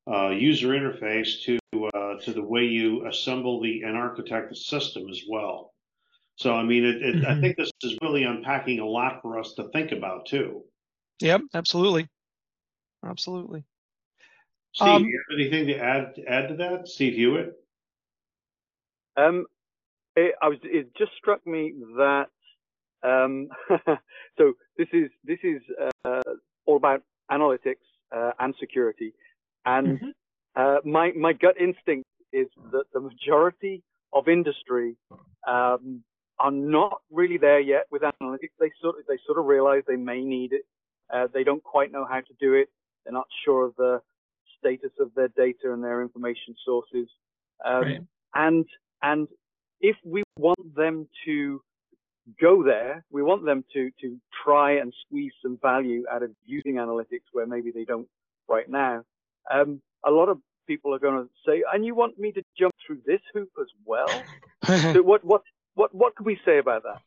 a 0.07 0.34
user 0.34 0.70
interface 0.70 1.41
to 1.43 1.60
uh, 1.93 2.20
to 2.26 2.34
the 2.34 2.43
way 2.43 2.66
you 2.66 3.07
assemble 3.07 3.62
the 3.62 3.84
and 3.84 3.95
architect 3.95 4.49
the 4.49 4.55
system 4.55 5.10
as 5.10 5.22
well. 5.30 5.74
So 6.36 6.53
I 6.53 6.64
mean, 6.64 6.86
it, 6.86 7.01
it, 7.01 7.16
mm-hmm. 7.16 7.32
I 7.32 7.39
think 7.39 7.55
this 7.55 7.72
is 7.84 7.97
really 8.01 8.24
unpacking 8.24 8.80
a 8.80 8.86
lot 8.86 9.22
for 9.22 9.39
us 9.39 9.53
to 9.53 9.70
think 9.70 9.93
about 9.93 10.26
too. 10.26 10.64
Yep, 11.22 11.41
absolutely, 11.53 12.07
absolutely. 13.05 13.65
Steve, 14.74 14.88
um, 14.88 15.03
you 15.05 15.22
have 15.30 15.39
anything 15.39 15.67
to 15.67 15.78
add 15.78 16.15
to 16.15 16.26
add 16.26 16.47
to 16.49 16.55
that, 16.55 16.88
Steve 16.88 17.15
Hewitt? 17.15 17.53
Um, 19.17 19.45
it, 20.15 20.36
I 20.41 20.47
was. 20.47 20.59
It 20.63 20.95
just 20.95 21.11
struck 21.17 21.45
me 21.45 21.74
that 21.97 22.28
um, 23.03 23.49
so 24.38 24.53
this 24.78 24.88
is 24.93 25.09
this 25.24 25.39
is 25.43 25.61
uh, 26.05 26.22
all 26.65 26.78
about 26.78 27.01
analytics 27.32 27.86
uh, 28.15 28.32
and 28.39 28.53
security, 28.59 29.13
and 29.65 29.99
mm-hmm. 29.99 30.09
uh, 30.55 30.78
my 30.86 31.11
my 31.13 31.34
gut 31.34 31.55
instinct 31.59 32.05
is 32.32 32.47
that 32.72 32.84
the 32.93 32.99
majority 32.99 33.82
of 34.13 34.28
industry 34.28 34.95
um, 35.47 36.03
are 36.39 36.51
not 36.51 37.01
really 37.11 37.38
there 37.38 37.59
yet 37.59 37.86
with 37.91 38.01
analytics. 38.01 38.51
They 38.59 38.72
sort 38.82 38.99
of 38.99 39.05
they 39.07 39.17
sort 39.26 39.39
of 39.39 39.45
realize 39.45 39.84
they 39.88 39.95
may 39.95 40.22
need 40.22 40.53
it. 40.53 40.63
Uh, 41.14 41.28
they 41.34 41.43
don't 41.43 41.64
quite 41.64 41.91
know 41.91 42.05
how 42.05 42.20
to 42.20 42.34
do 42.39 42.53
it. 42.53 42.70
They're 43.03 43.14
not 43.14 43.28
sure 43.45 43.66
of 43.66 43.76
the 43.78 44.01
status 44.57 44.91
of 44.99 45.14
their 45.16 45.30
data 45.30 45.74
and 45.74 45.84
their 45.84 46.01
information 46.01 46.55
sources. 46.66 47.07
Um, 47.66 47.82
right. 47.82 48.01
And 48.36 48.66
and 49.01 49.28
if 49.82 49.95
we 50.03 50.24
want 50.38 50.76
them 50.76 51.07
to 51.26 51.62
go 52.39 52.64
there. 52.64 53.03
We 53.12 53.24
want 53.24 53.45
them 53.45 53.64
to 53.74 53.89
to 54.01 54.18
try 54.43 54.78
and 54.78 54.93
squeeze 55.05 55.32
some 55.41 55.57
value 55.62 56.03
out 56.12 56.24
of 56.24 56.32
using 56.45 56.76
analytics 56.76 57.28
where 57.32 57.45
maybe 57.45 57.72
they 57.72 57.86
don't 57.86 58.07
right 58.47 58.70
now. 58.70 59.03
Um, 59.51 59.82
a 60.05 60.12
lot 60.12 60.30
of 60.30 60.39
people 60.68 60.93
are 60.93 60.99
going 60.99 61.24
to 61.24 61.30
say, 61.45 61.64
"And 61.74 61.86
you 61.86 61.95
want 61.95 62.20
me 62.20 62.32
to 62.34 62.43
jump 62.57 62.74
through 62.86 63.01
this 63.05 63.22
hoop 63.34 63.49
as 63.60 63.68
well?" 63.86 64.24
so 64.93 65.01
what 65.01 65.24
what 65.24 65.43
what 65.76 65.93
what 65.93 66.16
can 66.16 66.26
we 66.26 66.39
say 66.45 66.57
about 66.57 66.84
that? 66.84 67.01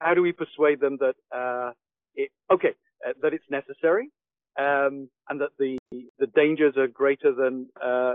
How 0.00 0.14
do 0.14 0.22
we 0.22 0.32
persuade 0.32 0.80
them 0.80 0.98
that 0.98 1.14
uh, 1.30 1.72
it 2.14 2.30
okay 2.52 2.74
uh, 3.06 3.12
that 3.22 3.32
it's 3.32 3.44
necessary 3.50 4.10
um, 4.58 5.08
and 5.28 5.40
that 5.40 5.50
the 5.58 5.78
the 6.18 6.26
dangers 6.34 6.76
are 6.76 6.88
greater 6.88 7.32
than 7.34 7.68
uh, 7.82 8.14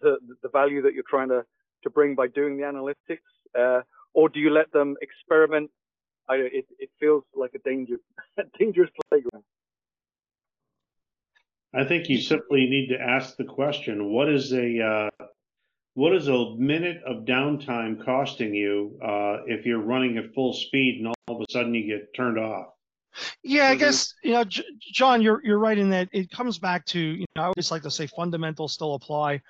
the 0.00 0.18
the 0.42 0.48
value 0.48 0.82
that 0.82 0.94
you're 0.94 1.04
trying 1.08 1.28
to 1.28 1.44
to 1.82 1.90
bring 1.90 2.14
by 2.14 2.26
doing 2.26 2.56
the 2.56 2.64
analytics? 2.64 3.18
Uh, 3.58 3.82
or 4.12 4.28
do 4.28 4.40
you 4.40 4.50
let 4.50 4.70
them 4.72 4.96
experiment? 5.00 5.70
I, 6.28 6.36
it, 6.36 6.66
it 6.78 6.90
feels 6.98 7.22
like 7.34 7.52
a 7.54 7.58
danger, 7.60 7.96
dangerous 8.58 8.90
playground. 9.08 9.44
I 11.72 11.84
think 11.84 12.08
you 12.08 12.20
simply 12.20 12.66
need 12.66 12.88
to 12.88 13.00
ask 13.00 13.36
the 13.36 13.44
question: 13.44 14.10
What 14.10 14.28
is 14.28 14.52
a 14.52 15.10
uh, 15.20 15.24
what 15.94 16.14
is 16.14 16.28
a 16.28 16.54
minute 16.56 17.02
of 17.06 17.24
downtime 17.24 18.04
costing 18.04 18.54
you 18.54 18.98
uh, 19.02 19.44
if 19.46 19.64
you're 19.64 19.82
running 19.82 20.18
at 20.18 20.34
full 20.34 20.52
speed 20.52 20.98
and 20.98 21.14
all 21.28 21.36
of 21.36 21.42
a 21.42 21.52
sudden 21.52 21.74
you 21.74 21.86
get 21.86 22.14
turned 22.14 22.38
off? 22.38 22.75
Yeah, 23.42 23.68
I 23.68 23.74
guess 23.74 24.14
you 24.22 24.32
know, 24.32 24.44
John, 24.92 25.22
you're 25.22 25.40
you're 25.44 25.58
right 25.58 25.78
in 25.78 25.90
that 25.90 26.08
it 26.12 26.30
comes 26.30 26.58
back 26.58 26.84
to 26.86 26.98
you 26.98 27.24
know 27.34 27.42
I 27.42 27.46
always 27.46 27.70
like 27.70 27.82
to 27.82 27.90
say 27.90 28.06
fundamentals 28.06 28.72
still 28.72 28.94
apply. 28.94 29.40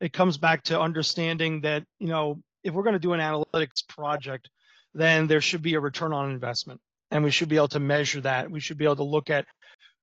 It 0.00 0.12
comes 0.12 0.36
back 0.36 0.62
to 0.64 0.80
understanding 0.80 1.60
that 1.62 1.84
you 1.98 2.08
know 2.08 2.42
if 2.64 2.74
we're 2.74 2.82
going 2.82 2.94
to 2.94 2.98
do 2.98 3.12
an 3.12 3.20
analytics 3.20 3.86
project, 3.88 4.50
then 4.94 5.26
there 5.26 5.40
should 5.40 5.62
be 5.62 5.74
a 5.74 5.80
return 5.80 6.12
on 6.12 6.30
investment. 6.30 6.80
And 7.12 7.22
we 7.22 7.30
should 7.30 7.48
be 7.48 7.56
able 7.56 7.68
to 7.68 7.80
measure 7.80 8.20
that. 8.22 8.50
We 8.50 8.58
should 8.58 8.78
be 8.78 8.84
able 8.84 8.96
to 8.96 9.04
look 9.04 9.30
at 9.30 9.46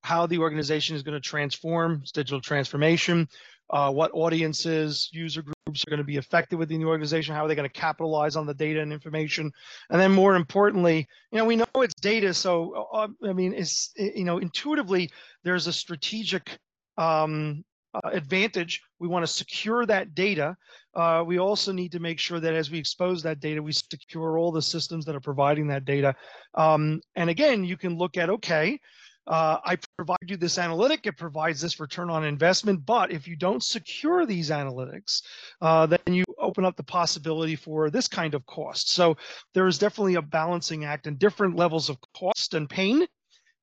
how 0.02 0.26
the 0.26 0.40
organization 0.40 0.96
is 0.96 1.04
going 1.04 1.20
to 1.20 1.30
transform, 1.30 2.00
its 2.02 2.12
digital 2.12 2.42
transformation, 2.42 3.28
uh, 3.74 3.92
what 3.92 4.12
audiences, 4.14 5.10
user 5.12 5.42
groups 5.42 5.84
are 5.86 5.90
going 5.90 5.98
to 5.98 6.04
be 6.04 6.18
affected 6.18 6.58
within 6.58 6.80
the 6.80 6.86
organization, 6.86 7.34
how 7.34 7.44
are 7.44 7.48
they 7.48 7.56
going 7.56 7.68
to 7.68 7.82
capitalize 7.82 8.36
on 8.36 8.46
the 8.46 8.54
data 8.54 8.80
and 8.80 8.94
information, 8.94 9.52
and 9.90 10.00
then 10.00 10.12
more 10.12 10.36
importantly, 10.36 11.08
you 11.32 11.40
know, 11.40 11.46
we 11.46 11.56
know 11.56 11.66
it's 11.78 11.96
data, 11.96 12.34
so 12.34 12.88
uh, 12.94 13.08
I 13.28 13.34
mean, 13.34 13.54
it's 13.54 13.92
you 13.98 14.26
know, 14.26 14.38
intuitively 14.38 15.10
there's 15.44 15.66
a 15.66 15.74
strategic 15.74 16.58
um, 16.98 17.66
uh, 17.96 18.10
advantage. 18.12 18.82
We 19.00 19.08
want 19.08 19.26
to 19.26 19.32
secure 19.32 19.86
that 19.86 20.14
data. 20.14 20.56
Uh, 20.96 21.24
we 21.26 21.40
also 21.40 21.72
need 21.72 21.92
to 21.94 22.00
make 22.00 22.20
sure 22.20 22.40
that 22.40 22.54
as 22.54 22.70
we 22.70 22.78
expose 22.78 23.24
that 23.24 23.40
data, 23.40 23.62
we 23.62 23.72
secure 23.72 24.38
all 24.38 24.52
the 24.52 24.62
systems 24.62 25.06
that 25.06 25.16
are 25.16 25.20
providing 25.20 25.68
that 25.68 25.86
data. 25.86 26.16
Um, 26.54 27.02
and 27.16 27.30
again, 27.30 27.64
you 27.64 27.78
can 27.78 27.98
look 27.98 28.18
at, 28.18 28.30
okay, 28.30 28.80
uh, 29.26 29.58
I 29.64 29.78
provide 29.98 30.18
you 30.28 30.38
this 30.38 30.58
analytic, 30.58 31.06
it 31.06 31.18
provides 31.18 31.62
this 31.62 31.80
return 31.80 32.10
on 32.10 32.26
investment. 32.26 32.86
But 32.86 33.12
if 33.12 33.28
you 33.28 33.36
don't 33.36 33.64
secure 33.64 34.26
these 34.26 34.50
analytics, 34.50 35.22
uh, 35.62 35.86
then 35.86 36.00
you 36.08 36.26
open 36.38 36.66
up 36.66 36.76
the 36.76 36.84
possibility 36.84 37.56
for 37.56 37.90
this 37.90 38.08
kind 38.08 38.34
of 38.34 38.46
cost. 38.46 38.92
So 38.92 39.16
there 39.54 39.68
is 39.68 39.78
definitely 39.78 40.16
a 40.16 40.22
balancing 40.22 40.84
act 40.84 41.08
and 41.08 41.18
different 41.18 41.56
levels 41.56 41.90
of 41.90 41.98
cost 42.14 42.54
and 42.54 42.70
pain 42.70 43.08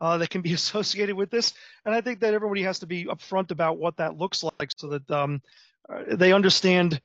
uh, 0.00 0.16
that 0.18 0.30
can 0.30 0.40
be 0.40 0.52
associated 0.54 1.16
with 1.16 1.30
this. 1.30 1.52
And 1.84 1.94
I 1.94 2.00
think 2.00 2.20
that 2.20 2.34
everybody 2.34 2.62
has 2.62 2.78
to 2.80 2.86
be 2.86 3.04
upfront 3.04 3.50
about 3.50 3.78
what 3.78 3.96
that 3.98 4.16
looks 4.16 4.42
like 4.42 4.70
so 4.76 4.88
that 4.88 5.10
um, 5.10 5.42
uh, 5.92 6.16
they 6.16 6.32
understand. 6.32 7.00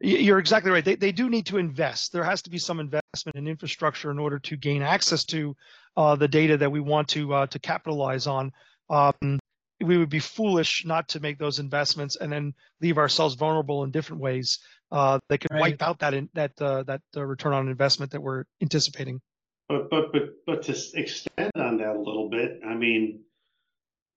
You're 0.00 0.38
exactly 0.38 0.70
right. 0.70 0.84
They, 0.84 0.94
they 0.94 1.12
do 1.12 1.30
need 1.30 1.46
to 1.46 1.56
invest. 1.56 2.12
There 2.12 2.24
has 2.24 2.42
to 2.42 2.50
be 2.50 2.58
some 2.58 2.80
investment 2.80 3.34
in 3.34 3.48
infrastructure 3.48 4.10
in 4.10 4.18
order 4.18 4.38
to 4.40 4.56
gain 4.56 4.82
access 4.82 5.24
to 5.26 5.56
uh, 5.96 6.16
the 6.16 6.28
data 6.28 6.58
that 6.58 6.70
we 6.70 6.80
want 6.80 7.08
to 7.08 7.32
uh, 7.32 7.46
to 7.46 7.58
capitalize 7.58 8.26
on. 8.26 8.52
Um, 8.90 9.38
we 9.82 9.96
would 9.98 10.10
be 10.10 10.18
foolish 10.18 10.84
not 10.84 11.08
to 11.08 11.20
make 11.20 11.38
those 11.38 11.58
investments 11.58 12.16
and 12.16 12.32
then 12.32 12.54
leave 12.80 12.98
ourselves 12.98 13.34
vulnerable 13.34 13.84
in 13.84 13.90
different 13.90 14.22
ways 14.22 14.58
uh, 14.92 15.18
that 15.28 15.38
could 15.38 15.50
right. 15.50 15.60
wipe 15.60 15.82
out 15.82 15.98
that 15.98 16.14
in, 16.14 16.28
that 16.34 16.52
uh, 16.60 16.82
that 16.84 17.00
return 17.14 17.52
on 17.52 17.68
investment 17.68 18.12
that 18.12 18.20
we're 18.20 18.44
anticipating. 18.60 19.20
But 19.68 19.90
but 19.90 20.12
but 20.12 20.22
but 20.46 20.62
to 20.64 20.72
extend 20.94 21.52
on 21.56 21.78
that 21.78 21.96
a 21.96 21.98
little 21.98 22.28
bit, 22.28 22.60
I 22.66 22.74
mean, 22.74 23.20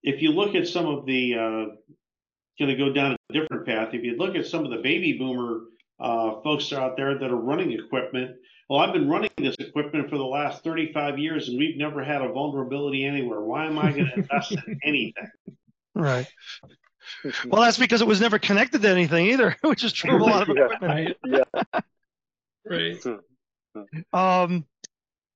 if 0.02 0.22
you 0.22 0.30
look 0.32 0.54
at 0.54 0.68
some 0.68 0.86
of 0.86 1.06
the 1.06 1.34
uh, 1.34 1.64
going 2.58 2.70
to 2.70 2.76
go 2.76 2.92
down 2.92 3.12
a 3.12 3.16
different 3.30 3.66
path. 3.66 3.94
If 3.94 4.02
you 4.04 4.16
look 4.16 4.34
at 4.36 4.46
some 4.46 4.64
of 4.64 4.70
the 4.70 4.78
baby 4.78 5.14
boomer 5.14 5.60
uh, 5.98 6.40
folks 6.42 6.72
out 6.72 6.96
there 6.96 7.18
that 7.18 7.30
are 7.30 7.36
running 7.36 7.72
equipment, 7.72 8.36
well, 8.68 8.78
I've 8.80 8.92
been 8.92 9.08
running 9.08 9.30
this 9.36 9.56
equipment 9.58 10.08
for 10.08 10.16
the 10.16 10.24
last 10.24 10.62
35 10.62 11.18
years, 11.18 11.48
and 11.48 11.58
we've 11.58 11.76
never 11.76 12.04
had 12.04 12.22
a 12.22 12.28
vulnerability 12.32 13.04
anywhere. 13.04 13.40
Why 13.40 13.66
am 13.66 13.78
I 13.78 13.90
going 13.90 14.06
to 14.06 14.14
invest 14.14 14.52
in 14.52 14.78
anything? 14.84 15.28
Right. 15.94 16.26
well, 17.48 17.62
that's 17.62 17.78
because 17.78 18.00
it 18.00 18.06
was 18.06 18.20
never 18.20 18.38
connected 18.38 18.82
to 18.82 18.88
anything 18.88 19.26
either, 19.26 19.56
which 19.62 19.82
is 19.82 19.92
true 19.92 20.14
of 20.14 20.20
a 20.20 20.24
lot 20.24 20.48
of 20.48 20.56
Yeah. 20.56 20.64
equipment. 20.66 21.16
Right. 21.24 21.44
Yeah. 21.74 21.80
Right. 22.66 23.02
Um, 24.12 24.66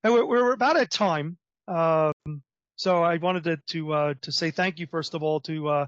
we're, 0.05 0.27
we're 0.27 0.53
about 0.53 0.77
at 0.77 0.91
time. 0.91 1.39
Um, 1.67 2.13
so 2.77 3.03
I 3.03 3.17
wanted 3.17 3.45
to 3.45 3.57
to 3.69 3.93
uh, 3.93 4.15
to 4.23 4.31
say 4.33 4.51
thank 4.51 4.79
you 4.79 4.87
first 4.87 5.15
of 5.15 5.23
all 5.23 5.41
to 5.41 5.69
uh, 5.69 5.87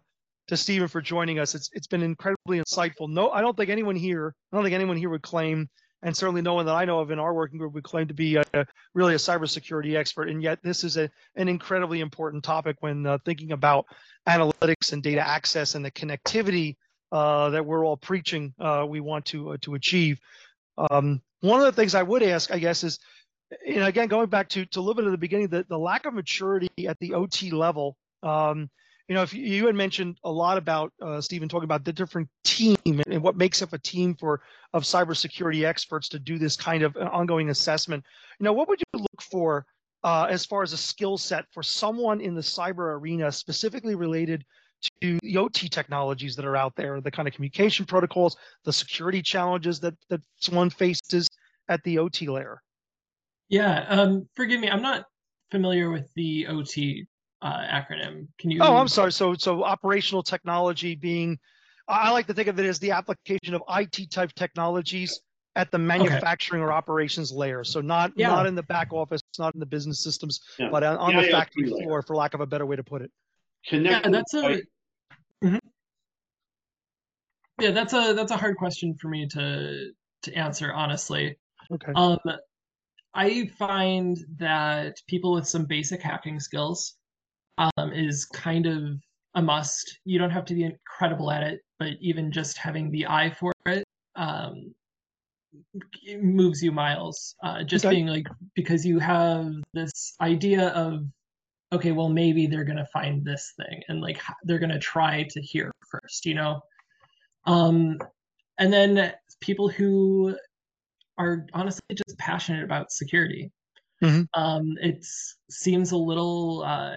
to 0.48 0.56
Stephen 0.56 0.88
for 0.88 1.00
joining 1.00 1.38
us. 1.38 1.54
It's 1.54 1.70
it's 1.72 1.86
been 1.86 2.02
incredibly 2.02 2.60
insightful. 2.60 3.08
No, 3.08 3.30
I 3.30 3.40
don't 3.40 3.56
think 3.56 3.70
anyone 3.70 3.96
here, 3.96 4.34
I 4.52 4.56
don't 4.56 4.64
think 4.64 4.74
anyone 4.74 4.96
here 4.96 5.10
would 5.10 5.22
claim, 5.22 5.68
and 6.02 6.16
certainly 6.16 6.42
no 6.42 6.54
one 6.54 6.66
that 6.66 6.74
I 6.74 6.84
know 6.84 7.00
of 7.00 7.10
in 7.10 7.18
our 7.18 7.34
working 7.34 7.58
group 7.58 7.74
would 7.74 7.84
claim 7.84 8.08
to 8.08 8.14
be 8.14 8.36
a, 8.36 8.66
really 8.94 9.14
a 9.14 9.18
cybersecurity 9.18 9.96
expert. 9.96 10.28
And 10.28 10.42
yet, 10.42 10.60
this 10.62 10.84
is 10.84 10.96
a, 10.96 11.10
an 11.34 11.48
incredibly 11.48 12.00
important 12.00 12.44
topic 12.44 12.76
when 12.80 13.06
uh, 13.06 13.18
thinking 13.24 13.52
about 13.52 13.86
analytics 14.28 14.92
and 14.92 15.02
data 15.02 15.26
access 15.26 15.74
and 15.74 15.84
the 15.84 15.90
connectivity 15.90 16.76
uh, 17.12 17.50
that 17.50 17.64
we're 17.64 17.84
all 17.84 17.96
preaching 17.96 18.54
uh, 18.60 18.84
we 18.88 19.00
want 19.00 19.24
to 19.26 19.50
uh, 19.50 19.56
to 19.62 19.74
achieve. 19.74 20.18
Um, 20.90 21.20
one 21.40 21.60
of 21.60 21.66
the 21.66 21.72
things 21.72 21.94
I 21.94 22.02
would 22.02 22.22
ask, 22.22 22.50
I 22.50 22.58
guess, 22.58 22.84
is, 22.84 22.98
you 23.64 23.76
know, 23.76 23.86
again, 23.86 24.08
going 24.08 24.28
back 24.28 24.48
to, 24.50 24.66
to 24.66 24.80
a 24.80 24.82
little 24.82 24.94
bit 24.94 25.04
of 25.04 25.12
the 25.12 25.18
beginning, 25.18 25.48
the, 25.48 25.64
the 25.68 25.78
lack 25.78 26.06
of 26.06 26.14
maturity 26.14 26.68
at 26.86 26.98
the 26.98 27.14
OT 27.14 27.50
level. 27.50 27.96
Um, 28.22 28.70
you 29.08 29.14
know, 29.14 29.22
if 29.22 29.32
you, 29.32 29.66
had 29.66 29.74
mentioned 29.74 30.18
a 30.24 30.30
lot 30.30 30.58
about 30.58 30.92
uh, 31.00 31.20
Stephen 31.20 31.48
talking 31.48 31.64
about 31.64 31.84
the 31.84 31.92
different 31.92 32.28
team 32.44 32.76
and, 32.84 33.02
and 33.06 33.22
what 33.22 33.36
makes 33.36 33.62
up 33.62 33.72
a 33.72 33.78
team 33.78 34.14
for 34.14 34.40
of 34.72 34.82
cybersecurity 34.82 35.64
experts 35.64 36.08
to 36.08 36.18
do 36.18 36.38
this 36.38 36.56
kind 36.56 36.82
of 36.82 36.96
uh, 36.96 37.08
ongoing 37.12 37.50
assessment. 37.50 38.04
You 38.40 38.44
know, 38.44 38.52
what 38.52 38.68
would 38.68 38.80
you 38.80 39.00
look 39.00 39.22
for 39.22 39.64
uh, 40.02 40.26
as 40.28 40.44
far 40.44 40.62
as 40.62 40.72
a 40.72 40.76
skill 40.76 41.18
set 41.18 41.44
for 41.52 41.62
someone 41.62 42.20
in 42.20 42.34
the 42.34 42.40
cyber 42.40 42.98
arena, 42.98 43.30
specifically 43.30 43.94
related 43.94 44.44
to 45.00 45.18
the 45.22 45.36
OT 45.36 45.68
technologies 45.68 46.34
that 46.36 46.44
are 46.44 46.56
out 46.56 46.74
there, 46.76 47.00
the 47.00 47.10
kind 47.10 47.28
of 47.28 47.34
communication 47.34 47.86
protocols, 47.86 48.36
the 48.64 48.72
security 48.72 49.22
challenges 49.22 49.78
that 49.80 49.94
that 50.08 50.20
someone 50.36 50.68
faces 50.68 51.28
at 51.68 51.82
the 51.84 51.98
OT 51.98 52.28
layer. 52.28 52.60
Yeah. 53.48 53.86
Um, 53.88 54.28
forgive 54.34 54.60
me. 54.60 54.68
I'm 54.68 54.82
not 54.82 55.04
familiar 55.50 55.90
with 55.90 56.12
the 56.14 56.48
OT 56.48 57.06
uh, 57.42 57.58
acronym. 57.66 58.28
Can 58.38 58.50
you? 58.50 58.60
Oh, 58.62 58.76
I'm 58.76 58.88
sorry. 58.88 59.12
So 59.12 59.34
so 59.34 59.64
operational 59.64 60.22
technology 60.22 60.94
being, 60.94 61.38
I 61.88 62.10
like 62.10 62.26
to 62.28 62.34
think 62.34 62.48
of 62.48 62.58
it 62.58 62.66
as 62.66 62.78
the 62.78 62.90
application 62.92 63.54
of 63.54 63.62
IT 63.70 64.10
type 64.10 64.32
technologies 64.34 65.20
at 65.54 65.70
the 65.70 65.78
manufacturing 65.78 66.62
or 66.62 66.72
operations 66.72 67.32
layer. 67.32 67.64
So 67.64 67.80
not 67.80 68.12
Yeah. 68.16 68.28
not 68.28 68.46
in 68.46 68.54
the 68.54 68.62
back 68.64 68.92
office, 68.92 69.20
not 69.38 69.54
in 69.54 69.60
the 69.60 69.66
business 69.66 70.02
systems, 70.02 70.40
Yeah. 70.58 70.68
but 70.70 70.82
on, 70.82 70.96
on 70.98 71.12
Yeah, 71.12 71.22
the 71.22 71.28
factory 71.28 71.68
layer. 71.70 71.84
floor, 71.84 72.02
for 72.02 72.16
lack 72.16 72.34
of 72.34 72.40
a 72.40 72.46
better 72.46 72.66
way 72.66 72.76
to 72.76 72.84
put 72.84 73.02
it. 73.02 73.10
Yeah, 73.70 74.00
that's 74.08 74.34
a. 74.34 74.42
by- 74.42 74.62
Mhm. 75.44 75.60
Yeah, 77.60 77.70
that's 77.70 77.92
a 77.94 78.12
that's 78.14 78.32
a 78.32 78.36
hard 78.36 78.56
question 78.56 78.94
for 79.00 79.08
me 79.08 79.26
to 79.28 79.92
to 80.22 80.34
answer 80.34 80.72
honestly. 80.72 81.36
Okay. 81.70 81.92
Um, 81.94 82.18
I 83.14 83.46
find 83.58 84.18
that 84.36 84.96
people 85.08 85.32
with 85.32 85.48
some 85.48 85.64
basic 85.64 86.02
hacking 86.02 86.38
skills 86.38 86.95
um, 87.58 87.92
is 87.92 88.24
kind 88.26 88.66
of 88.66 88.82
a 89.34 89.42
must. 89.42 89.98
You 90.04 90.18
don't 90.18 90.30
have 90.30 90.44
to 90.46 90.54
be 90.54 90.64
incredible 90.64 91.30
at 91.30 91.42
it, 91.42 91.60
but 91.78 91.90
even 92.00 92.32
just 92.32 92.56
having 92.58 92.90
the 92.90 93.06
eye 93.06 93.30
for 93.30 93.52
it 93.66 93.84
um, 94.16 94.74
it 96.02 96.22
moves 96.22 96.62
you 96.62 96.72
miles. 96.72 97.34
Uh, 97.42 97.62
just 97.62 97.84
Okay. 97.84 97.94
being 97.94 98.06
like 98.06 98.26
because 98.54 98.84
you 98.84 98.98
have 98.98 99.52
this 99.74 100.14
idea 100.20 100.68
of 100.68 101.04
okay, 101.72 101.92
well 101.92 102.08
maybe 102.08 102.46
they're 102.46 102.64
gonna 102.64 102.86
find 102.92 103.24
this 103.24 103.52
thing 103.56 103.82
and 103.88 104.00
like 104.00 104.20
they're 104.44 104.58
gonna 104.58 104.78
try 104.78 105.24
to 105.30 105.40
hear 105.40 105.72
first, 105.90 106.24
you 106.26 106.34
know. 106.34 106.60
Um, 107.46 107.98
and 108.58 108.72
then 108.72 109.12
people 109.40 109.68
who 109.68 110.36
are 111.18 111.46
honestly 111.54 111.94
just 111.94 112.18
passionate 112.18 112.64
about 112.64 112.92
security. 112.92 113.52
Mhm. 114.02 114.28
Um, 114.34 114.76
it 114.80 115.04
seems 115.50 115.92
a 115.92 115.96
little, 115.96 116.62
uh, 116.64 116.96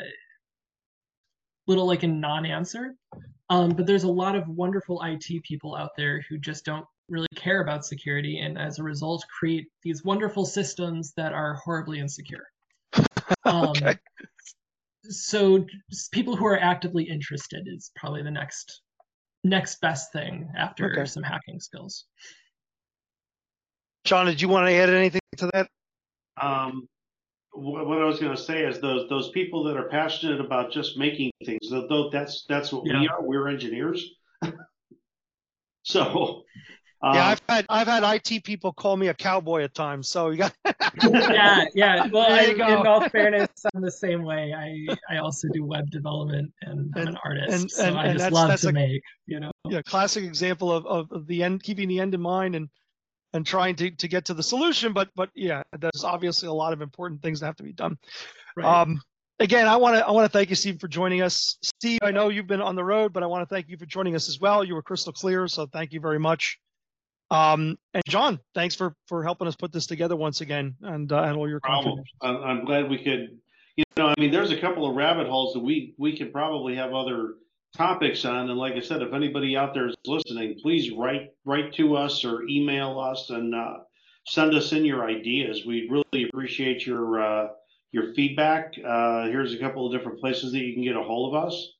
little 1.69 1.85
like 1.85 2.01
a 2.01 2.07
non-answer, 2.07 2.95
um, 3.49 3.69
but 3.69 3.85
there's 3.85 4.03
a 4.03 4.11
lot 4.11 4.35
of 4.35 4.47
wonderful 4.47 5.01
IT 5.03 5.43
people 5.43 5.75
out 5.75 5.91
there 5.95 6.25
who 6.27 6.37
just 6.39 6.65
don't 6.65 6.85
really 7.09 7.27
care 7.35 7.61
about 7.61 7.85
security, 7.85 8.39
and 8.39 8.57
as 8.57 8.79
a 8.79 8.83
result, 8.83 9.23
create 9.39 9.67
these 9.83 10.03
wonderful 10.03 10.45
systems 10.45 11.13
that 11.15 11.31
are 11.31 11.53
horribly 11.63 11.99
insecure. 11.99 12.45
Um, 13.45 13.71
Okay. 13.71 13.97
So 15.03 15.65
people 16.11 16.35
who 16.35 16.45
are 16.45 16.59
actively 16.59 17.03
interested 17.03 17.67
is 17.67 17.89
probably 17.95 18.21
the 18.21 18.31
next 18.31 18.81
next 19.43 19.79
best 19.79 20.11
thing 20.11 20.51
after 20.57 20.91
Okay. 20.91 21.05
some 21.05 21.23
hacking 21.23 21.59
skills. 21.59 22.05
John, 24.03 24.25
did 24.25 24.41
you 24.41 24.49
want 24.49 24.67
to 24.67 24.73
add 24.73 24.89
anything 24.89 25.21
to 25.37 25.49
that? 25.53 25.69
Um, 26.39 26.87
what, 27.59 27.87
what 27.87 28.01
I 28.01 28.05
was 28.05 28.19
going 28.19 28.35
to 28.35 28.41
say 28.41 28.63
is 28.65 28.79
those 28.81 29.07
those 29.09 29.29
people 29.31 29.63
that 29.65 29.77
are 29.77 29.87
passionate 29.89 30.39
about 30.41 30.71
just 30.71 30.97
making 30.97 31.31
things. 31.45 31.69
Though 31.69 31.87
though 31.87 32.09
that's 32.09 32.45
that's 32.47 32.71
what 32.71 32.83
we 32.83 32.91
are. 33.07 33.21
We're 33.21 33.47
engineers. 33.47 34.05
so. 35.83 36.43
Um, 37.01 37.15
yeah, 37.15 37.27
I've 37.27 37.41
had 37.47 37.65
I've 37.69 37.87
had 37.87 38.03
IT 38.03 38.43
people 38.43 38.73
call 38.73 38.97
me 38.97 39.07
a 39.07 39.13
cowboy 39.13 39.63
at 39.63 39.73
times. 39.73 40.09
So 40.09 40.31
you 40.31 40.37
got 40.37 40.53
yeah, 41.01 41.63
yeah. 41.73 42.07
Well, 42.07 42.29
I, 42.29 42.41
you 42.47 42.51
in 42.51 42.57
go. 42.57 42.83
all 42.83 43.07
fairness, 43.07 43.47
I'm 43.73 43.81
the 43.81 43.89
same 43.89 44.21
way. 44.23 44.53
I 44.53 44.85
I 45.09 45.19
also 45.19 45.47
do 45.53 45.63
web 45.63 45.89
development 45.91 46.51
and 46.63 46.91
I'm 46.97 47.07
an 47.07 47.17
artist, 47.23 47.53
and- 47.53 47.71
so 47.71 47.85
and- 47.85 47.97
I 47.97 48.03
just 48.07 48.17
that's- 48.17 48.33
love 48.33 48.49
that's 48.49 48.61
to 48.63 48.69
a- 48.69 48.73
make. 48.73 49.01
You 49.27 49.39
know. 49.39 49.51
yeah, 49.69 49.81
classic 49.81 50.25
example 50.25 50.73
of, 50.73 50.85
of, 50.87 51.09
of 51.13 51.25
the 51.27 51.41
end, 51.41 51.63
keeping 51.63 51.87
the 51.87 52.01
end 52.01 52.13
in 52.15 52.19
mind 52.21 52.53
and 52.57 52.67
and 53.33 53.45
trying 53.45 53.75
to, 53.75 53.91
to 53.91 54.07
get 54.07 54.25
to 54.25 54.33
the 54.33 54.43
solution. 54.43 54.93
But 54.93 55.09
but 55.15 55.29
yeah, 55.35 55.63
there's 55.77 56.03
obviously 56.03 56.47
a 56.47 56.53
lot 56.53 56.73
of 56.73 56.81
important 56.81 57.21
things 57.21 57.39
that 57.39 57.47
have 57.47 57.55
to 57.57 57.63
be 57.63 57.73
done. 57.73 57.97
Right. 58.55 58.81
Um, 58.81 59.01
again, 59.39 59.67
I 59.67 59.75
want 59.77 59.95
to 59.95 60.05
I 60.05 60.11
want 60.11 60.25
to 60.25 60.37
thank 60.37 60.49
you, 60.49 60.55
Steve, 60.55 60.79
for 60.79 60.87
joining 60.87 61.21
us. 61.21 61.57
Steve, 61.61 61.99
I 62.03 62.11
know 62.11 62.29
you've 62.29 62.47
been 62.47 62.61
on 62.61 62.75
the 62.75 62.83
road, 62.83 63.13
but 63.13 63.23
I 63.23 63.27
want 63.27 63.47
to 63.47 63.53
thank 63.53 63.69
you 63.69 63.77
for 63.77 63.85
joining 63.85 64.15
us 64.15 64.29
as 64.29 64.39
well. 64.39 64.63
You 64.63 64.75
were 64.75 64.81
crystal 64.81 65.13
clear, 65.13 65.47
so 65.47 65.65
thank 65.67 65.93
you 65.93 65.99
very 65.99 66.19
much. 66.19 66.59
Um, 67.31 67.77
and 67.93 68.03
John, 68.07 68.39
thanks 68.55 68.75
for 68.75 68.95
for 69.07 69.23
helping 69.23 69.47
us 69.47 69.55
put 69.55 69.71
this 69.71 69.85
together 69.85 70.15
once 70.15 70.41
again 70.41 70.75
and 70.81 71.11
uh, 71.11 71.23
and 71.23 71.37
all 71.37 71.47
your 71.47 71.59
problem. 71.59 71.97
contributions. 71.97 72.17
I'm, 72.21 72.43
I'm 72.43 72.65
glad 72.65 72.89
we 72.89 72.97
could. 72.97 73.39
You 73.75 73.85
know, 73.97 74.07
I 74.07 74.15
mean, 74.19 74.31
there's 74.31 74.51
a 74.51 74.59
couple 74.59 74.89
of 74.89 74.95
rabbit 74.95 75.27
holes 75.27 75.53
that 75.53 75.59
we 75.59 75.93
we 75.97 76.17
could 76.17 76.33
probably 76.33 76.75
have 76.75 76.93
other 76.93 77.35
topics 77.75 78.25
on. 78.25 78.49
And 78.49 78.59
like 78.59 78.73
I 78.73 78.81
said, 78.81 79.01
if 79.01 79.13
anybody 79.13 79.55
out 79.55 79.73
there 79.73 79.87
is 79.87 79.95
listening, 80.05 80.59
please 80.61 80.91
write 80.91 81.29
write 81.45 81.73
to 81.75 81.95
us 81.95 82.25
or 82.25 82.43
email 82.43 82.99
us 82.99 83.29
and 83.29 83.53
uh, 83.55 83.77
send 84.27 84.53
us 84.53 84.71
in 84.71 84.85
your 84.85 85.07
ideas. 85.07 85.65
We 85.65 85.89
really 85.89 86.27
appreciate 86.27 86.85
your 86.85 87.21
uh, 87.21 87.47
your 87.91 88.13
feedback. 88.13 88.73
Uh, 88.85 89.25
here's 89.25 89.53
a 89.53 89.59
couple 89.59 89.85
of 89.85 89.93
different 89.93 90.19
places 90.19 90.51
that 90.51 90.59
you 90.59 90.73
can 90.73 90.83
get 90.83 90.95
a 90.95 91.03
hold 91.03 91.33
of 91.33 91.45
us. 91.45 91.73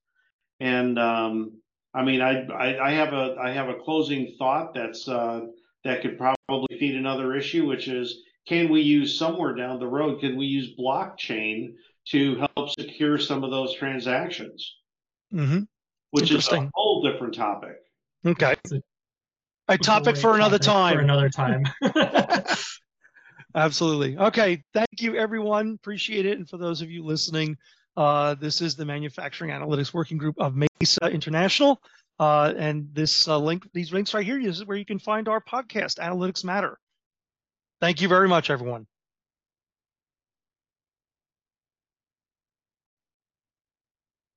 And 0.60 1.00
um, 1.00 1.60
I 1.94 2.04
mean, 2.04 2.22
I, 2.22 2.46
I 2.46 2.90
I 2.90 2.92
have 2.92 3.14
a 3.14 3.36
I 3.42 3.52
have 3.52 3.70
a 3.70 3.76
closing 3.76 4.36
thought 4.38 4.74
that's 4.74 5.08
uh, 5.08 5.42
that 5.84 6.02
could 6.02 6.18
probably 6.18 6.78
feed 6.80 6.96
another 6.96 7.36
issue, 7.36 7.66
which 7.66 7.88
is 7.88 8.24
can 8.48 8.70
we 8.70 8.82
use 8.82 9.18
somewhere 9.18 9.56
down 9.56 9.80
the 9.80 9.88
road, 9.88 10.20
can 10.22 10.38
we 10.38 10.46
use 10.46 10.76
blockchain 10.78 11.74
to 12.08 12.36
help 12.36 12.70
secure 12.72 13.18
some 13.18 13.44
of 13.44 13.52
those 13.52 13.76
transactions? 13.76 14.76
hmm 15.32 15.60
Which 16.12 16.32
is 16.32 16.47
a 16.49 16.70
whole 16.74 17.03
different 17.03 17.36
topic. 17.36 17.76
Okay, 18.26 18.55
a 18.72 18.82
a 19.70 19.78
topic 19.78 20.18
for 20.18 20.36
another 20.36 20.57
topic 20.57 20.97
For 20.97 21.05
time. 21.05 21.10
another 21.10 21.30
time. 21.30 21.64
Absolutely. 23.55 24.18
Okay. 24.18 24.64
Thank 24.74 24.99
you, 24.99 25.16
everyone. 25.16 25.76
Appreciate 25.76 26.26
it. 26.26 26.38
And 26.38 26.49
for 26.49 26.57
those 26.57 26.82
of 26.82 26.89
you 26.89 27.03
listening, 27.03 27.57
uh, 27.97 28.36
this 28.36 28.62
is 28.62 28.76
the 28.76 28.86
Manufacturing 28.86 29.51
Analytics 29.51 29.93
Working 29.93 30.18
Group 30.18 30.36
of 30.39 30.55
MESA 30.55 31.07
International. 31.12 31.82
Uh, 32.20 32.53
and 32.57 32.89
this 32.93 33.28
uh, 33.28 33.38
link, 33.38 33.68
these 33.74 33.93
links 33.93 34.14
right 34.14 34.26
here, 34.26 34.39
is 34.39 34.66
where 34.66 34.78
you 34.78 34.86
can 34.86 34.99
find 34.99 35.28
our 35.28 35.41
podcast, 35.41 35.99
Analytics 35.99 36.43
Matter. 36.43 36.78
Thank 37.80 38.01
you 38.01 38.07
very 38.07 38.28
much, 38.28 38.49
everyone. 38.49 38.88